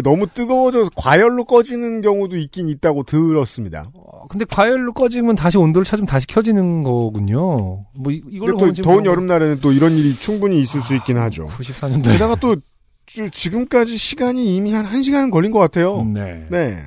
너무 0.00 0.26
뜨거워져서 0.26 0.90
과열로 0.96 1.44
꺼지는 1.44 2.00
경우도 2.00 2.36
있긴 2.38 2.68
있다고 2.70 3.02
들었습니다. 3.02 3.90
어, 3.94 4.26
근데 4.28 4.46
과열로 4.46 4.94
꺼지면 4.94 5.36
다시 5.36 5.58
온도를 5.58 5.84
찾으면 5.84 6.06
다시 6.06 6.26
켜지는 6.26 6.82
거군요. 6.82 7.84
뭐 7.94 8.10
이, 8.10 8.20
보면 8.38 8.56
또 8.56 8.72
더운 8.82 9.02
뭐 9.02 9.12
여름날에는 9.12 9.60
또 9.60 9.72
이런 9.72 9.92
일이 9.92 10.14
충분히 10.14 10.62
있을 10.62 10.80
수 10.80 10.94
있긴 10.94 11.18
하죠. 11.18 11.48
94년도에 11.48 12.12
게다가 12.12 12.34
또 12.36 12.56
지- 13.06 13.30
지금까지 13.30 13.98
시간이 13.98 14.56
이미 14.56 14.72
한 14.72 14.86
1시간 14.86 15.30
걸린 15.30 15.50
것 15.52 15.58
같아요. 15.58 16.02
네. 16.04 16.46
네. 16.48 16.78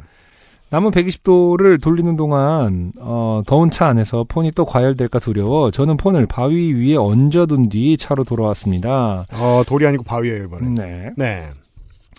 남은 0.72 0.90
120도를 0.92 1.80
돌리는 1.80 2.16
동안 2.16 2.92
어, 3.00 3.44
더운 3.46 3.70
차 3.70 3.86
안에서 3.88 4.26
폰이 4.28 4.52
또 4.54 4.66
과열될까 4.66 5.20
두려워 5.20 5.70
저는 5.70 5.96
폰을 5.96 6.26
바위 6.26 6.74
위에 6.74 6.96
얹어둔 6.96 7.70
뒤 7.70 7.96
차로 7.98 8.24
돌아왔습니다. 8.24 9.26
어, 9.32 9.62
돌이 9.68 9.86
아니고 9.86 10.04
바위예요, 10.04 10.46
이번에. 10.46 10.70
네. 10.72 11.12
네. 11.16 11.50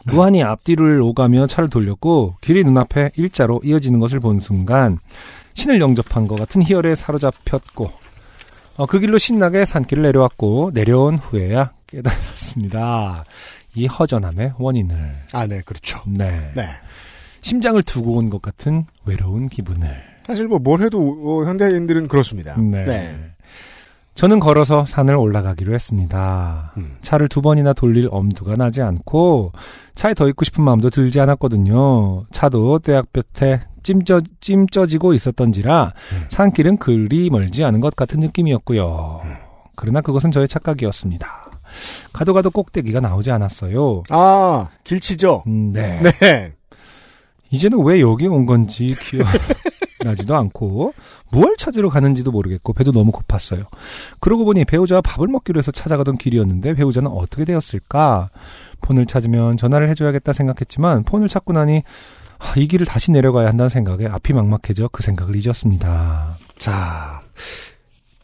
무한히 0.07 0.43
앞뒤를 0.43 1.01
오가며 1.03 1.47
차를 1.47 1.69
돌렸고 1.69 2.37
길이 2.41 2.63
눈앞에 2.65 3.11
일자로 3.17 3.61
이어지는 3.65 3.99
것을 4.01 4.21
본 4.21 4.41
순간 4.41 4.99
신을 5.55 5.81
영접한 5.81 6.29
것 6.29 6.39
같은 6.39 6.63
희열에 6.63 6.95
사로잡혔고 6.95 7.91
어, 8.77 8.87
그 8.87 8.99
길로 9.01 9.19
신나게 9.19 9.65
산길을 9.65 10.03
내려왔고 10.03 10.71
내려온 10.75 11.17
후에야 11.19 11.73
깨달았습니다. 11.87 13.25
이 13.75 13.87
허전함의 13.87 14.55
원인을. 14.59 14.97
아, 15.33 15.47
네, 15.47 15.61
그렇죠. 15.65 16.01
네. 16.07 16.51
네. 16.55 16.65
심장을 17.43 17.81
두고 17.83 18.17
온 18.17 18.29
것 18.31 18.43
같은 18.43 18.85
외로운 19.05 19.49
기분을. 19.49 19.89
사실 20.25 20.49
뭐 20.49 20.59
뭘 20.59 20.83
해도 20.83 20.99
어, 21.25 21.45
현대인들은 21.47 22.09
그렇습니다. 22.09 22.57
네. 22.61 22.85
저는 24.17 24.41
걸어서 24.41 24.87
산을 24.87 25.15
올라가기로 25.15 25.75
했습니다. 25.75 26.73
음. 26.79 26.97
차를 27.03 27.29
두 27.29 27.43
번이나 27.43 27.75
돌릴 27.75 28.09
엄두가 28.11 28.55
나지 28.57 28.81
않고 28.81 29.53
차에 29.95 30.15
더 30.15 30.27
있고 30.29 30.45
싶은 30.45 30.65
마음도 30.65 30.89
들지 30.89 31.21
않았거든요. 31.21 32.25
차도 32.33 32.79
대학볕에 32.79 33.61
찜쪄, 33.83 34.23
찜쪄지고 34.41 35.13
있었던지라 35.13 35.93
산길은 36.31 36.79
그리 36.79 37.29
멀지 37.31 37.63
않은 37.63 37.81
것 37.81 37.95
같은 37.95 38.19
느낌이었고요. 38.21 39.21
그러나 39.77 40.01
그것은 40.01 40.31
저의 40.31 40.49
착각이었습니다. 40.49 41.51
가도 42.15 42.33
가도 42.33 42.51
꼭대기가 42.51 43.01
나오지 43.01 43.31
않았어요. 43.31 44.05
아, 44.09 44.69
길치죠? 44.85 45.45
음, 45.47 45.73
네. 45.73 46.01
네. 46.21 46.53
이제는 47.51 47.85
왜 47.85 48.01
여기 48.01 48.27
온 48.27 48.47
건지 48.47 48.95
기억 48.99 49.27
나지도 50.07 50.35
않고 50.37 50.95
무얼 51.31 51.57
찾으러 51.59 51.89
가는지도 51.91 52.31
모르겠고 52.31 52.73
배도 52.73 52.93
너무 52.93 53.13
고팠어요. 53.13 53.67
그러고 54.21 54.45
보니 54.45 54.65
배우자와 54.65 55.01
밥을 55.03 55.29
먹기로 55.29 55.59
해서 55.59 55.71
찾아가던 55.71 56.19
길이었는데 56.19 56.75
배우자는 56.75 57.11
어떻게 57.11 57.45
되었을까? 57.45 58.31
폰을 58.81 59.07
찾으면 59.07 59.57
전화를 59.57 59.89
해줘야겠다 59.91 60.33
생각했지만 60.33 61.05
폰을 61.05 61.29
찾고 61.29 61.53
나니 61.53 61.83
아, 62.39 62.53
이 62.57 62.69
길을 62.69 62.87
다시 62.87 63.11
내려가야 63.13 63.49
한다는 63.49 63.69
생각에 63.71 64.07
앞이 64.07 64.33
막막해져 64.35 64.89
그 64.93 65.03
생각을 65.03 65.35
잊었습니다. 65.37 66.37
자, 66.59 67.21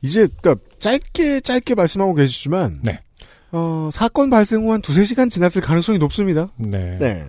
이제, 0.03 0.29
그니까, 0.43 0.61
짧게, 0.81 1.41
짧게 1.41 1.75
말씀하고 1.75 2.15
계시지만, 2.15 2.81
네. 2.83 2.99
어, 3.53 3.89
사건 3.93 4.29
발생 4.31 4.65
후 4.65 4.73
한 4.73 4.83
두세 4.83 5.05
시간 5.05 5.31
지났을 5.31 5.63
가능성이 5.63 5.99
높습니다. 5.99 6.49
네. 6.57 6.99
네. 6.99 7.27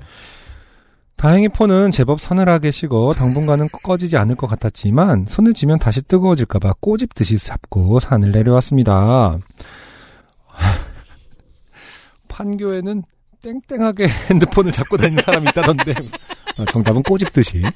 다행히 1.16 1.48
폰은 1.48 1.92
제법 1.92 2.20
서늘하게 2.20 2.72
식어 2.72 3.14
당분간은 3.14 3.70
꺼지지 3.70 4.18
않을 4.18 4.36
것 4.36 4.48
같았지만 4.48 5.26
손을 5.28 5.54
쥐면 5.54 5.80
다시 5.80 6.02
뜨거워질까봐 6.02 6.74
꼬집듯이 6.82 7.38
잡고 7.38 8.00
산을 8.00 8.32
내려왔습니다. 8.32 9.38
판교에는 12.28 13.04
땡땡하게 13.42 14.08
핸드폰을 14.32 14.72
잡고 14.72 14.98
다니는 14.98 15.22
사람이 15.24 15.46
있다던데 15.50 15.94
아, 16.58 16.66
정답은 16.66 17.04
꼬집듯이 17.04 17.62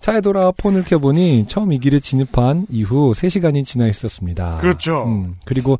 차에 0.00 0.20
돌아와 0.20 0.50
폰을 0.50 0.84
켜보니 0.84 1.46
처음 1.46 1.72
이 1.72 1.78
길에 1.78 2.00
진입한 2.00 2.66
이후 2.70 3.12
3시간이 3.12 3.64
지나 3.64 3.86
있었습니다. 3.86 4.58
그렇죠. 4.58 5.04
음, 5.04 5.36
그리고 5.44 5.78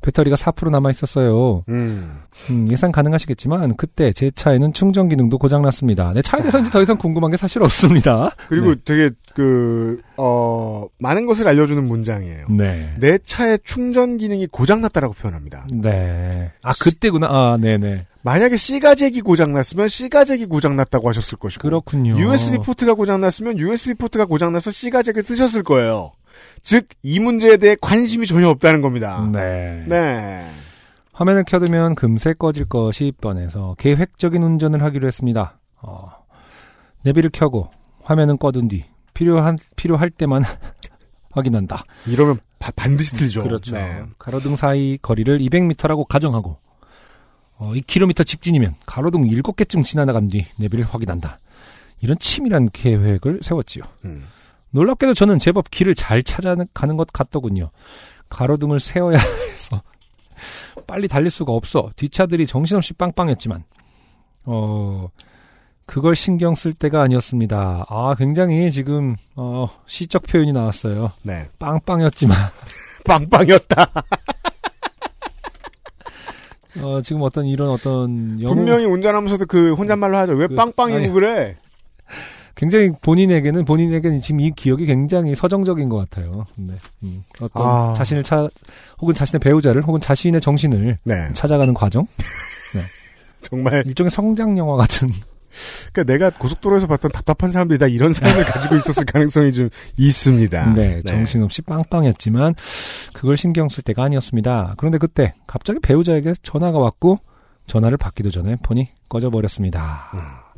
배터리가 0.00 0.36
4% 0.36 0.70
남아 0.70 0.90
있었어요. 0.90 1.64
음. 1.68 2.20
음, 2.50 2.66
예상 2.70 2.90
가능하시겠지만 2.92 3.76
그때 3.76 4.12
제 4.12 4.30
차에는 4.30 4.72
충전 4.72 5.08
기능도 5.08 5.38
고장 5.38 5.62
났습니다. 5.62 6.12
내 6.14 6.22
차에 6.22 6.40
대해서 6.40 6.58
이제 6.60 6.70
더 6.70 6.82
이상 6.82 6.96
궁금한 6.96 7.30
게 7.30 7.36
사실 7.36 7.62
없습니다. 7.62 8.30
그리고 8.48 8.74
네. 8.74 8.80
되게, 8.84 9.10
그, 9.34 10.00
어, 10.16 10.86
많은 10.98 11.26
것을 11.26 11.46
알려주는 11.46 11.84
문장이에요. 11.86 12.46
네. 12.50 12.94
내 12.98 13.18
차의 13.18 13.58
충전 13.64 14.16
기능이 14.16 14.46
고장 14.46 14.80
났다라고 14.80 15.14
표현합니다. 15.14 15.66
네. 15.70 16.50
아 16.62 16.72
그때구나. 16.72 17.26
아 17.28 17.58
네네. 17.60 18.06
만약에 18.22 18.56
C가잭이 18.56 19.22
고장났으면 19.22 19.88
C가잭이 19.88 20.46
고장났다고 20.46 21.08
하셨을 21.08 21.38
것이고. 21.38 21.62
그렇군요. 21.62 22.18
USB 22.18 22.58
포트가 22.58 22.94
고장났으면 22.94 23.58
USB 23.58 23.94
포트가 23.94 24.26
고장나서 24.26 24.70
C가잭을 24.70 25.22
쓰셨을 25.22 25.62
거예요. 25.62 26.12
즉, 26.62 26.88
이 27.02 27.18
문제에 27.20 27.56
대해 27.56 27.76
관심이 27.80 28.26
전혀 28.26 28.48
없다는 28.48 28.80
겁니다. 28.82 29.28
네. 29.32 29.84
네. 29.88 30.50
화면을 31.12 31.44
켜두면 31.44 31.94
금세 31.96 32.32
꺼질 32.34 32.64
것이 32.66 33.12
뻔해서 33.20 33.74
계획적인 33.78 34.42
운전을 34.42 34.82
하기로 34.82 35.06
했습니다. 35.06 35.58
어, 35.82 36.08
내비를 37.02 37.30
켜고 37.32 37.70
화면은 38.02 38.38
꺼둔 38.38 38.68
뒤 38.68 38.84
필요한 39.14 39.58
필요할 39.76 40.10
때만 40.10 40.42
확인한다. 41.32 41.84
이러면 42.06 42.38
바- 42.58 42.70
반드시 42.74 43.12
틀죠. 43.14 43.42
그렇죠. 43.42 43.74
네. 43.74 44.02
가로등 44.18 44.56
사이 44.56 44.98
거리를 45.00 45.38
200m라고 45.38 46.06
가정하고 46.08 46.56
어, 47.58 47.72
2km 47.74 48.26
직진이면 48.26 48.74
가로등 48.86 49.24
7개쯤 49.24 49.84
지나간 49.84 50.28
뒤 50.28 50.46
내비를 50.58 50.84
확인한다. 50.86 51.38
이런 52.00 52.18
치밀한 52.18 52.70
계획을 52.72 53.40
세웠지요. 53.42 53.84
음. 54.06 54.24
놀랍게도 54.70 55.14
저는 55.14 55.38
제법 55.38 55.70
길을 55.70 55.94
잘 55.94 56.22
찾아가는 56.22 56.96
것 56.96 57.12
같더군요. 57.12 57.70
가로등을 58.28 58.78
세워야 58.80 59.18
해서 59.18 59.82
빨리 60.86 61.08
달릴 61.08 61.30
수가 61.30 61.52
없어 61.52 61.90
뒷차들이 61.96 62.46
정신없이 62.46 62.92
빵빵했지만 62.94 63.64
어 64.44 65.08
그걸 65.86 66.14
신경 66.14 66.54
쓸 66.54 66.72
때가 66.72 67.02
아니었습니다. 67.02 67.86
아 67.88 68.14
굉장히 68.16 68.70
지금 68.70 69.16
어 69.34 69.68
시적 69.86 70.22
표현이 70.22 70.52
나왔어요. 70.52 71.10
네. 71.22 71.48
빵빵이었지만 71.58 72.36
빵빵이었다. 73.04 73.90
어 76.82 77.00
지금 77.02 77.22
어떤 77.22 77.46
이런 77.46 77.68
어떤 77.70 78.40
영어 78.40 78.54
분명히 78.54 78.84
운전하면서도 78.84 79.46
그 79.46 79.74
혼잣말로 79.74 80.16
하죠. 80.18 80.34
왜 80.34 80.46
그- 80.46 80.54
빵빵이고 80.54 80.98
아니. 80.98 81.08
그래? 81.08 81.56
굉장히 82.54 82.90
본인에게는 83.00 83.64
본인에게는 83.64 84.20
지금 84.20 84.40
이 84.40 84.50
기억이 84.50 84.86
굉장히 84.86 85.34
서정적인 85.34 85.88
것 85.88 85.96
같아요. 85.96 86.46
네. 86.56 86.74
음, 87.02 87.22
어떤 87.40 87.66
아. 87.66 87.92
자신을 87.94 88.22
찾 88.22 88.50
혹은 89.00 89.14
자신의 89.14 89.40
배우자를 89.40 89.82
혹은 89.82 90.00
자신의 90.00 90.40
정신을 90.40 90.98
네. 91.04 91.32
찾아가는 91.32 91.72
과정 91.74 92.06
정말. 93.42 93.82
일종의 93.86 94.10
성장 94.10 94.58
영화 94.58 94.76
같은 94.76 95.10
그러니까 95.92 96.12
내가 96.12 96.30
고속도로에서 96.30 96.86
봤던 96.86 97.10
답답한 97.10 97.50
사람들이 97.50 97.78
다 97.78 97.86
이런 97.86 98.12
삶을 98.12 98.44
가지고 98.46 98.76
있었을 98.76 99.04
가능성이 99.04 99.52
좀 99.52 99.68
있습니다. 99.96 100.74
네, 100.74 101.02
정신없이 101.02 101.62
빵빵했지만 101.62 102.54
그걸 103.12 103.36
신경 103.36 103.68
쓸 103.68 103.82
때가 103.82 104.04
아니었습니다. 104.04 104.74
그런데 104.76 104.98
그때 104.98 105.34
갑자기 105.46 105.80
배우자에게 105.80 106.34
전화가 106.42 106.78
왔고 106.78 107.18
전화를 107.66 107.96
받기도 107.96 108.30
전에 108.30 108.56
폰이 108.62 108.90
꺼져버렸습니다. 109.08 110.52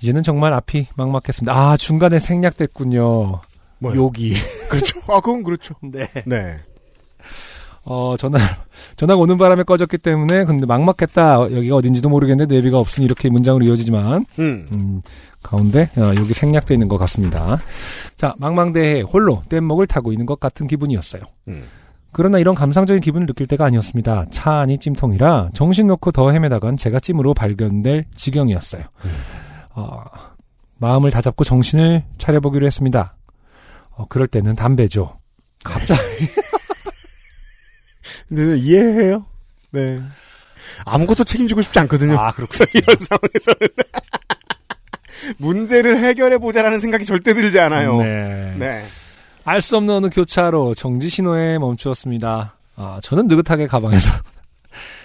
이제는 0.00 0.22
정말 0.22 0.52
앞이 0.52 0.86
막막했습니다. 0.96 1.52
아 1.52 1.76
중간에 1.76 2.18
생략됐군요. 2.18 3.40
뭐요? 3.78 3.96
욕이. 3.96 4.34
그렇죠. 4.68 5.00
아, 5.08 5.20
그건 5.20 5.42
그렇죠. 5.42 5.74
네. 5.82 6.08
네. 6.24 6.56
어 7.84 8.16
전화 8.18 8.38
전화가 8.96 9.20
오는 9.20 9.38
바람에 9.38 9.62
꺼졌기 9.62 9.98
때문에 9.98 10.44
근데 10.44 10.66
막막했다. 10.66 11.42
여기가 11.42 11.76
어딘지도 11.76 12.08
모르겠는데 12.08 12.56
내비가 12.56 12.78
없으니 12.78 13.06
이렇게 13.06 13.28
문장으로 13.30 13.64
이어지지만 13.64 14.26
음. 14.40 14.66
음, 14.72 15.02
가운데 15.42 15.88
어, 15.96 16.12
여기 16.16 16.34
생략되어 16.34 16.74
있는 16.74 16.88
것 16.88 16.98
같습니다. 16.98 17.58
자, 18.16 18.34
망망대해 18.38 19.02
홀로 19.02 19.40
뗏목을 19.48 19.86
타고 19.86 20.12
있는 20.12 20.26
것 20.26 20.40
같은 20.40 20.66
기분이었어요. 20.66 21.22
음. 21.46 21.62
그러나 22.10 22.38
이런 22.38 22.54
감상적인 22.54 23.02
기분을 23.02 23.26
느낄 23.26 23.46
때가 23.46 23.66
아니었습니다. 23.66 24.24
차 24.30 24.60
안이 24.60 24.78
찜통이라 24.78 25.50
정신 25.52 25.86
놓고 25.86 26.12
더 26.12 26.32
헤매다간 26.32 26.78
제가 26.78 26.98
찜으로 26.98 27.34
발견될 27.34 28.06
지경이었어요. 28.14 28.82
어, 29.76 30.02
마음을 30.78 31.10
다잡고 31.10 31.44
정신을 31.44 32.04
차려보기로 32.18 32.66
했습니다. 32.66 33.14
어, 33.90 34.06
그럴 34.08 34.26
때는 34.26 34.56
담배죠. 34.56 35.18
갑자기 35.64 36.00
근데 38.28 38.56
이해해요. 38.58 39.24
네. 39.70 40.00
아무것도 40.84 41.24
책임지고 41.24 41.62
싶지 41.62 41.78
않거든요. 41.80 42.18
아 42.18 42.30
그렇군요. 42.32 42.66
이런 42.74 42.96
상황에서는. 42.98 43.68
문제를 45.38 45.98
해결해 45.98 46.38
보자라는 46.38 46.78
생각이 46.80 47.04
절대 47.04 47.34
들지 47.34 47.58
않아요. 47.60 47.98
네. 47.98 48.54
네. 48.58 48.84
알 49.44 49.60
수 49.60 49.76
없는 49.76 49.94
어느 49.94 50.10
교차로 50.10 50.74
정지 50.74 51.08
신호에 51.08 51.58
멈추었습니다. 51.58 52.56
아, 52.76 52.98
저는 53.02 53.28
느긋하게 53.28 53.66
가방에서 53.68 54.10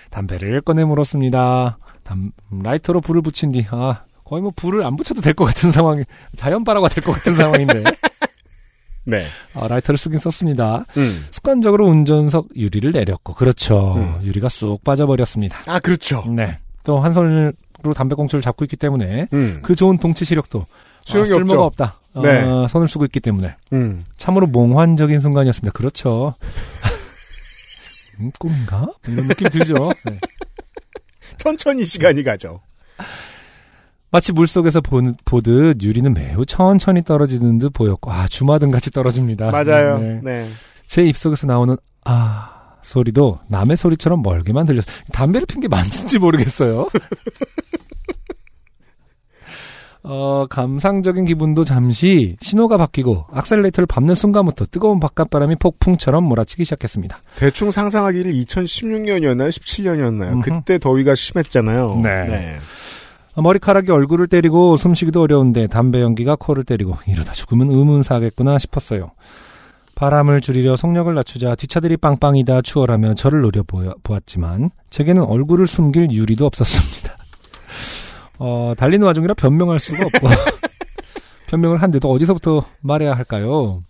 담배를 0.10 0.62
꺼내 0.62 0.84
물었습니다. 0.84 1.78
담, 2.04 2.32
라이터로 2.52 3.02
불을 3.02 3.22
붙인 3.22 3.52
뒤, 3.52 3.66
아, 3.70 4.04
거의 4.32 4.42
뭐 4.42 4.52
불을 4.56 4.84
안 4.86 4.96
붙여도 4.96 5.20
될 5.22 5.34
것 5.34 5.44
같은 5.46 5.72
상황이, 5.74 6.04
자연바라가 6.38 6.88
될 6.88 7.04
것 7.04 7.12
같은 7.12 7.36
상황인데, 7.36 7.84
네. 9.04 9.26
아, 9.54 9.68
라이터를 9.68 9.98
쓰긴 9.98 10.20
썼습니다. 10.20 10.86
음. 10.96 11.26
습관적으로 11.32 11.86
운전석 11.88 12.48
유리를 12.56 12.92
내렸고, 12.92 13.34
그렇죠. 13.34 13.96
음. 13.98 14.20
유리가 14.24 14.48
쑥 14.48 14.84
빠져버렸습니다. 14.86 15.58
아, 15.68 15.80
그렇죠. 15.80 16.24
네. 16.30 16.60
또 16.86 17.00
한 17.02 17.12
손으로 17.12 17.52
담배꽁초를 17.94 18.42
잡고 18.42 18.64
있기 18.66 18.78
때문에, 18.78 19.28
음. 19.34 19.60
그 19.64 19.76
좋은 19.76 19.98
동치 19.98 20.24
시력도 20.24 20.66
아, 21.10 21.26
쓸모가 21.26 21.64
없죠. 21.64 21.64
없다. 21.64 22.00
어, 22.14 22.22
네. 22.22 22.68
손을 22.70 22.88
쓰고 22.88 23.04
있기 23.06 23.20
때문에. 23.20 23.56
음. 23.74 24.06
참으로 24.18 24.48
몽환적인 24.48 25.20
순간이었습니다. 25.20 25.74
그렇죠. 25.74 26.36
음, 28.22 28.32
꿈인가? 28.40 28.88
이런 29.08 29.28
느낌 29.28 29.50
들죠. 29.50 29.92
네. 30.06 30.20
천천히 31.38 31.84
시간이 31.86 32.24
가죠. 32.24 32.62
마치 34.12 34.34
물속에서 34.34 34.82
보, 34.82 35.02
보듯 35.26 35.82
유리는 35.82 36.14
매우 36.14 36.46
천천히 36.46 37.02
떨어지는 37.02 37.58
듯 37.60 37.72
보였고, 37.72 38.12
아, 38.12 38.28
주마등 38.28 38.70
같이 38.72 38.92
떨어집니다. 38.92 39.52
맞아요. 39.52 39.98
네. 40.00 40.20
네. 40.22 40.48
제 40.86 41.04
입속에서 41.04 41.48
나오는, 41.48 41.78
아, 42.04 42.76
소리도 42.82 43.40
남의 43.48 43.78
소리처럼 43.78 44.22
멀게만 44.22 44.66
들렸어요. 44.66 44.94
담배를 45.14 45.46
핀 45.48 45.62
게 45.62 45.68
맞는지 45.68 46.20
모르겠어요. 46.20 46.88
어, 50.04 50.48
감상적인 50.50 51.26
기분도 51.26 51.64
잠시 51.64 52.36
신호가 52.42 52.78
바뀌고 52.78 53.28
악셀레이터를 53.32 53.86
밟는 53.86 54.16
순간부터 54.16 54.66
뜨거운 54.66 55.00
바깥바람이 55.00 55.58
폭풍처럼 55.58 56.24
몰아치기 56.24 56.64
시작했습니다. 56.64 57.20
대충 57.38 57.70
상상하기를 57.70 58.34
2016년이었나요? 58.34 59.50
17년이었나요? 59.50 60.34
음흠. 60.34 60.42
그때 60.42 60.80
더위가 60.80 61.14
심했잖아요. 61.14 62.00
네. 62.02 62.58
머리카락이 63.36 63.92
얼굴을 63.92 64.28
때리고 64.28 64.76
숨쉬기도 64.76 65.22
어려운데 65.22 65.68
담배 65.68 66.02
연기가 66.02 66.36
코를 66.36 66.64
때리고 66.64 66.98
이러다 67.08 67.32
죽으면 67.32 67.72
의문사하겠구나 67.72 68.60
싶었어요. 68.60 69.12
바람을 69.96 70.42
줄이려 70.42 70.76
속력을 70.76 71.14
낮추자 71.14 71.56
뒷차들이 71.56 71.98
빵빵이다 71.98 72.62
추월하며 72.64 73.16
저를 73.16 73.42
노려보았지만 73.42 74.72
제게는 74.90 75.24
얼굴을 75.24 75.68
숨길 75.68 76.12
유리도 76.12 76.46
없었습니다. 76.46 77.18
어, 78.40 78.74
달리는 78.76 79.06
와중이라 79.06 79.36
변명할 79.36 79.80
수가 79.80 80.04
없고 80.06 80.28
변명을 81.48 81.82
한데도 81.82 82.10
어디서부터 82.10 82.66
말해야 82.82 83.14
할까요? 83.14 83.84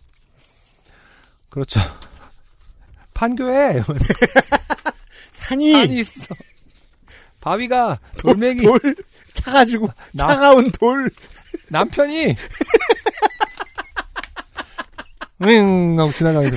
그렇죠. 1.50 1.80
판교에 3.14 3.82
산이, 5.32 5.72
산이 5.72 6.00
있어. 6.00 6.36
바위가 7.40 8.00
돌멩이 8.20 8.58
돌, 8.58 8.80
차가지고, 9.34 9.88
나- 10.14 10.28
차가운 10.28 10.70
돌. 10.72 11.10
남편이 11.70 12.36
윙 15.40 16.00
하고 16.00 16.12
지나가는데 16.12 16.56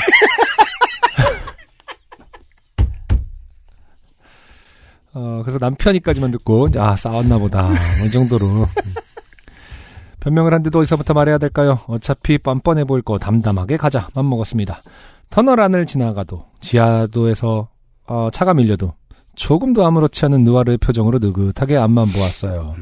어 5.12 5.42
그래서 5.44 5.58
남편이까지만 5.60 6.30
듣고 6.32 6.68
아 6.76 6.96
싸웠나 6.96 7.38
보다 7.38 7.70
이 8.04 8.10
정도로 8.10 8.46
음. 8.46 8.64
변명을 10.20 10.52
한데도 10.52 10.80
어디서부터 10.80 11.14
말해야 11.14 11.38
될까요 11.38 11.78
어차피 11.86 12.38
뻔뻔해 12.38 12.84
보일 12.84 13.02
거 13.02 13.18
담담하게 13.18 13.76
가자 13.76 14.08
맘 14.14 14.28
먹었습니다 14.28 14.82
터널 15.30 15.60
안을 15.60 15.86
지나가도 15.86 16.46
지하도에서 16.60 17.68
어, 18.06 18.28
차가 18.32 18.54
밀려도 18.54 18.92
조금도 19.36 19.84
아무렇지 19.84 20.24
않은 20.26 20.44
느와르의 20.44 20.78
표정으로 20.78 21.18
느긋하게 21.18 21.76
앞만 21.76 22.08
보았어요 22.08 22.74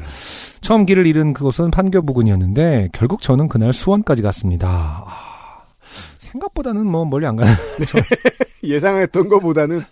처음 0.61 0.85
길을 0.85 1.05
잃은 1.05 1.33
그곳은 1.33 1.71
판교 1.71 2.03
부근이었는데 2.03 2.89
결국 2.93 3.21
저는 3.21 3.49
그날 3.49 3.73
수원까지 3.73 4.21
갔습니다. 4.21 5.03
아, 5.05 5.63
생각보다는 6.19 6.87
뭐 6.87 7.03
멀리 7.03 7.25
안 7.25 7.35
가는 7.35 7.53
예상했던 8.63 9.27
것보다는, 9.27 9.83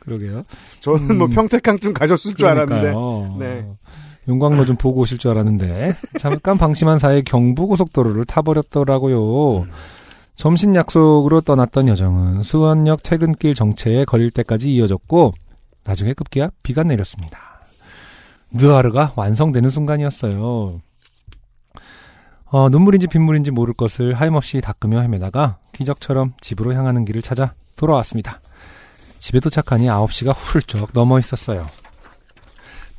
그러게요. 0.00 0.42
저는 0.80 1.16
뭐 1.16 1.28
음. 1.28 1.30
평택항쯤 1.30 1.94
가셨을 1.94 2.34
줄 2.34 2.46
알았는데. 2.46 2.92
그러니까요. 2.92 3.36
네. 3.38 3.66
용광로 4.26 4.66
좀 4.66 4.76
보고 4.76 5.00
오실 5.00 5.16
줄 5.16 5.30
알았는데 5.30 5.94
잠깐 6.18 6.58
방심한 6.58 6.98
사이에 6.98 7.22
경부고속도로를 7.22 8.26
타버렸더라고요. 8.26 9.64
점심 10.36 10.74
약속으로 10.74 11.40
떠났던 11.40 11.88
여정은 11.88 12.42
수원역 12.42 13.02
퇴근길 13.02 13.54
정체에 13.54 14.04
걸릴 14.04 14.30
때까지 14.30 14.72
이어졌고 14.74 15.32
나중에 15.88 16.12
급기야 16.12 16.50
비가 16.62 16.82
내렸습니다. 16.82 17.38
느아르가 18.50 19.14
완성되는 19.16 19.70
순간이었어요. 19.70 20.80
어, 22.50 22.68
눈물인지 22.68 23.06
빗물인지 23.06 23.50
모를 23.50 23.72
것을 23.74 24.12
하염없이 24.14 24.60
닦으며 24.60 25.00
헤매다가 25.00 25.58
기적처럼 25.72 26.34
집으로 26.42 26.74
향하는 26.74 27.06
길을 27.06 27.22
찾아 27.22 27.54
돌아왔습니다. 27.76 28.40
집에 29.18 29.40
도착하니 29.40 29.86
9시가 29.86 30.34
훌쩍 30.36 30.90
넘어 30.92 31.18
있었어요. 31.18 31.66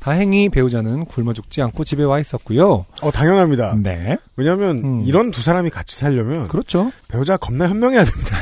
다행히 0.00 0.48
배우자는 0.48 1.04
굶어 1.04 1.32
죽지 1.32 1.62
않고 1.62 1.84
집에 1.84 2.02
와 2.02 2.18
있었고요. 2.18 2.86
어, 3.02 3.10
당연합니다. 3.10 3.76
네. 3.82 4.16
왜냐면, 4.34 4.78
음. 4.78 5.00
이런 5.02 5.30
두 5.30 5.42
사람이 5.42 5.70
같이 5.70 5.96
살려면, 5.96 6.48
그렇죠. 6.48 6.90
배우자 7.08 7.36
겁나 7.36 7.68
현명해야 7.68 8.04
됩니다. 8.04 8.36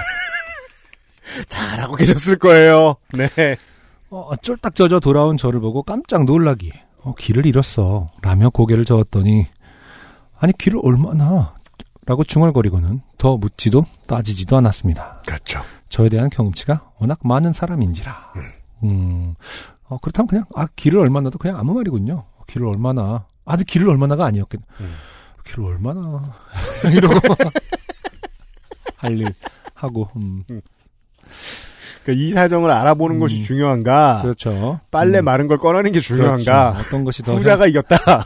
잘하고 1.48 1.96
계셨을 1.96 2.38
거예요. 2.38 2.94
네. 3.12 3.28
어, 4.10 4.34
쫄딱 4.36 4.74
젖어 4.74 5.00
돌아온 5.00 5.36
저를 5.36 5.60
보고 5.60 5.82
깜짝 5.82 6.24
놀라기. 6.24 6.72
어, 7.02 7.14
길을 7.14 7.46
잃었어. 7.46 8.10
라며 8.22 8.50
고개를 8.50 8.84
저었더니, 8.84 9.46
아니, 10.38 10.52
길을 10.56 10.80
얼마나, 10.82 11.54
라고 12.06 12.24
중얼거리고는 12.24 13.02
더 13.18 13.36
묻지도 13.36 13.84
따지지도 14.06 14.56
않았습니다. 14.56 15.22
그렇죠. 15.26 15.60
저에 15.90 16.08
대한 16.08 16.30
경험치가 16.30 16.90
워낙 16.98 17.18
많은 17.22 17.52
사람인지라. 17.52 18.32
음, 18.84 19.34
어, 19.88 19.98
그렇다면 19.98 20.28
그냥, 20.28 20.44
아, 20.54 20.66
길을 20.74 20.98
얼마나도 21.00 21.38
그냥 21.38 21.58
아무 21.58 21.74
말이군요. 21.74 22.14
어, 22.14 22.44
길을 22.46 22.66
얼마나, 22.66 23.26
아, 23.44 23.50
근데 23.56 23.64
길을 23.64 23.88
얼마나가 23.90 24.24
아니었겠, 24.24 24.60
음. 24.80 24.94
길을 25.44 25.64
얼마나, 25.66 26.32
이러고, 26.94 27.14
할 28.96 29.12
일 29.20 29.32
하고, 29.74 30.08
음, 30.16 30.44
그러니까 32.08 32.12
이 32.24 32.30
사정을 32.32 32.70
알아보는 32.70 33.16
음. 33.16 33.20
것이 33.20 33.44
중요한가, 33.44 34.20
그렇죠. 34.22 34.80
빨래 34.90 35.18
음, 35.18 35.26
마른 35.26 35.46
걸 35.46 35.58
꺼내는 35.58 35.92
게 35.92 36.00
중요한가, 36.00 36.72
그렇죠. 36.72 36.88
어떤 36.88 37.04
것이 37.04 37.22
더 37.22 37.34
후자가 37.34 37.66
이겼다. 37.66 37.96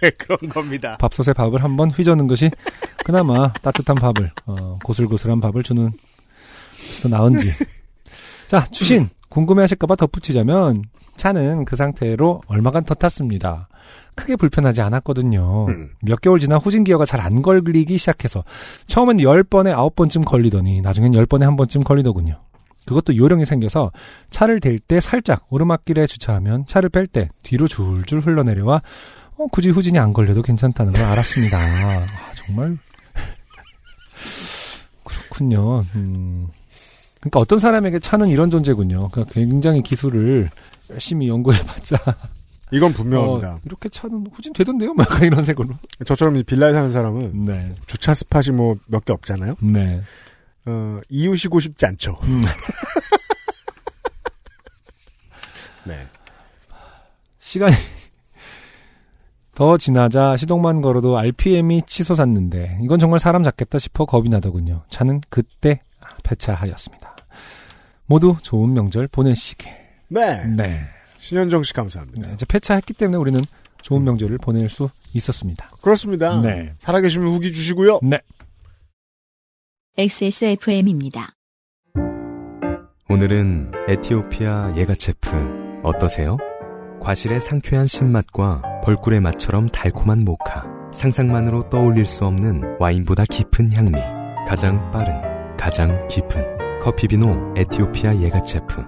네, 0.00 0.10
그런 0.10 0.38
겁니다. 0.48 0.96
밥솥에 1.00 1.32
밥을 1.32 1.64
한번 1.64 1.90
휘저는 1.90 2.28
것이 2.28 2.48
그나마 3.04 3.52
따뜻한 3.54 3.96
밥을 3.96 4.30
어, 4.46 4.78
고슬고슬한 4.84 5.40
밥을 5.40 5.64
주는 5.64 5.90
것이 6.86 7.02
더 7.02 7.08
나은지. 7.08 7.50
자 8.46 8.66
추신 8.70 9.08
궁금해하실까봐 9.30 9.96
덧붙이자면 9.96 10.84
차는 11.16 11.64
그 11.64 11.74
상태로 11.74 12.42
얼마간 12.46 12.84
더 12.84 12.94
탔습니다. 12.94 13.68
크게 14.14 14.36
불편하지 14.36 14.80
않았거든요. 14.80 15.66
음. 15.68 15.88
몇 16.02 16.20
개월 16.20 16.38
지나 16.38 16.58
후진 16.58 16.84
기어가 16.84 17.04
잘 17.04 17.20
안 17.20 17.42
걸리기 17.42 17.98
시작해서 17.98 18.44
처음엔 18.86 19.16
10번에 19.16 19.74
9번쯤 19.74 20.24
걸리더니 20.24 20.82
나중엔 20.82 21.12
10번에 21.12 21.40
한 21.40 21.56
번쯤 21.56 21.82
걸리더군요. 21.82 22.43
그것도 22.86 23.16
요령이 23.16 23.46
생겨서 23.46 23.92
차를 24.30 24.60
댈 24.60 24.78
때 24.78 25.00
살짝 25.00 25.46
오르막길에 25.50 26.06
주차하면 26.06 26.66
차를 26.66 26.88
뺄 26.90 27.06
때 27.06 27.28
뒤로 27.42 27.66
줄줄 27.68 28.20
흘러내려와 28.20 28.82
어, 29.36 29.46
굳이 29.50 29.70
후진이 29.70 29.98
안 29.98 30.12
걸려도 30.12 30.42
괜찮다는 30.42 30.92
걸 30.92 31.02
알았습니다. 31.04 31.58
아, 31.58 32.06
정말 32.34 32.76
그렇군요. 35.04 35.84
음. 35.94 36.48
그러니까 37.20 37.40
어떤 37.40 37.58
사람에게 37.58 38.00
차는 38.00 38.28
이런 38.28 38.50
존재군요. 38.50 39.08
그러니까 39.08 39.32
굉장히 39.32 39.82
기술을 39.82 40.50
열심히 40.90 41.28
연구해봤자 41.28 41.96
이건 42.70 42.92
분명합니다. 42.92 43.54
어, 43.54 43.60
이렇게 43.64 43.88
차는 43.88 44.26
후진 44.32 44.52
되던데요? 44.52 44.92
막 44.94 45.08
약간 45.10 45.24
이런 45.24 45.44
색으로. 45.44 45.70
저처럼 46.04 46.36
이 46.36 46.42
빌라에 46.42 46.72
사는 46.72 46.92
사람은 46.92 47.44
네, 47.46 47.72
주차 47.86 48.12
스팟이 48.14 48.50
뭐 48.54 48.76
몇 48.88 49.04
개 49.04 49.12
없잖아요. 49.12 49.54
네, 49.60 50.02
어, 50.66 51.00
이웃이고 51.08 51.60
싶지 51.60 51.86
않죠. 51.86 52.18
음. 52.24 52.42
네. 55.86 56.06
시간이 57.38 57.74
더 59.54 59.78
지나자 59.78 60.36
시동만 60.36 60.80
걸어도 60.80 61.16
RPM이 61.18 61.82
치솟았는데 61.86 62.78
이건 62.82 62.98
정말 62.98 63.20
사람 63.20 63.42
잡겠다 63.42 63.78
싶어 63.78 64.04
겁이 64.04 64.28
나더군요. 64.28 64.82
차는 64.88 65.20
그때 65.28 65.80
폐차하였습니다. 66.24 67.16
모두 68.06 68.36
좋은 68.42 68.72
명절 68.72 69.08
보내시길. 69.08 69.70
네. 70.08 70.44
네. 70.46 70.80
신현정 71.18 71.62
씨 71.62 71.72
감사합니다. 71.72 72.28
네, 72.28 72.34
이제 72.34 72.44
폐차했기 72.44 72.92
때문에 72.92 73.16
우리는 73.16 73.40
좋은 73.80 74.04
명절을 74.04 74.38
보낼 74.38 74.68
수 74.68 74.90
있었습니다. 75.12 75.70
그렇습니다. 75.80 76.40
네. 76.40 76.74
살아계시면 76.78 77.28
후기 77.28 77.52
주시고요. 77.52 78.00
네. 78.02 78.20
XSFM입니다. 79.96 81.28
오늘은 83.08 83.70
에티오피아 83.86 84.74
예가체프 84.76 85.80
어떠세요? 85.84 86.36
과실의 87.00 87.40
상쾌한 87.40 87.86
신맛과 87.86 88.80
벌꿀의 88.82 89.20
맛처럼 89.20 89.68
달콤한 89.68 90.24
모카. 90.24 90.64
상상만으로 90.92 91.70
떠올릴 91.70 92.06
수 92.06 92.24
없는 92.24 92.78
와인보다 92.80 93.22
깊은 93.30 93.70
향미. 93.70 93.92
가장 94.48 94.90
빠른, 94.90 95.56
가장 95.56 96.08
깊은 96.08 96.80
커피비노 96.80 97.54
에티오피아 97.56 98.16
예가체프. 98.20 98.82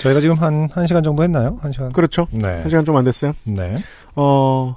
저희가 0.00 0.20
지금 0.20 0.34
한, 0.34 0.68
한 0.72 0.88
시간 0.88 1.04
정도 1.04 1.22
했나요? 1.22 1.58
한 1.60 1.70
시간? 1.70 1.92
그렇죠. 1.92 2.26
네. 2.32 2.48
한 2.62 2.68
시간 2.68 2.84
좀 2.84 2.96
안 2.96 3.04
됐어요. 3.04 3.34
네. 3.44 3.78
어, 4.16 4.74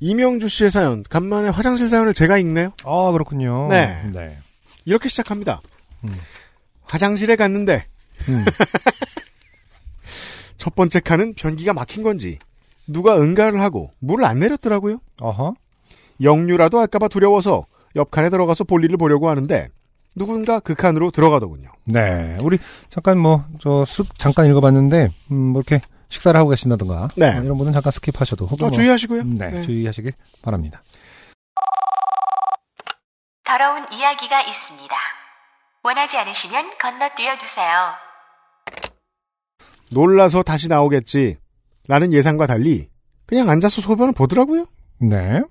이명주 0.00 0.48
씨의 0.48 0.70
사연, 0.70 1.02
간만에 1.02 1.48
화장실 1.48 1.88
사연을 1.88 2.14
제가 2.14 2.38
읽네요. 2.38 2.72
아, 2.84 3.10
그렇군요. 3.12 3.68
네. 3.68 4.00
네. 4.12 4.38
이렇게 4.84 5.08
시작합니다. 5.08 5.60
음. 6.04 6.14
화장실에 6.84 7.36
갔는데, 7.36 7.84
음. 8.28 8.44
첫 10.56 10.74
번째 10.74 11.00
칸은 11.00 11.34
변기가 11.34 11.72
막힌 11.72 12.02
건지, 12.02 12.38
누가 12.86 13.20
응가를 13.20 13.60
하고 13.60 13.92
물을 13.98 14.24
안 14.24 14.38
내렸더라고요. 14.38 15.00
어허. 15.20 15.54
역류라도 16.22 16.80
할까봐 16.80 17.08
두려워서 17.08 17.66
옆 17.96 18.10
칸에 18.10 18.28
들어가서 18.28 18.64
볼일을 18.64 18.96
보려고 18.96 19.28
하는데, 19.28 19.68
누군가 20.16 20.58
그 20.60 20.74
칸으로 20.74 21.10
들어가더군요. 21.10 21.70
네. 21.84 22.38
우리 22.40 22.58
잠깐 22.88 23.18
뭐, 23.18 23.44
저, 23.60 23.82
쓱 23.82 24.06
잠깐 24.16 24.46
읽어봤는데, 24.46 25.10
음, 25.30 25.36
뭐 25.36 25.60
이렇게 25.60 25.84
식사를 26.08 26.38
하고 26.38 26.50
계신다든가. 26.50 27.08
네. 27.16 27.36
어, 27.36 27.42
이런 27.42 27.58
분은 27.58 27.72
잠깐 27.72 27.90
skip하셔도. 27.92 28.42
혹은 28.42 28.56
또 28.56 28.64
뭐, 28.66 28.70
주의하시고요. 28.70 29.22
네, 29.24 29.50
네. 29.50 29.62
주의하시길 29.62 30.12
바랍니다. 30.42 30.82
더러운 33.44 33.84
이야기가 33.92 34.42
있습니다. 34.42 34.96
원하지 35.82 36.16
않으시면 36.18 36.78
건너뛰어 36.80 37.38
주세요. 37.38 37.92
놀라서 39.90 40.42
다시 40.42 40.68
나오겠지. 40.68 41.38
라는 41.86 42.12
예상과 42.12 42.46
달리, 42.46 42.88
그냥 43.26 43.48
앉아서 43.48 43.80
소변을 43.80 44.12
보더라고요. 44.12 44.66
네. 45.00 45.42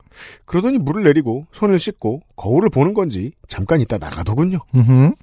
그러더니 0.46 0.78
물을 0.78 1.04
내리고 1.04 1.48
손을 1.54 1.80
씻고 1.80 2.22
거울을 2.36 2.70
보는 2.70 2.94
건지 2.94 3.32
잠깐 3.48 3.80
있다 3.82 3.98
나가더군요. 3.98 4.60
음 4.76 5.14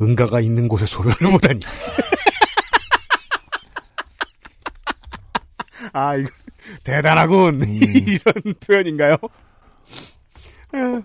응가가 0.00 0.40
있는 0.40 0.68
곳에 0.68 0.86
소변을 0.86 1.32
보다니. 1.32 1.60
아, 5.96 6.14
이거 6.14 6.28
대단하군. 6.84 7.62
이런 7.72 8.54
표현인가요? 8.60 9.14
에, 10.74 11.00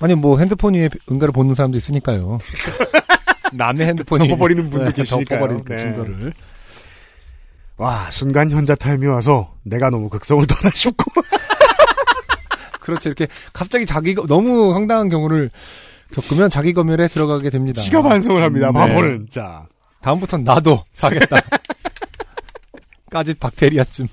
아니, 0.00 0.14
뭐 0.14 0.38
핸드폰 0.38 0.74
위에 0.74 0.88
응가를 1.10 1.32
보는 1.32 1.56
사람도 1.56 1.76
있으니까요. 1.76 2.38
남의 3.52 3.88
핸드폰이. 3.88 4.28
덮어버리는 4.28 4.70
분도 4.70 4.84
네, 4.86 4.92
계시니까요. 4.92 5.24
덮어버리는 5.40 5.64
그 5.64 5.72
네. 5.72 5.78
증거를. 5.78 6.32
와, 7.78 8.08
순간 8.12 8.48
현자 8.48 8.76
타임이 8.76 9.06
와서 9.06 9.54
내가 9.64 9.90
너무 9.90 10.08
극성을 10.08 10.46
떠나 10.46 10.70
싶고. 10.72 11.10
그렇죠. 12.80 13.08
이렇게 13.08 13.26
갑자기 13.52 13.86
자기가 13.86 14.24
너무 14.28 14.72
황당한 14.72 15.08
경우를 15.08 15.50
겪으면 16.12 16.48
자기 16.48 16.72
검열에 16.72 17.08
들어가게 17.08 17.50
됩니다. 17.50 17.80
지가 17.80 18.02
반성을 18.02 18.40
합니다. 18.40 18.68
네. 18.68 18.72
바보는. 18.72 19.26
자, 19.30 19.66
다음부터는 20.00 20.44
나도 20.44 20.84
사겠다. 20.92 21.36
까짓 23.12 23.38
박테리아쯤. 23.38 24.08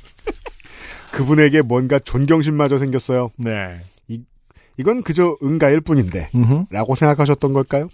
그분에게 1.11 1.61
뭔가 1.61 1.97
존경심마저 1.99 2.77
생겼어요. 2.77 3.29
네. 3.37 3.81
이건 4.77 5.01
그저 5.01 5.37
응가일 5.41 5.81
뿐인데. 5.81 6.29
음흠. 6.35 6.65
라고 6.69 6.95
생각하셨던 6.95 7.53
걸까요? 7.53 7.89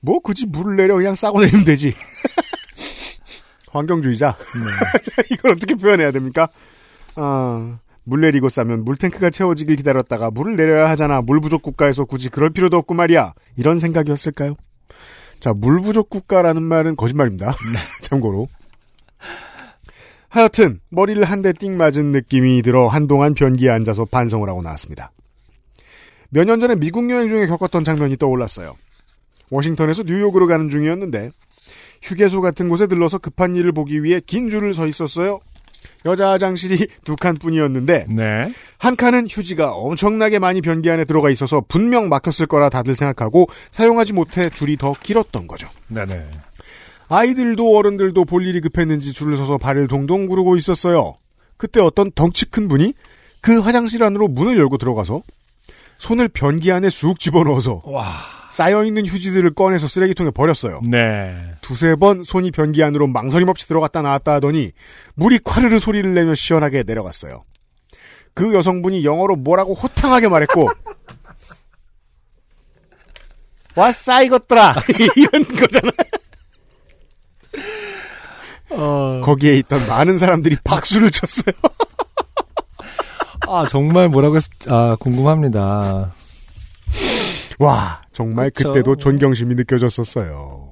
뭐 0.00 0.18
굳이 0.18 0.46
물을 0.46 0.76
내려 0.76 0.96
그냥 0.96 1.14
싸고 1.14 1.40
내리면 1.40 1.64
되지. 1.64 1.94
환경주의자. 3.70 4.36
이걸 5.30 5.52
어떻게 5.52 5.74
표현해야 5.74 6.10
됩니까? 6.10 6.48
아, 7.14 7.78
물 8.04 8.20
내리고 8.20 8.48
싸면 8.48 8.84
물탱크가 8.84 9.30
채워지길 9.30 9.76
기다렸다가 9.76 10.30
물을 10.30 10.56
내려야 10.56 10.90
하잖아. 10.90 11.22
물 11.22 11.40
부족 11.40 11.62
국가에서 11.62 12.04
굳이 12.04 12.28
그럴 12.28 12.50
필요도 12.50 12.76
없고 12.76 12.94
말이야. 12.94 13.34
이런 13.56 13.78
생각이었을까요? 13.78 14.54
자, 15.40 15.52
물 15.52 15.80
부족 15.80 16.10
국가라는 16.10 16.62
말은 16.62 16.96
거짓말입니다. 16.96 17.54
참고로. 18.02 18.48
하여튼 20.32 20.80
머리를 20.88 21.22
한 21.24 21.42
대 21.42 21.52
띵 21.52 21.76
맞은 21.76 22.06
느낌이 22.10 22.62
들어 22.62 22.88
한동안 22.88 23.34
변기에 23.34 23.68
앉아서 23.70 24.06
반성을 24.06 24.48
하고 24.48 24.62
나왔습니다. 24.62 25.12
몇 26.30 26.44
년 26.46 26.58
전에 26.58 26.74
미국 26.74 27.10
여행 27.10 27.28
중에 27.28 27.46
겪었던 27.46 27.84
장면이 27.84 28.16
떠올랐어요. 28.16 28.76
워싱턴에서 29.50 30.04
뉴욕으로 30.04 30.46
가는 30.46 30.70
중이었는데 30.70 31.30
휴게소 32.02 32.40
같은 32.40 32.70
곳에 32.70 32.86
들러서 32.86 33.18
급한 33.18 33.54
일을 33.54 33.72
보기 33.72 34.02
위해 34.02 34.20
긴 34.26 34.48
줄을 34.48 34.72
서 34.72 34.86
있었어요. 34.86 35.40
여자 36.06 36.30
화장실이 36.30 36.86
두 37.04 37.14
칸뿐이었는데 37.16 38.06
네. 38.08 38.52
한 38.78 38.96
칸은 38.96 39.26
휴지가 39.28 39.72
엄청나게 39.72 40.38
많이 40.38 40.62
변기 40.62 40.90
안에 40.90 41.04
들어가 41.04 41.28
있어서 41.30 41.60
분명 41.68 42.08
막혔을 42.08 42.46
거라 42.46 42.70
다들 42.70 42.94
생각하고 42.96 43.48
사용하지 43.70 44.14
못해 44.14 44.48
줄이 44.48 44.76
더 44.78 44.94
길었던 44.94 45.46
거죠. 45.46 45.68
네네. 45.88 46.28
아이들도 47.12 47.76
어른들도 47.76 48.24
볼 48.24 48.46
일이 48.46 48.62
급했는지 48.62 49.12
줄을 49.12 49.36
서서 49.36 49.58
발을 49.58 49.86
동동 49.86 50.26
구르고 50.26 50.56
있었어요. 50.56 51.18
그때 51.58 51.78
어떤 51.80 52.10
덩치 52.10 52.46
큰 52.46 52.68
분이 52.68 52.94
그 53.42 53.60
화장실 53.60 54.02
안으로 54.02 54.28
문을 54.28 54.56
열고 54.56 54.78
들어가서 54.78 55.20
손을 55.98 56.28
변기 56.28 56.72
안에 56.72 56.88
쑥 56.88 57.20
집어넣어서 57.20 57.82
와. 57.84 58.10
쌓여있는 58.50 59.04
휴지들을 59.06 59.54
꺼내서 59.54 59.88
쓰레기통에 59.88 60.30
버렸어요. 60.30 60.80
네. 60.88 61.54
두세 61.60 61.96
번 61.96 62.24
손이 62.24 62.50
변기 62.50 62.82
안으로 62.82 63.06
망설임 63.08 63.48
없이 63.48 63.68
들어갔다 63.68 64.00
나왔다 64.00 64.34
하더니 64.34 64.72
물이 65.14 65.40
콰르르 65.40 65.78
소리를 65.80 66.14
내며 66.14 66.34
시원하게 66.34 66.82
내려갔어요. 66.82 67.44
그 68.32 68.54
여성분이 68.54 69.04
영어로 69.04 69.36
뭐라고 69.36 69.74
호탕하게 69.74 70.28
말했고 70.28 70.70
와싸 73.76 74.22
이것들아 74.22 74.76
이런 75.16 75.44
거잖아. 75.44 75.90
어. 78.76 79.20
거기에 79.24 79.56
있던 79.58 79.86
많은 79.86 80.18
사람들이 80.18 80.56
박수를 80.64 81.10
쳤어요. 81.10 81.54
아, 83.48 83.66
정말 83.68 84.08
뭐라고 84.08 84.36
했, 84.36 84.44
아, 84.68 84.96
궁금합니다. 84.98 86.12
와 87.58 88.02
정말 88.12 88.50
그 88.50 88.64
그쵸. 88.64 88.72
때도 88.72 88.96
존경심이 88.96 89.54
느껴졌었어요. 89.54 90.70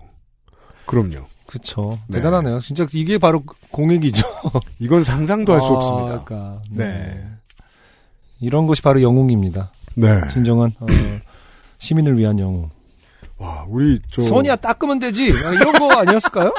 그럼요. 0.86 1.26
그쵸. 1.46 1.98
네. 2.06 2.18
대단하네요. 2.18 2.60
진짜 2.60 2.86
이게 2.92 3.18
바로 3.18 3.42
공익이죠. 3.70 4.22
이건 4.78 5.02
상상도 5.04 5.52
할수 5.52 5.68
아, 5.68 5.76
없습니다. 5.76 6.24
그러니까. 6.24 6.62
네. 6.70 7.24
이런 8.40 8.66
것이 8.66 8.82
바로 8.82 9.02
영웅입니다. 9.02 9.72
네. 9.94 10.20
진정한, 10.30 10.72
어, 10.80 10.86
시민을 11.78 12.16
위한 12.18 12.38
영웅. 12.38 12.70
와 13.36 13.64
우리 13.68 13.98
저 14.08 14.22
손이야 14.22 14.56
닦으면 14.56 14.98
되지. 14.98 15.32
아, 15.44 15.50
이런 15.52 15.72
거 15.72 15.92
아니었을까요? 16.00 16.52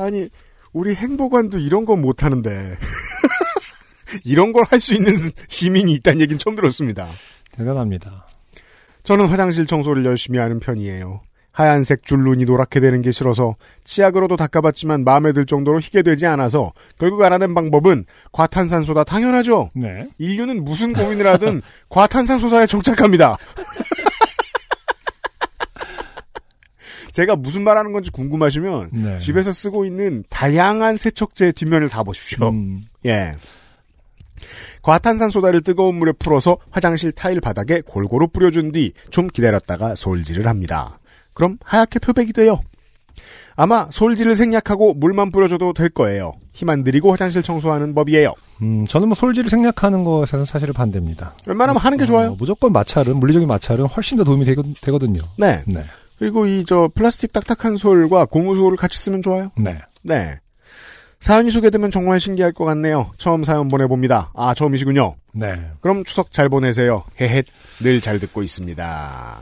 아니 0.00 0.28
우리 0.72 0.94
행보관도 0.94 1.58
이런 1.58 1.84
건 1.84 2.00
못하는데 2.00 2.76
이런 4.24 4.52
걸 4.52 4.64
할 4.70 4.80
수 4.80 4.94
있는 4.94 5.12
시민이 5.48 5.92
있다는 5.94 6.20
얘기는 6.20 6.38
처음 6.38 6.56
들었습니다. 6.56 7.06
대단합니다. 7.52 8.26
저는 9.02 9.26
화장실 9.26 9.66
청소를 9.66 10.04
열심히 10.04 10.38
하는 10.38 10.58
편이에요. 10.60 11.20
하얀색 11.52 12.04
줄눈이 12.06 12.44
노랗게 12.44 12.78
되는 12.80 13.02
게 13.02 13.10
싫어서 13.10 13.56
치약으로도 13.84 14.36
닦아봤지만 14.36 15.02
마음에 15.04 15.32
들 15.32 15.46
정도로 15.46 15.80
희게 15.80 16.02
되지 16.02 16.26
않아서 16.26 16.72
결국 16.98 17.22
알아낸 17.22 17.54
방법은 17.54 18.04
과탄산소다 18.32 19.02
당연하죠. 19.04 19.70
네. 19.74 20.08
인류는 20.18 20.64
무슨 20.64 20.92
고민을 20.92 21.26
하든 21.26 21.60
과탄산소다에 21.90 22.66
정착합니다. 22.66 23.36
제가 27.12 27.36
무슨 27.36 27.62
말하는 27.62 27.92
건지 27.92 28.10
궁금하시면 28.10 28.90
네. 28.92 29.16
집에서 29.18 29.52
쓰고 29.52 29.84
있는 29.84 30.24
다양한 30.30 30.96
세척제 30.96 31.52
뒷면을 31.52 31.88
다 31.88 32.02
보십시오. 32.02 32.48
음, 32.50 32.84
예. 33.06 33.36
과탄산 34.82 35.28
소다를 35.30 35.60
뜨거운 35.60 35.96
물에 35.96 36.12
풀어서 36.18 36.56
화장실 36.70 37.12
타일 37.12 37.40
바닥에 37.40 37.82
골고루 37.82 38.28
뿌려준 38.28 38.72
뒤 38.72 38.92
좀 39.10 39.28
기다렸다가 39.28 39.94
솔질을 39.94 40.46
합니다. 40.46 40.98
그럼 41.34 41.58
하얗게 41.64 41.98
표백이 41.98 42.32
돼요. 42.32 42.60
아마 43.56 43.88
솔질을 43.90 44.36
생략하고 44.36 44.94
물만 44.94 45.30
뿌려줘도 45.32 45.74
될 45.74 45.90
거예요. 45.90 46.32
힘 46.52 46.70
안 46.70 46.82
들이고 46.84 47.12
화장실 47.12 47.42
청소하는 47.42 47.94
법이에요. 47.94 48.32
음, 48.62 48.86
저는 48.86 49.08
뭐 49.08 49.14
솔질을 49.14 49.50
생략하는 49.50 50.04
것에서 50.04 50.44
사실은 50.46 50.72
반대입니다. 50.72 51.34
웬만하면 51.46 51.80
하는 51.80 51.98
게 51.98 52.06
좋아요. 52.06 52.30
어, 52.30 52.36
무조건 52.38 52.72
마찰은 52.72 53.16
물리적인 53.18 53.46
마찰은 53.46 53.86
훨씬 53.86 54.16
더 54.16 54.24
도움이 54.24 54.44
되거, 54.46 54.62
되거든요. 54.80 55.20
네. 55.36 55.62
네. 55.66 55.84
그리고 56.20 56.46
이 56.46 56.64
저 56.66 56.88
플라스틱 56.94 57.32
딱딱한 57.32 57.76
솔과 57.76 58.26
고무솔을 58.26 58.76
같이 58.76 58.96
쓰면 58.98 59.22
좋아요. 59.22 59.50
네. 59.56 59.78
네. 60.02 60.38
사연이 61.18 61.50
소개되면 61.50 61.90
정말 61.90 62.20
신기할 62.20 62.52
것 62.52 62.64
같네요. 62.66 63.10
처음 63.18 63.42
사연 63.44 63.68
보내봅니다. 63.68 64.30
아, 64.34 64.54
처음이시군요. 64.54 65.16
네. 65.34 65.60
그럼 65.80 66.04
추석 66.04 66.30
잘 66.30 66.48
보내세요. 66.48 67.04
헤헷. 67.20 67.44
늘 67.80 68.00
잘 68.00 68.18
듣고 68.20 68.42
있습니다. 68.42 69.38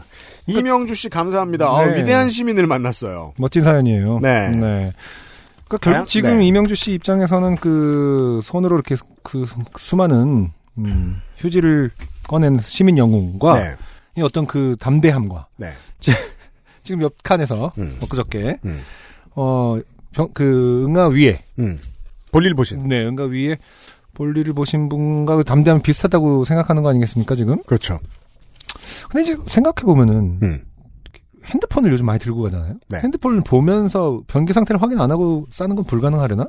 이명주 0.46 0.94
씨 0.94 1.08
감사합니다. 1.08 1.66
아, 1.68 1.84
네. 1.84 1.98
위대한 2.00 2.30
시민을 2.30 2.66
만났어요. 2.66 3.34
멋진 3.38 3.62
사연이에요. 3.62 4.20
네. 4.22 4.48
그러니까 4.48 4.92
결국 5.68 5.80
다양- 5.80 6.06
지금 6.06 6.38
네. 6.38 6.46
이명주 6.46 6.74
씨 6.74 6.92
입장에서는 6.94 7.56
그 7.56 8.40
손으로 8.42 8.74
이렇게 8.76 8.96
그 9.22 9.44
수많은 9.78 10.50
음, 10.78 11.20
휴지를 11.36 11.90
꺼낸 12.26 12.58
시민 12.60 12.98
영웅과 12.98 13.58
네. 13.60 13.74
이 14.16 14.22
어떤 14.22 14.46
그 14.46 14.74
담대함과 14.80 15.46
네. 15.56 15.72
지금 16.89 17.03
옆 17.03 17.22
칸에서 17.22 17.72
음. 17.76 17.99
엊그저께 18.01 18.61
음. 18.64 18.80
어, 19.36 19.78
병, 20.11 20.30
그 20.32 20.86
응아 20.86 21.09
위에 21.09 21.43
음. 21.59 21.78
볼일 22.32 22.55
보신. 22.55 22.89
네, 22.89 23.07
응아 23.07 23.24
위에 23.24 23.59
볼일을 24.14 24.55
보신 24.55 24.89
분과 24.89 25.36
그 25.36 25.45
담대함이 25.45 25.82
비슷하다고 25.82 26.45
생각하는 26.47 26.82
거 26.82 26.89
아니겠습니까 26.89 27.34
지금? 27.34 27.62
그렇죠. 27.64 27.99
근데 29.11 29.22
이제 29.22 29.36
생각해 29.47 29.82
보면은 29.82 30.39
음. 30.43 30.64
핸드폰을 31.45 31.93
요즘 31.93 32.07
많이 32.07 32.18
들고 32.18 32.43
가잖아요. 32.43 32.74
네. 32.89 33.01
핸드폰을 33.01 33.43
보면서 33.43 34.22
변기 34.26 34.55
상태를 34.55 34.80
확인 34.80 34.99
안 34.99 35.11
하고 35.11 35.47
싸는 35.51 35.76
건 35.76 35.84
불가능하려나? 35.84 36.49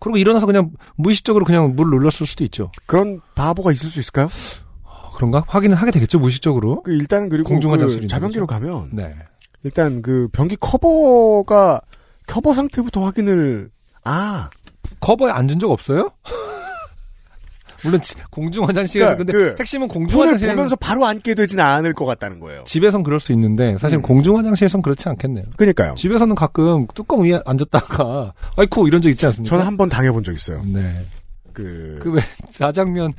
그리고 0.00 0.16
일어나서 0.16 0.46
그냥 0.46 0.72
무의식적으로 0.96 1.44
그냥 1.44 1.76
물 1.76 1.90
눌렀을 1.90 2.26
수도 2.26 2.42
있죠. 2.44 2.72
그런 2.86 3.20
바보가 3.34 3.70
있을 3.70 3.90
수 3.90 4.00
있을까요? 4.00 4.28
어, 5.12 5.16
그런가? 5.16 5.44
확인을 5.46 5.76
하게 5.76 5.90
되겠죠, 5.90 6.18
무의식적으로. 6.18 6.82
그 6.82 6.92
일단은 6.92 7.28
그리고 7.28 7.48
공중 7.50 7.70
그 7.70 7.74
화장실인데, 7.76 8.08
자변기로? 8.08 8.46
가면 8.46 8.90
네. 8.92 9.14
일단 9.64 10.02
그 10.02 10.28
변기 10.32 10.56
커버가 10.56 11.80
커버 12.26 12.54
상태부터 12.54 13.04
확인을 13.04 13.70
아 14.04 14.48
커버에 15.00 15.30
앉은 15.30 15.58
적 15.58 15.70
없어요? 15.70 16.10
물론 17.84 18.00
지- 18.00 18.14
공중 18.30 18.64
화장실에서 18.68 19.16
그러니까 19.16 19.32
근데 19.32 19.32
그 19.54 19.56
핵심은 19.58 19.88
공중 19.88 20.20
화장실에서 20.20 20.54
보면서 20.54 20.76
바로 20.76 21.04
앉게 21.04 21.34
되지는 21.34 21.64
않을 21.64 21.94
것 21.94 22.04
같다는 22.04 22.38
거예요. 22.38 22.62
집에선 22.64 23.02
그럴 23.02 23.18
수 23.18 23.32
있는데 23.32 23.76
사실 23.78 23.98
음. 23.98 24.02
공중 24.02 24.36
화장실에선 24.38 24.82
그렇지 24.82 25.08
않겠네요. 25.08 25.46
그러니까요. 25.56 25.94
집에서는 25.96 26.34
가끔 26.36 26.86
뚜껑 26.94 27.24
위에 27.24 27.40
앉았다가 27.44 28.34
아이쿠 28.56 28.86
이런 28.86 29.02
적 29.02 29.08
있지 29.08 29.26
않습니까? 29.26 29.50
저는 29.50 29.66
한 29.66 29.76
번 29.76 29.88
당해본 29.88 30.22
적 30.22 30.32
있어요. 30.32 30.62
네. 30.64 31.04
그, 31.52 31.98
그왜 32.02 32.22
짜장면 32.52 33.12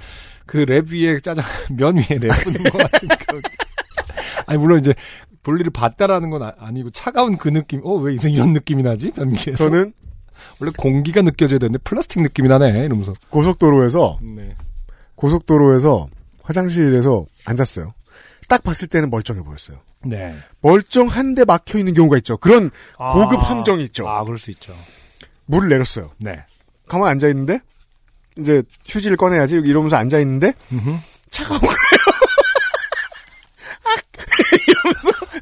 그 0.46 0.66
랩 0.66 0.90
위에 0.92 1.20
짜장 1.20 1.44
면 1.76 1.98
위에 1.98 2.18
내뿜는 2.20 2.64
것 2.64 2.78
같은 2.78 3.08
그 3.28 3.42
아니 4.46 4.58
물론 4.60 4.80
이제 4.80 4.94
볼일을 5.44 5.72
봤다라는 5.72 6.30
건 6.30 6.44
아, 6.44 6.72
니고 6.72 6.90
차가운 6.90 7.38
그 7.38 7.50
느낌 7.50 7.82
어 7.84 7.96
왜 7.98 8.16
이런 8.30 8.54
느낌이 8.54 8.84
나지 8.84 9.12
변기에서 9.12 9.56
저는 9.56 9.94
원래 10.60 10.72
공기가 10.78 11.22
느껴져야 11.22 11.60
되는데 11.60 11.80
플라스틱 11.84 12.22
느낌이 12.22 12.48
나네 12.50 12.86
이러면서 12.86 13.14
고속도로에서 13.30 14.20
네. 14.22 14.56
고속도로에서 15.16 16.08
화장실에서 16.44 17.26
앉았어요. 17.46 17.94
딱 18.50 18.64
봤을 18.64 18.88
때는 18.90 19.10
멀쩡해 19.10 19.42
보였어요. 19.42 19.78
네. 20.06 20.36
멀쩡한데 20.62 21.46
막혀 21.46 21.80
있는 21.80 21.94
경우가 21.94 22.18
있죠. 22.18 22.38
그런 22.38 22.70
고급 22.98 23.40
함정이 23.40 23.84
있죠. 23.86 24.08
아 24.08 24.24
그럴 24.26 24.38
수 24.38 24.52
있죠 24.52 24.76
물을 25.46 25.70
내렸어요. 25.70 26.12
네 26.18 26.44
가만 26.88 27.10
앉아 27.12 27.28
있는데 27.30 27.60
이제 28.40 28.64
휴지를 28.86 29.18
꺼내야지 29.18 29.56
이러면서 29.56 29.98
앉아 29.98 30.20
있는데. 30.20 30.54
차가운 31.30 31.60
거예요. 31.60 31.74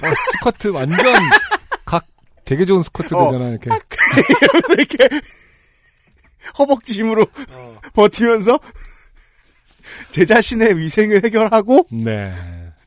어, 0.03 0.13
스쿼트 0.33 0.67
완전 0.69 1.13
각 1.85 2.05
되게 2.45 2.65
좋은 2.65 2.81
스쿼트 2.81 3.13
어. 3.13 3.31
되잖아 3.31 3.49
이렇게 3.49 3.69
이러면서 4.41 4.73
이렇게 4.73 5.09
허벅지 6.57 6.93
힘으로 6.93 7.27
버티면서 7.93 8.59
제 10.09 10.25
자신의 10.25 10.77
위생을 10.77 11.23
해결하고 11.23 11.87
네 11.91 12.33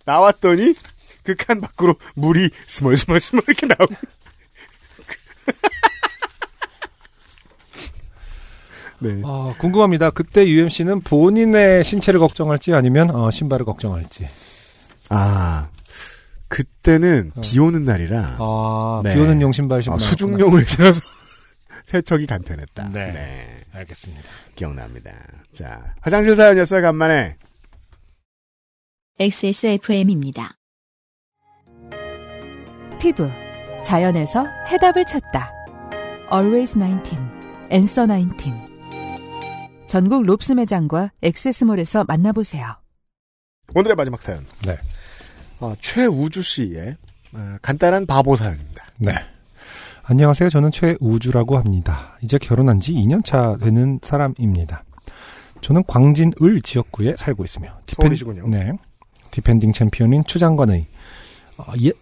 나왔더니 0.05 0.74
그 1.22 1.34
칸 1.36 1.61
밖으로 1.61 1.94
물이 2.14 2.50
스멀스멀스멀 2.66 3.42
이렇게 3.46 3.66
나오고 3.66 3.94
네. 8.99 9.20
아, 9.24 9.55
궁금합니다. 9.59 10.11
그때 10.11 10.47
UMC는 10.47 11.01
본인의 11.03 11.84
신체를 11.84 12.20
걱정할지 12.20 12.72
아니면 12.72 13.11
어, 13.11 13.30
신발을 13.30 13.64
걱정할지. 13.66 14.28
아 15.11 15.68
그때는 16.49 17.32
어. 17.34 17.40
비 17.42 17.59
오는 17.59 17.84
날이라 17.84 18.36
아, 18.38 19.01
네. 19.05 19.14
비 19.14 19.20
오는 19.20 19.40
용 19.40 19.53
신발 19.53 19.82
신고 19.82 19.97
아. 19.97 19.99
수중용을 19.99 20.64
신어서 20.64 21.01
세척이 21.84 22.26
간편했다. 22.26 22.88
네. 22.90 23.61
알겠습니다. 23.72 24.22
기억납니다. 24.55 25.12
자 25.53 25.95
화장실 26.01 26.36
사연이었어요 26.36 26.80
간만에 26.80 27.36
XSFM입니다. 29.18 30.57
피부 33.01 33.28
자연에서 33.84 34.47
해답을 34.68 35.05
찾다. 35.05 35.53
Always 36.32 36.78
19, 36.78 37.16
Answer 37.70 38.09
19. 38.09 38.63
전국 39.87 40.24
롭스 40.24 40.53
매장과 40.53 41.12
엑세스몰에서 41.22 42.05
만나보세요. 42.05 42.72
오늘의 43.74 43.97
마지막 43.97 44.20
사연. 44.22 44.45
네. 44.64 44.76
어, 45.61 45.74
최우주 45.80 46.43
씨의 46.43 46.97
어, 47.32 47.57
간단한 47.62 48.07
바보 48.07 48.37
사연입니다. 48.37 48.85
네. 48.99 49.12
안녕하세요. 50.05 50.51
저는 50.51 50.70
최우주라고 50.70 51.59
합니다. 51.59 52.16
이제 52.22 52.39
결혼한 52.39 52.80
지 52.80 52.93
2년 52.93 53.24
차 53.24 53.57
되는 53.59 54.01
사람입니다. 54.03 54.85
저는 55.61 55.85
광진을 55.87 56.61
지역구에 56.62 57.14
살고 57.16 57.45
있으며 57.45 57.78
서울이시군요. 57.87 58.49
네. 58.49 58.72
defending 59.30 59.72
챔피언인 59.72 60.24
추장관의 60.24 60.87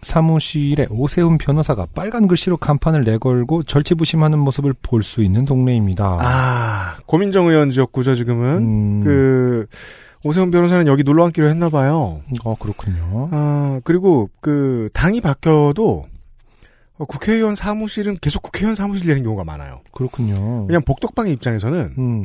사무실에 0.01 0.87
오세훈 0.89 1.37
변호사가 1.37 1.87
빨간 1.93 2.27
글씨로 2.27 2.57
간판을 2.57 3.03
내걸고 3.03 3.63
절치부심하는 3.63 4.39
모습을 4.39 4.73
볼 4.81 5.03
수 5.03 5.21
있는 5.23 5.45
동네입니다. 5.45 6.19
아 6.21 6.97
고민정 7.05 7.47
의원 7.47 7.69
지역구죠 7.69 8.15
지금은 8.15 8.57
음, 8.57 9.01
그 9.03 9.65
오세훈 10.23 10.49
변호사는 10.51 10.87
여기 10.87 11.03
눌러앉기로 11.03 11.47
했나 11.47 11.69
봐요. 11.69 12.21
어 12.43 12.55
그렇군요. 12.55 13.29
아 13.31 13.79
그리고 13.83 14.29
그 14.39 14.89
당이 14.93 15.21
바뀌어도 15.21 16.05
어, 16.97 17.05
국회의원 17.05 17.55
사무실은 17.55 18.17
계속 18.21 18.41
국회의원 18.43 18.75
사무실 18.75 19.05
되는 19.07 19.23
경우가 19.23 19.43
많아요. 19.43 19.81
그렇군요. 19.91 20.65
왜냐면 20.67 20.83
복덕방의 20.85 21.33
입장에서는 21.33 21.93
음, 21.97 22.23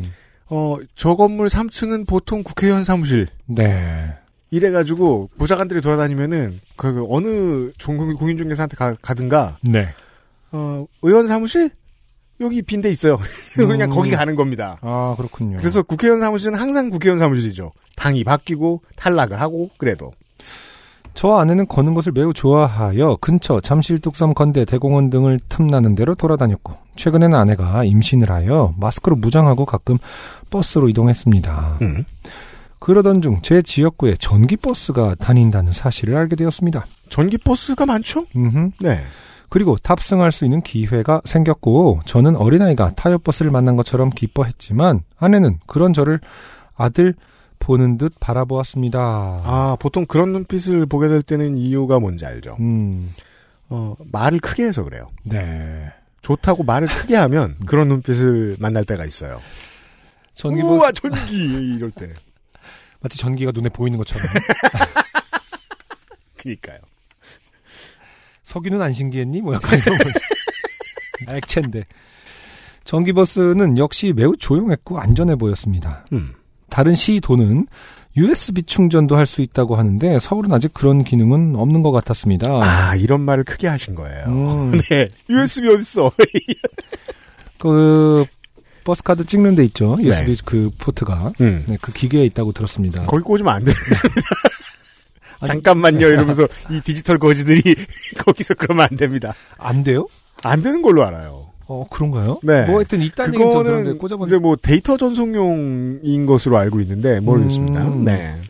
어 0.50 0.76
저 0.94 1.14
건물 1.16 1.48
3층은 1.48 2.06
보통 2.06 2.42
국회의원 2.42 2.84
사무실 2.84 3.28
네. 3.46 4.14
이래가지고 4.50 5.30
보좌관들이 5.38 5.80
돌아다니면은 5.80 6.60
그 6.76 7.04
어느 7.08 7.70
종국 7.76 8.12
공인중개사한테 8.18 8.76
가, 8.76 8.94
가든가 9.00 9.58
네. 9.62 9.88
어 10.52 10.86
의원 11.02 11.26
사무실 11.26 11.70
여기 12.40 12.62
빈데 12.62 12.90
있어요. 12.90 13.18
그냥 13.54 13.90
음. 13.90 13.94
거기 13.94 14.10
가는 14.10 14.34
겁니다. 14.34 14.78
아 14.80 15.14
그렇군요. 15.16 15.58
그래서 15.58 15.82
국회의원 15.82 16.20
사무실은 16.20 16.58
항상 16.58 16.88
국회의원 16.90 17.18
사무실이죠. 17.18 17.72
당이 17.96 18.24
바뀌고 18.24 18.82
탈락을 18.96 19.40
하고 19.40 19.70
그래도 19.76 20.12
저 21.14 21.32
아내는 21.32 21.66
걷는 21.66 21.94
것을 21.94 22.12
매우 22.12 22.32
좋아하여 22.32 23.18
근처 23.20 23.60
잠실 23.60 23.98
뚝섬 23.98 24.34
건대 24.34 24.64
대공원 24.64 25.10
등을 25.10 25.40
틈나는 25.48 25.96
대로 25.96 26.14
돌아다녔고 26.14 26.74
최근에는 26.94 27.36
아내가 27.36 27.82
임신을 27.82 28.30
하여 28.30 28.72
마스크로 28.78 29.16
무장하고 29.16 29.64
가끔 29.64 29.98
버스로 30.50 30.88
이동했습니다. 30.88 31.78
음. 31.82 32.04
그러던 32.80 33.22
중 33.22 33.40
제 33.42 33.62
지역구에 33.62 34.14
전기버스가 34.18 35.16
다닌다는 35.16 35.72
사실을 35.72 36.16
알게 36.16 36.36
되었습니다. 36.36 36.86
전기버스가 37.10 37.86
많죠? 37.86 38.26
음흠. 38.36 38.70
네. 38.80 39.02
그리고 39.48 39.76
탑승할 39.76 40.30
수 40.30 40.44
있는 40.44 40.60
기회가 40.60 41.22
생겼고 41.24 42.00
저는 42.04 42.36
어린아이가 42.36 42.92
타협버스를 42.96 43.50
만난 43.50 43.76
것처럼 43.76 44.10
기뻐했지만 44.10 45.00
아내는 45.18 45.58
그런 45.66 45.92
저를 45.94 46.20
아들 46.76 47.14
보는 47.58 47.96
듯 47.98 48.14
바라보았습니다. 48.20 49.00
아 49.00 49.76
보통 49.80 50.04
그런 50.06 50.32
눈빛을 50.32 50.86
보게 50.86 51.08
될 51.08 51.22
때는 51.22 51.56
이유가 51.56 51.98
뭔지 51.98 52.26
알죠. 52.26 52.56
음, 52.60 53.12
어 53.70 53.94
말을 54.12 54.38
크게 54.40 54.64
해서 54.64 54.84
그래요. 54.84 55.08
네. 55.24 55.90
좋다고 56.20 56.62
말을 56.64 56.86
크게 56.88 57.16
하면 57.16 57.56
그런 57.66 57.88
눈빛을 57.88 58.56
만날 58.60 58.84
때가 58.84 59.04
있어요. 59.06 59.40
전기버스 60.34 60.72
우와 60.74 60.92
전기 60.92 61.36
이럴 61.76 61.90
때. 61.90 62.12
마치 63.00 63.18
전기가 63.18 63.50
눈에 63.52 63.68
보이는 63.68 63.98
것처럼. 63.98 64.26
그니까요. 66.36 66.78
석유는 68.44 68.80
안 68.80 68.92
신기했니? 68.92 69.42
뭐 69.42 69.54
약간 69.54 69.78
이런 69.78 69.98
거지. 69.98 70.18
액체인데. 71.28 71.82
전기버스는 72.84 73.76
역시 73.78 74.12
매우 74.14 74.34
조용했고 74.36 74.98
안전해 74.98 75.36
보였습니다. 75.36 76.06
음. 76.12 76.32
다른 76.70 76.94
시도는 76.94 77.66
USB 78.16 78.62
충전도 78.62 79.16
할 79.16 79.26
수 79.26 79.42
있다고 79.42 79.76
하는데 79.76 80.18
서울은 80.18 80.52
아직 80.52 80.72
그런 80.74 81.04
기능은 81.04 81.54
없는 81.56 81.82
것 81.82 81.92
같았습니다. 81.92 82.48
아 82.62 82.94
이런 82.96 83.20
말을 83.20 83.44
크게 83.44 83.68
하신 83.68 83.94
거예요. 83.94 84.24
음, 84.28 84.72
네. 84.90 85.08
USB 85.28 85.68
어딨어? 85.68 86.10
그 87.58 88.24
버스 88.88 89.02
카드 89.02 89.22
찍는 89.26 89.54
데 89.54 89.64
있죠. 89.66 89.96
네. 89.98 90.04
USB 90.04 90.36
그 90.46 90.70
포트가. 90.78 91.32
음. 91.42 91.62
네, 91.68 91.76
그 91.78 91.92
기계에 91.92 92.24
있다고 92.24 92.52
들었습니다. 92.52 93.04
거기 93.04 93.22
꽂으면 93.22 93.52
안 93.52 93.62
돼. 93.62 93.70
아니, 95.40 95.46
잠깐만요 95.48 96.06
이러면서 96.08 96.48
이 96.72 96.80
디지털 96.80 97.18
거지들이 97.18 97.62
거기서 98.24 98.54
그러면 98.54 98.88
안 98.90 98.96
됩니다. 98.96 99.34
안 99.58 99.84
돼요? 99.84 100.06
안 100.42 100.62
되는 100.62 100.80
걸로 100.80 101.04
알아요. 101.06 101.50
어, 101.66 101.86
그런가요? 101.90 102.38
네. 102.42 102.64
뭐 102.64 102.76
하여튼 102.76 103.02
들었는데 103.34 103.36
그거는 103.60 103.98
꽂아본 103.98 104.26
이제 104.26 104.38
뭐 104.38 104.56
데이터 104.56 104.96
전송용인 104.96 106.24
것으로 106.24 106.56
알고 106.56 106.80
있는데 106.80 107.20
모르겠습니다. 107.20 107.82
음. 107.88 108.04
네. 108.04 108.40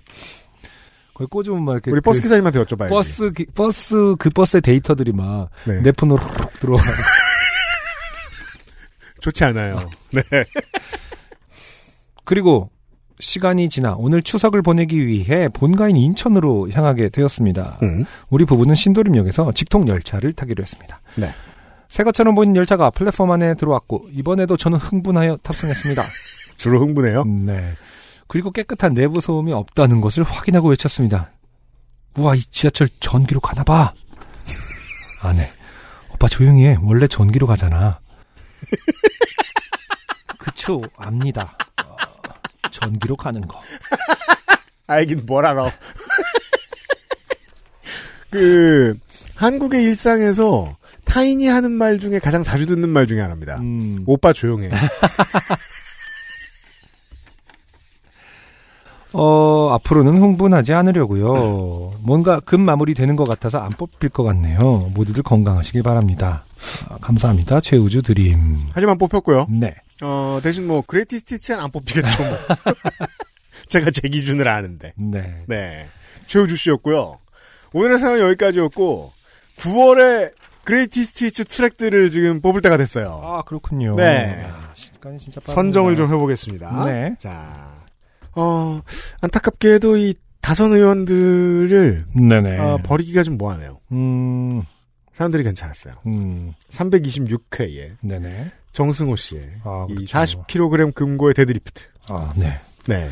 거기 1.15 1.29
꽂으면 1.29 1.65
막 1.65 1.73
이렇게 1.73 1.91
우리 1.91 2.01
버스 2.01 2.21
그 2.21 2.27
기사님한테 2.27 2.63
여쭤봐야지. 2.63 2.89
버스 2.91 3.33
기- 3.33 3.47
버스 3.47 4.15
그 4.21 4.31
버스의 4.31 4.61
데이터들이 4.63 5.11
막 5.11 5.49
네. 5.65 5.81
내 5.83 5.91
폰으로 5.91 6.17
훅 6.19 6.61
들어와. 6.61 6.81
좋지 9.21 9.45
않아요. 9.45 9.77
어. 9.77 9.91
네. 10.13 10.23
그리고 12.25 12.71
시간이 13.21 13.69
지나 13.69 13.95
오늘 13.97 14.23
추석을 14.23 14.63
보내기 14.63 15.07
위해 15.07 15.49
본가인 15.49 15.97
인천으로 15.97 16.71
향하게 16.71 17.09
되었습니다. 17.09 17.79
음. 17.83 18.05
우리 18.31 18.45
부부는 18.45 18.75
신도림역에서 18.75 19.53
직통 19.53 19.89
열차를 19.89 20.33
타기로 20.35 20.63
했습니다. 20.63 21.01
네. 21.17 21.29
새 21.89 22.05
것처럼 22.05 22.35
보이는 22.35 22.55
열차가 22.55 22.91
플랫폼 22.91 23.31
안에 23.31 23.55
들어왔고 23.55 24.09
이번에도 24.13 24.57
저는 24.57 24.79
흥분하여 24.79 25.39
탑승했습니다. 25.43 26.05
주로 26.59 26.81
흥분해요. 26.81 27.25
네. 27.25 27.73
그리고 28.27 28.51
깨끗한 28.51 28.95
내부 28.95 29.21
소음이 29.21 29.53
없다는 29.53 30.01
것을 30.01 30.23
확인하고 30.23 30.69
외쳤습니다. 30.69 31.31
우와 32.19 32.35
이 32.35 32.41
지하철 32.41 32.89
전기로 33.01 33.41
가나 33.41 33.65
봐. 33.65 33.95
아네. 35.23 35.51
오빠 36.13 36.29
조용히 36.29 36.67
해. 36.67 36.77
원래 36.83 37.07
전기로 37.07 37.47
가잖아. 37.47 37.99
그쵸 40.39 40.83
압니다. 40.97 41.57
어, 41.85 41.97
전기로 42.71 43.17
가는 43.17 43.47
거. 43.47 43.61
알긴 44.87 45.23
뭘 45.27 45.47
알아. 45.47 45.73
그 48.31 48.95
한국의 49.35 49.83
일상에서 49.85 50.77
타인이 51.05 51.47
하는 51.47 51.73
말 51.73 51.99
중에 51.99 52.19
가장 52.19 52.43
자주 52.43 52.67
듣는 52.67 52.89
말 52.91 53.07
중에 53.07 53.21
하나입니다. 53.21 53.59
음, 53.61 54.03
오빠 54.07 54.33
조용해. 54.33 54.71
어, 59.15 59.71
앞으로는 59.73 60.21
흥분하지 60.21 60.75
않으려고요. 60.75 61.95
뭔가 62.01 62.41
급 62.41 62.61
마무리 62.61 62.93
되는 62.95 63.17
것 63.17 63.27
같아서 63.27 63.59
안 63.59 63.71
뽑힐 63.71 64.11
것 64.11 64.23
같네요. 64.23 64.91
모두들 64.95 65.23
건강하시길 65.23 65.83
바랍니다. 65.83 66.45
아, 66.89 66.99
감사합니다. 67.01 67.61
최우주 67.61 68.03
드림. 68.03 68.69
하지만 68.73 68.99
뽑혔고요. 68.99 69.47
네. 69.51 69.75
어, 70.03 70.41
대신 70.43 70.67
뭐 70.67 70.83
Greatest 70.83 71.19
Hits는 71.19 71.61
안 71.61 71.71
뽑히겠죠. 71.71 72.23
뭐. 72.23 72.39
제가 73.69 73.91
제 73.91 74.09
기준을 74.09 74.49
아는데. 74.49 74.93
네. 74.97 75.45
네. 75.47 75.89
최우주 76.27 76.57
씨였고요. 76.57 77.19
오늘의 77.73 77.99
사연 77.99 78.21
여기까지였고 78.21 79.13
9월에 79.59 80.33
Greatest 80.65 81.05
Hits 81.05 81.45
트랙들을 81.45 82.11
지금 82.11 82.41
뽑을 82.41 82.61
때가 82.61 82.77
됐어요. 82.77 83.21
아, 83.23 83.43
그렇군요. 83.43 83.95
네. 83.97 84.43
야, 84.45 84.71
시간이 84.75 85.19
진짜 85.19 85.41
빠르 85.41 85.55
선정을 85.55 85.97
좀 85.97 86.13
해보겠습니다. 86.13 86.85
네. 86.85 87.15
자, 87.19 87.73
어, 88.35 88.81
안타깝게도 89.23 89.97
이 89.97 90.15
다선 90.41 90.73
의원들을 90.75 92.05
네네. 92.15 92.59
어, 92.59 92.79
버리기가 92.83 93.23
좀 93.23 93.39
뭐하네요. 93.39 93.81
음, 93.93 94.63
사람들이 95.19 95.43
괜찮았어요. 95.43 95.95
음, 96.07 96.55
326회에 96.71 97.97
네네. 98.03 98.53
정승호 98.71 99.17
씨의 99.17 99.51
아, 99.65 99.87
이 99.91 99.95
그렇죠. 100.07 100.17
40kg 100.47 100.95
금고의 100.95 101.35
데드리프트. 101.35 101.83
아, 102.09 102.33
네. 102.37 102.57
네. 102.87 103.11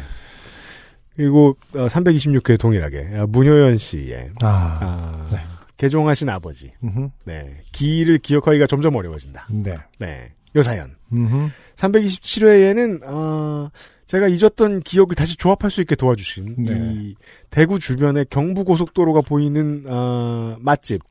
그리고 1.17 1.57
326회 1.73 2.61
동일하게 2.61 3.11
아, 3.17 3.27
문효연 3.27 3.79
씨의 3.79 4.31
아, 4.41 4.47
아, 4.81 5.29
네. 5.33 5.41
개종하신 5.79 6.29
아버지. 6.29 6.71
음흠, 6.85 7.09
네. 7.25 7.61
기를 7.73 8.19
기억하기가 8.19 8.69
점점 8.69 8.95
어려워진다. 8.95 9.49
네. 9.51 9.77
네. 9.99 10.33
요 10.55 10.63
사연. 10.63 10.95
음흠, 11.13 11.51
327회에는 11.75 13.03
어, 13.03 13.69
제가 14.07 14.29
잊었던 14.29 14.81
기억을 14.83 15.17
다시 15.17 15.37
조합할 15.37 15.73
수 15.73 15.81
있게 15.81 15.97
도와주신 15.97 16.55
네. 16.59 16.73
이 16.73 17.17
대구 17.51 17.81
주변에 17.81 18.25
경부 18.31 18.63
고속도로가 18.63 19.23
보이는 19.23 19.83
어, 19.89 20.57
맛집. 20.61 21.03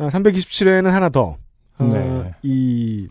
어, 0.00 0.08
327회에는 0.08 0.88
하나 0.88 1.10
더. 1.10 1.36
어, 1.78 1.84
네. 1.84 2.34
이 2.42 3.08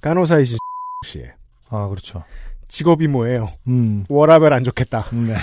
간호사이신 0.00 0.58
씨의 1.06 1.32
아, 1.70 1.86
그렇죠. 1.88 2.24
직업이 2.66 3.06
뭐예요? 3.06 3.48
음, 3.68 4.04
워라벨 4.08 4.52
안 4.52 4.64
좋겠다. 4.64 5.06
네. 5.12 5.36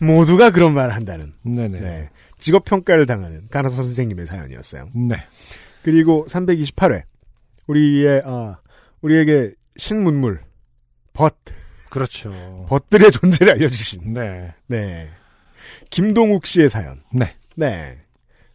모두가 0.06 0.50
그런 0.50 0.74
말을 0.74 0.94
한다는. 0.94 1.32
네네. 1.42 1.80
네. 1.80 2.10
직업 2.38 2.66
평가를 2.66 3.06
당하는 3.06 3.48
간호사 3.50 3.76
선생님의 3.76 4.26
사연이었어요. 4.26 4.88
네. 4.94 5.16
그리고 5.82 6.26
328회 6.28 7.04
우리의 7.66 8.22
아 8.26 8.58
우리에게 9.00 9.52
신문물 9.78 10.42
벗 11.14 11.34
그렇죠. 11.88 12.30
벗들의 12.68 13.10
존재를 13.10 13.52
알려주신 13.54 14.12
네. 14.12 14.52
네 14.66 15.08
김동욱 15.90 16.44
씨의 16.46 16.68
사연. 16.68 17.02
네. 17.12 17.34
네 17.54 18.01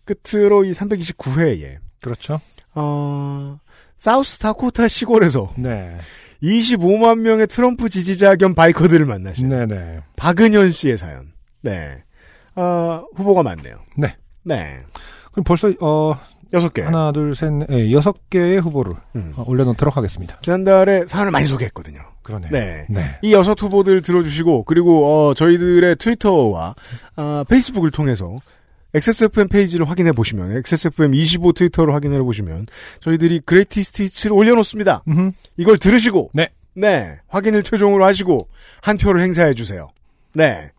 끝으로 0.07 0.63
이 0.63 0.71
329회에 0.73 1.77
그렇죠. 2.01 2.39
어 2.73 3.59
사우스 3.97 4.39
다코타 4.39 4.87
시골에서 4.87 5.51
네. 5.57 5.97
25만 6.41 7.19
명의 7.19 7.47
트럼프 7.47 7.89
지지자 7.89 8.35
겸 8.35 8.53
바이커들을 8.53 9.05
만나신 9.05 9.49
네네. 9.49 10.01
박은현 10.15 10.71
씨의 10.71 10.97
사연. 10.97 11.31
네. 11.61 12.03
어, 12.55 13.03
후보가 13.15 13.43
많네요. 13.43 13.75
네. 13.97 14.15
네. 14.43 14.79
그럼 15.31 15.43
벌써, 15.43 15.71
어, 15.81 16.15
여섯 16.53 16.73
개. 16.73 16.81
하나, 16.81 17.11
둘, 17.11 17.35
셋, 17.35 17.51
넷, 17.51 17.67
예, 17.69 17.91
여섯 17.91 18.29
개의 18.29 18.59
후보를 18.59 18.95
음. 19.15 19.33
어, 19.35 19.43
올려놓도록 19.45 19.97
하겠습니다. 19.97 20.37
지난달에 20.41 21.05
사연을 21.07 21.31
많이 21.31 21.45
소개했거든요. 21.45 22.01
그러네요. 22.23 22.49
네. 22.51 22.85
네. 22.89 23.19
이 23.21 23.33
여섯 23.33 23.61
후보들 23.61 24.01
들어주시고 24.01 24.63
그리고 24.63 25.05
어, 25.29 25.33
저희들의 25.33 25.97
트위터와 25.97 26.75
아, 27.15 27.45
페이스북을 27.47 27.91
통해서 27.91 28.37
XSFM 28.93 29.49
페이지를 29.49 29.89
확인해 29.89 30.11
보시면 30.11 30.57
XSFM 30.57 31.13
25 31.13 31.53
트위터를 31.53 31.93
확인해 31.93 32.19
보시면 32.19 32.67
저희들이 33.01 33.41
Greatest 33.41 33.83
Hits를 33.83 34.35
올려놓습니다. 34.35 35.03
음흠. 35.07 35.31
이걸 35.57 35.77
들으시고 35.77 36.31
네. 36.33 36.49
네 36.73 37.17
확인을 37.27 37.63
최종으로 37.63 38.05
하시고 38.05 38.47
한 38.81 38.97
표를 38.97 39.21
행사해 39.21 39.53
주세요. 39.53 39.89
네 40.33 40.71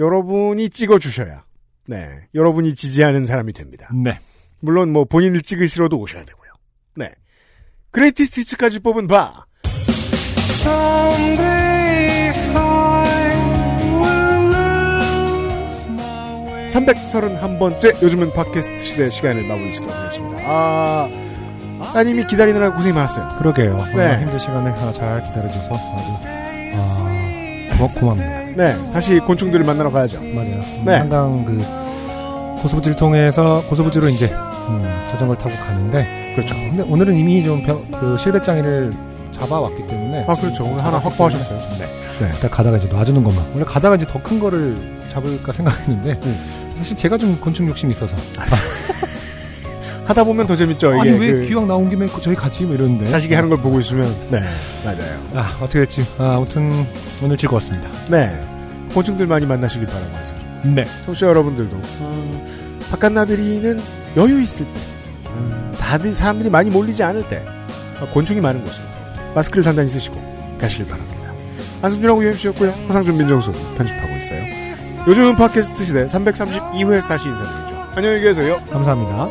여러분이 0.00 0.70
찍어 0.70 0.98
주셔야 0.98 1.44
네 1.86 2.26
여러분이 2.34 2.74
지지하는 2.74 3.26
사람이 3.26 3.52
됩니다. 3.52 3.88
네. 3.94 4.18
물론 4.60 4.92
뭐 4.92 5.04
본인을 5.04 5.42
찍으시러도 5.42 5.98
오셔야 5.98 6.24
되고요. 6.24 6.50
네 6.96 7.12
그레이티 7.90 8.24
스티치까지 8.24 8.80
뽑은 8.80 9.06
바 9.06 9.46
331번째 16.72 18.02
요즘은 18.02 18.32
팟캐스트 18.32 18.78
시대 18.80 19.10
시간을 19.10 19.44
마무리 19.46 19.74
짓도록 19.74 19.94
하겠습니다. 19.94 20.38
아, 20.46 21.08
따님이 21.92 22.26
기다리느라 22.26 22.72
고생이 22.72 22.94
많았어요. 22.94 23.36
그러게요. 23.38 23.76
네. 23.94 24.18
힘든 24.20 24.38
시간을 24.38 24.76
하나 24.78 24.92
잘 24.92 25.22
기다려줘서 25.24 25.74
아주, 25.74 26.10
아, 26.74 27.76
고, 27.78 27.88
고맙네요. 28.00 28.54
네, 28.56 28.76
다시 28.92 29.18
곤충들을 29.18 29.64
만나러 29.64 29.90
가야죠. 29.90 30.20
맞아요. 30.20 30.62
네. 30.84 30.96
한강 30.96 31.44
그, 31.44 31.58
고수부지를 32.62 32.96
통해서, 32.96 33.62
고수부지로 33.68 34.08
이제, 34.08 34.26
음, 34.68 35.06
자전거를 35.10 35.42
타고 35.42 35.54
가는데. 35.56 36.32
그렇죠. 36.34 36.54
근데 36.54 36.82
오늘은 36.82 37.14
이미 37.16 37.44
좀 37.44 37.62
벼, 37.64 37.78
그 38.00 38.16
실배짱이를 38.18 38.92
잡아왔기 39.32 39.86
때문에. 39.88 40.24
아, 40.28 40.34
그렇죠. 40.36 40.64
오늘 40.64 40.84
하나 40.84 40.98
확보하셨어요. 40.98 41.58
네. 41.78 41.86
네. 42.20 42.30
일단 42.34 42.50
가다가 42.50 42.76
이제 42.76 42.86
놔주는 42.88 43.22
것만. 43.24 43.44
원래 43.52 43.64
가다가 43.64 43.96
이제 43.96 44.06
더 44.06 44.22
큰 44.22 44.38
거를 44.38 45.01
잡을까 45.12 45.52
생각했는데. 45.52 46.20
음. 46.24 46.72
사실 46.78 46.96
제가 46.96 47.18
좀 47.18 47.36
곤충 47.40 47.68
욕심이 47.68 47.92
있어서. 47.92 48.16
하다 50.04 50.24
보면 50.24 50.46
더 50.46 50.56
재밌죠. 50.56 50.92
이게 50.96 51.10
아니 51.10 51.18
왜 51.18 51.32
그 51.32 51.46
기왕 51.46 51.68
나온 51.68 51.88
김에 51.88 52.06
그 52.06 52.20
저희 52.20 52.34
같이 52.34 52.64
뭐 52.64 52.74
이러는데. 52.74 53.06
자식이 53.10 53.32
하는 53.34 53.48
걸 53.48 53.58
보고 53.58 53.78
있으면 53.80 54.12
네 54.30 54.40
맞아요. 54.84 55.20
아 55.34 55.56
어떻게 55.60 55.80
됐지? 55.80 56.04
아, 56.18 56.34
아무튼 56.36 56.86
오늘 57.22 57.36
즐거웠습니다. 57.36 57.88
네 58.08 58.36
곤충들 58.94 59.26
많이 59.26 59.46
만나시길 59.46 59.86
하죠. 59.88 60.34
네. 60.64 60.84
청취자 61.06 61.26
여러분들도 61.28 61.76
어, 62.00 62.46
바깥 62.90 63.12
나들이는 63.12 63.80
여유 64.16 64.40
있을 64.42 64.66
때, 64.66 64.72
어, 65.26 65.72
다들 65.78 66.14
사람들이 66.14 66.50
많이 66.50 66.68
몰리지 66.70 67.02
않을 67.02 67.26
때 67.28 67.42
어, 68.00 68.08
곤충이 68.12 68.40
많은 68.40 68.64
곳으로 68.64 68.84
마스크를 69.34 69.62
단단히 69.64 69.88
쓰시고 69.88 70.20
가시길 70.60 70.86
바랍니다. 70.88 71.32
안승준하고 71.80 72.22
유엠씨였고요. 72.24 72.70
허상준 72.88 73.16
민정수 73.18 73.52
편집하고 73.76 74.16
있어요. 74.18 74.40
요즘은 75.06 75.34
팟캐스트 75.36 75.84
시대 75.84 76.06
332회에서 76.06 77.08
다시 77.08 77.28
인사드리죠. 77.28 77.86
안녕히 77.96 78.20
계세요. 78.20 78.60
감사합니다. 78.70 79.28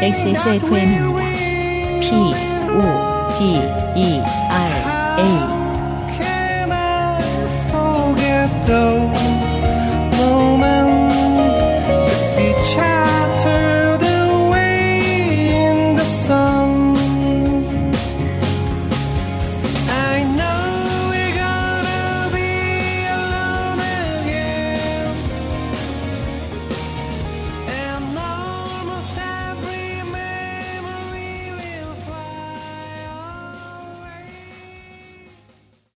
XSFM입니다. 0.00 1.20
P, 2.00 2.34
O, 2.70 2.80
D, 3.38 3.44
E, 3.94 4.20
R, 4.20 4.72
A. 5.20 5.62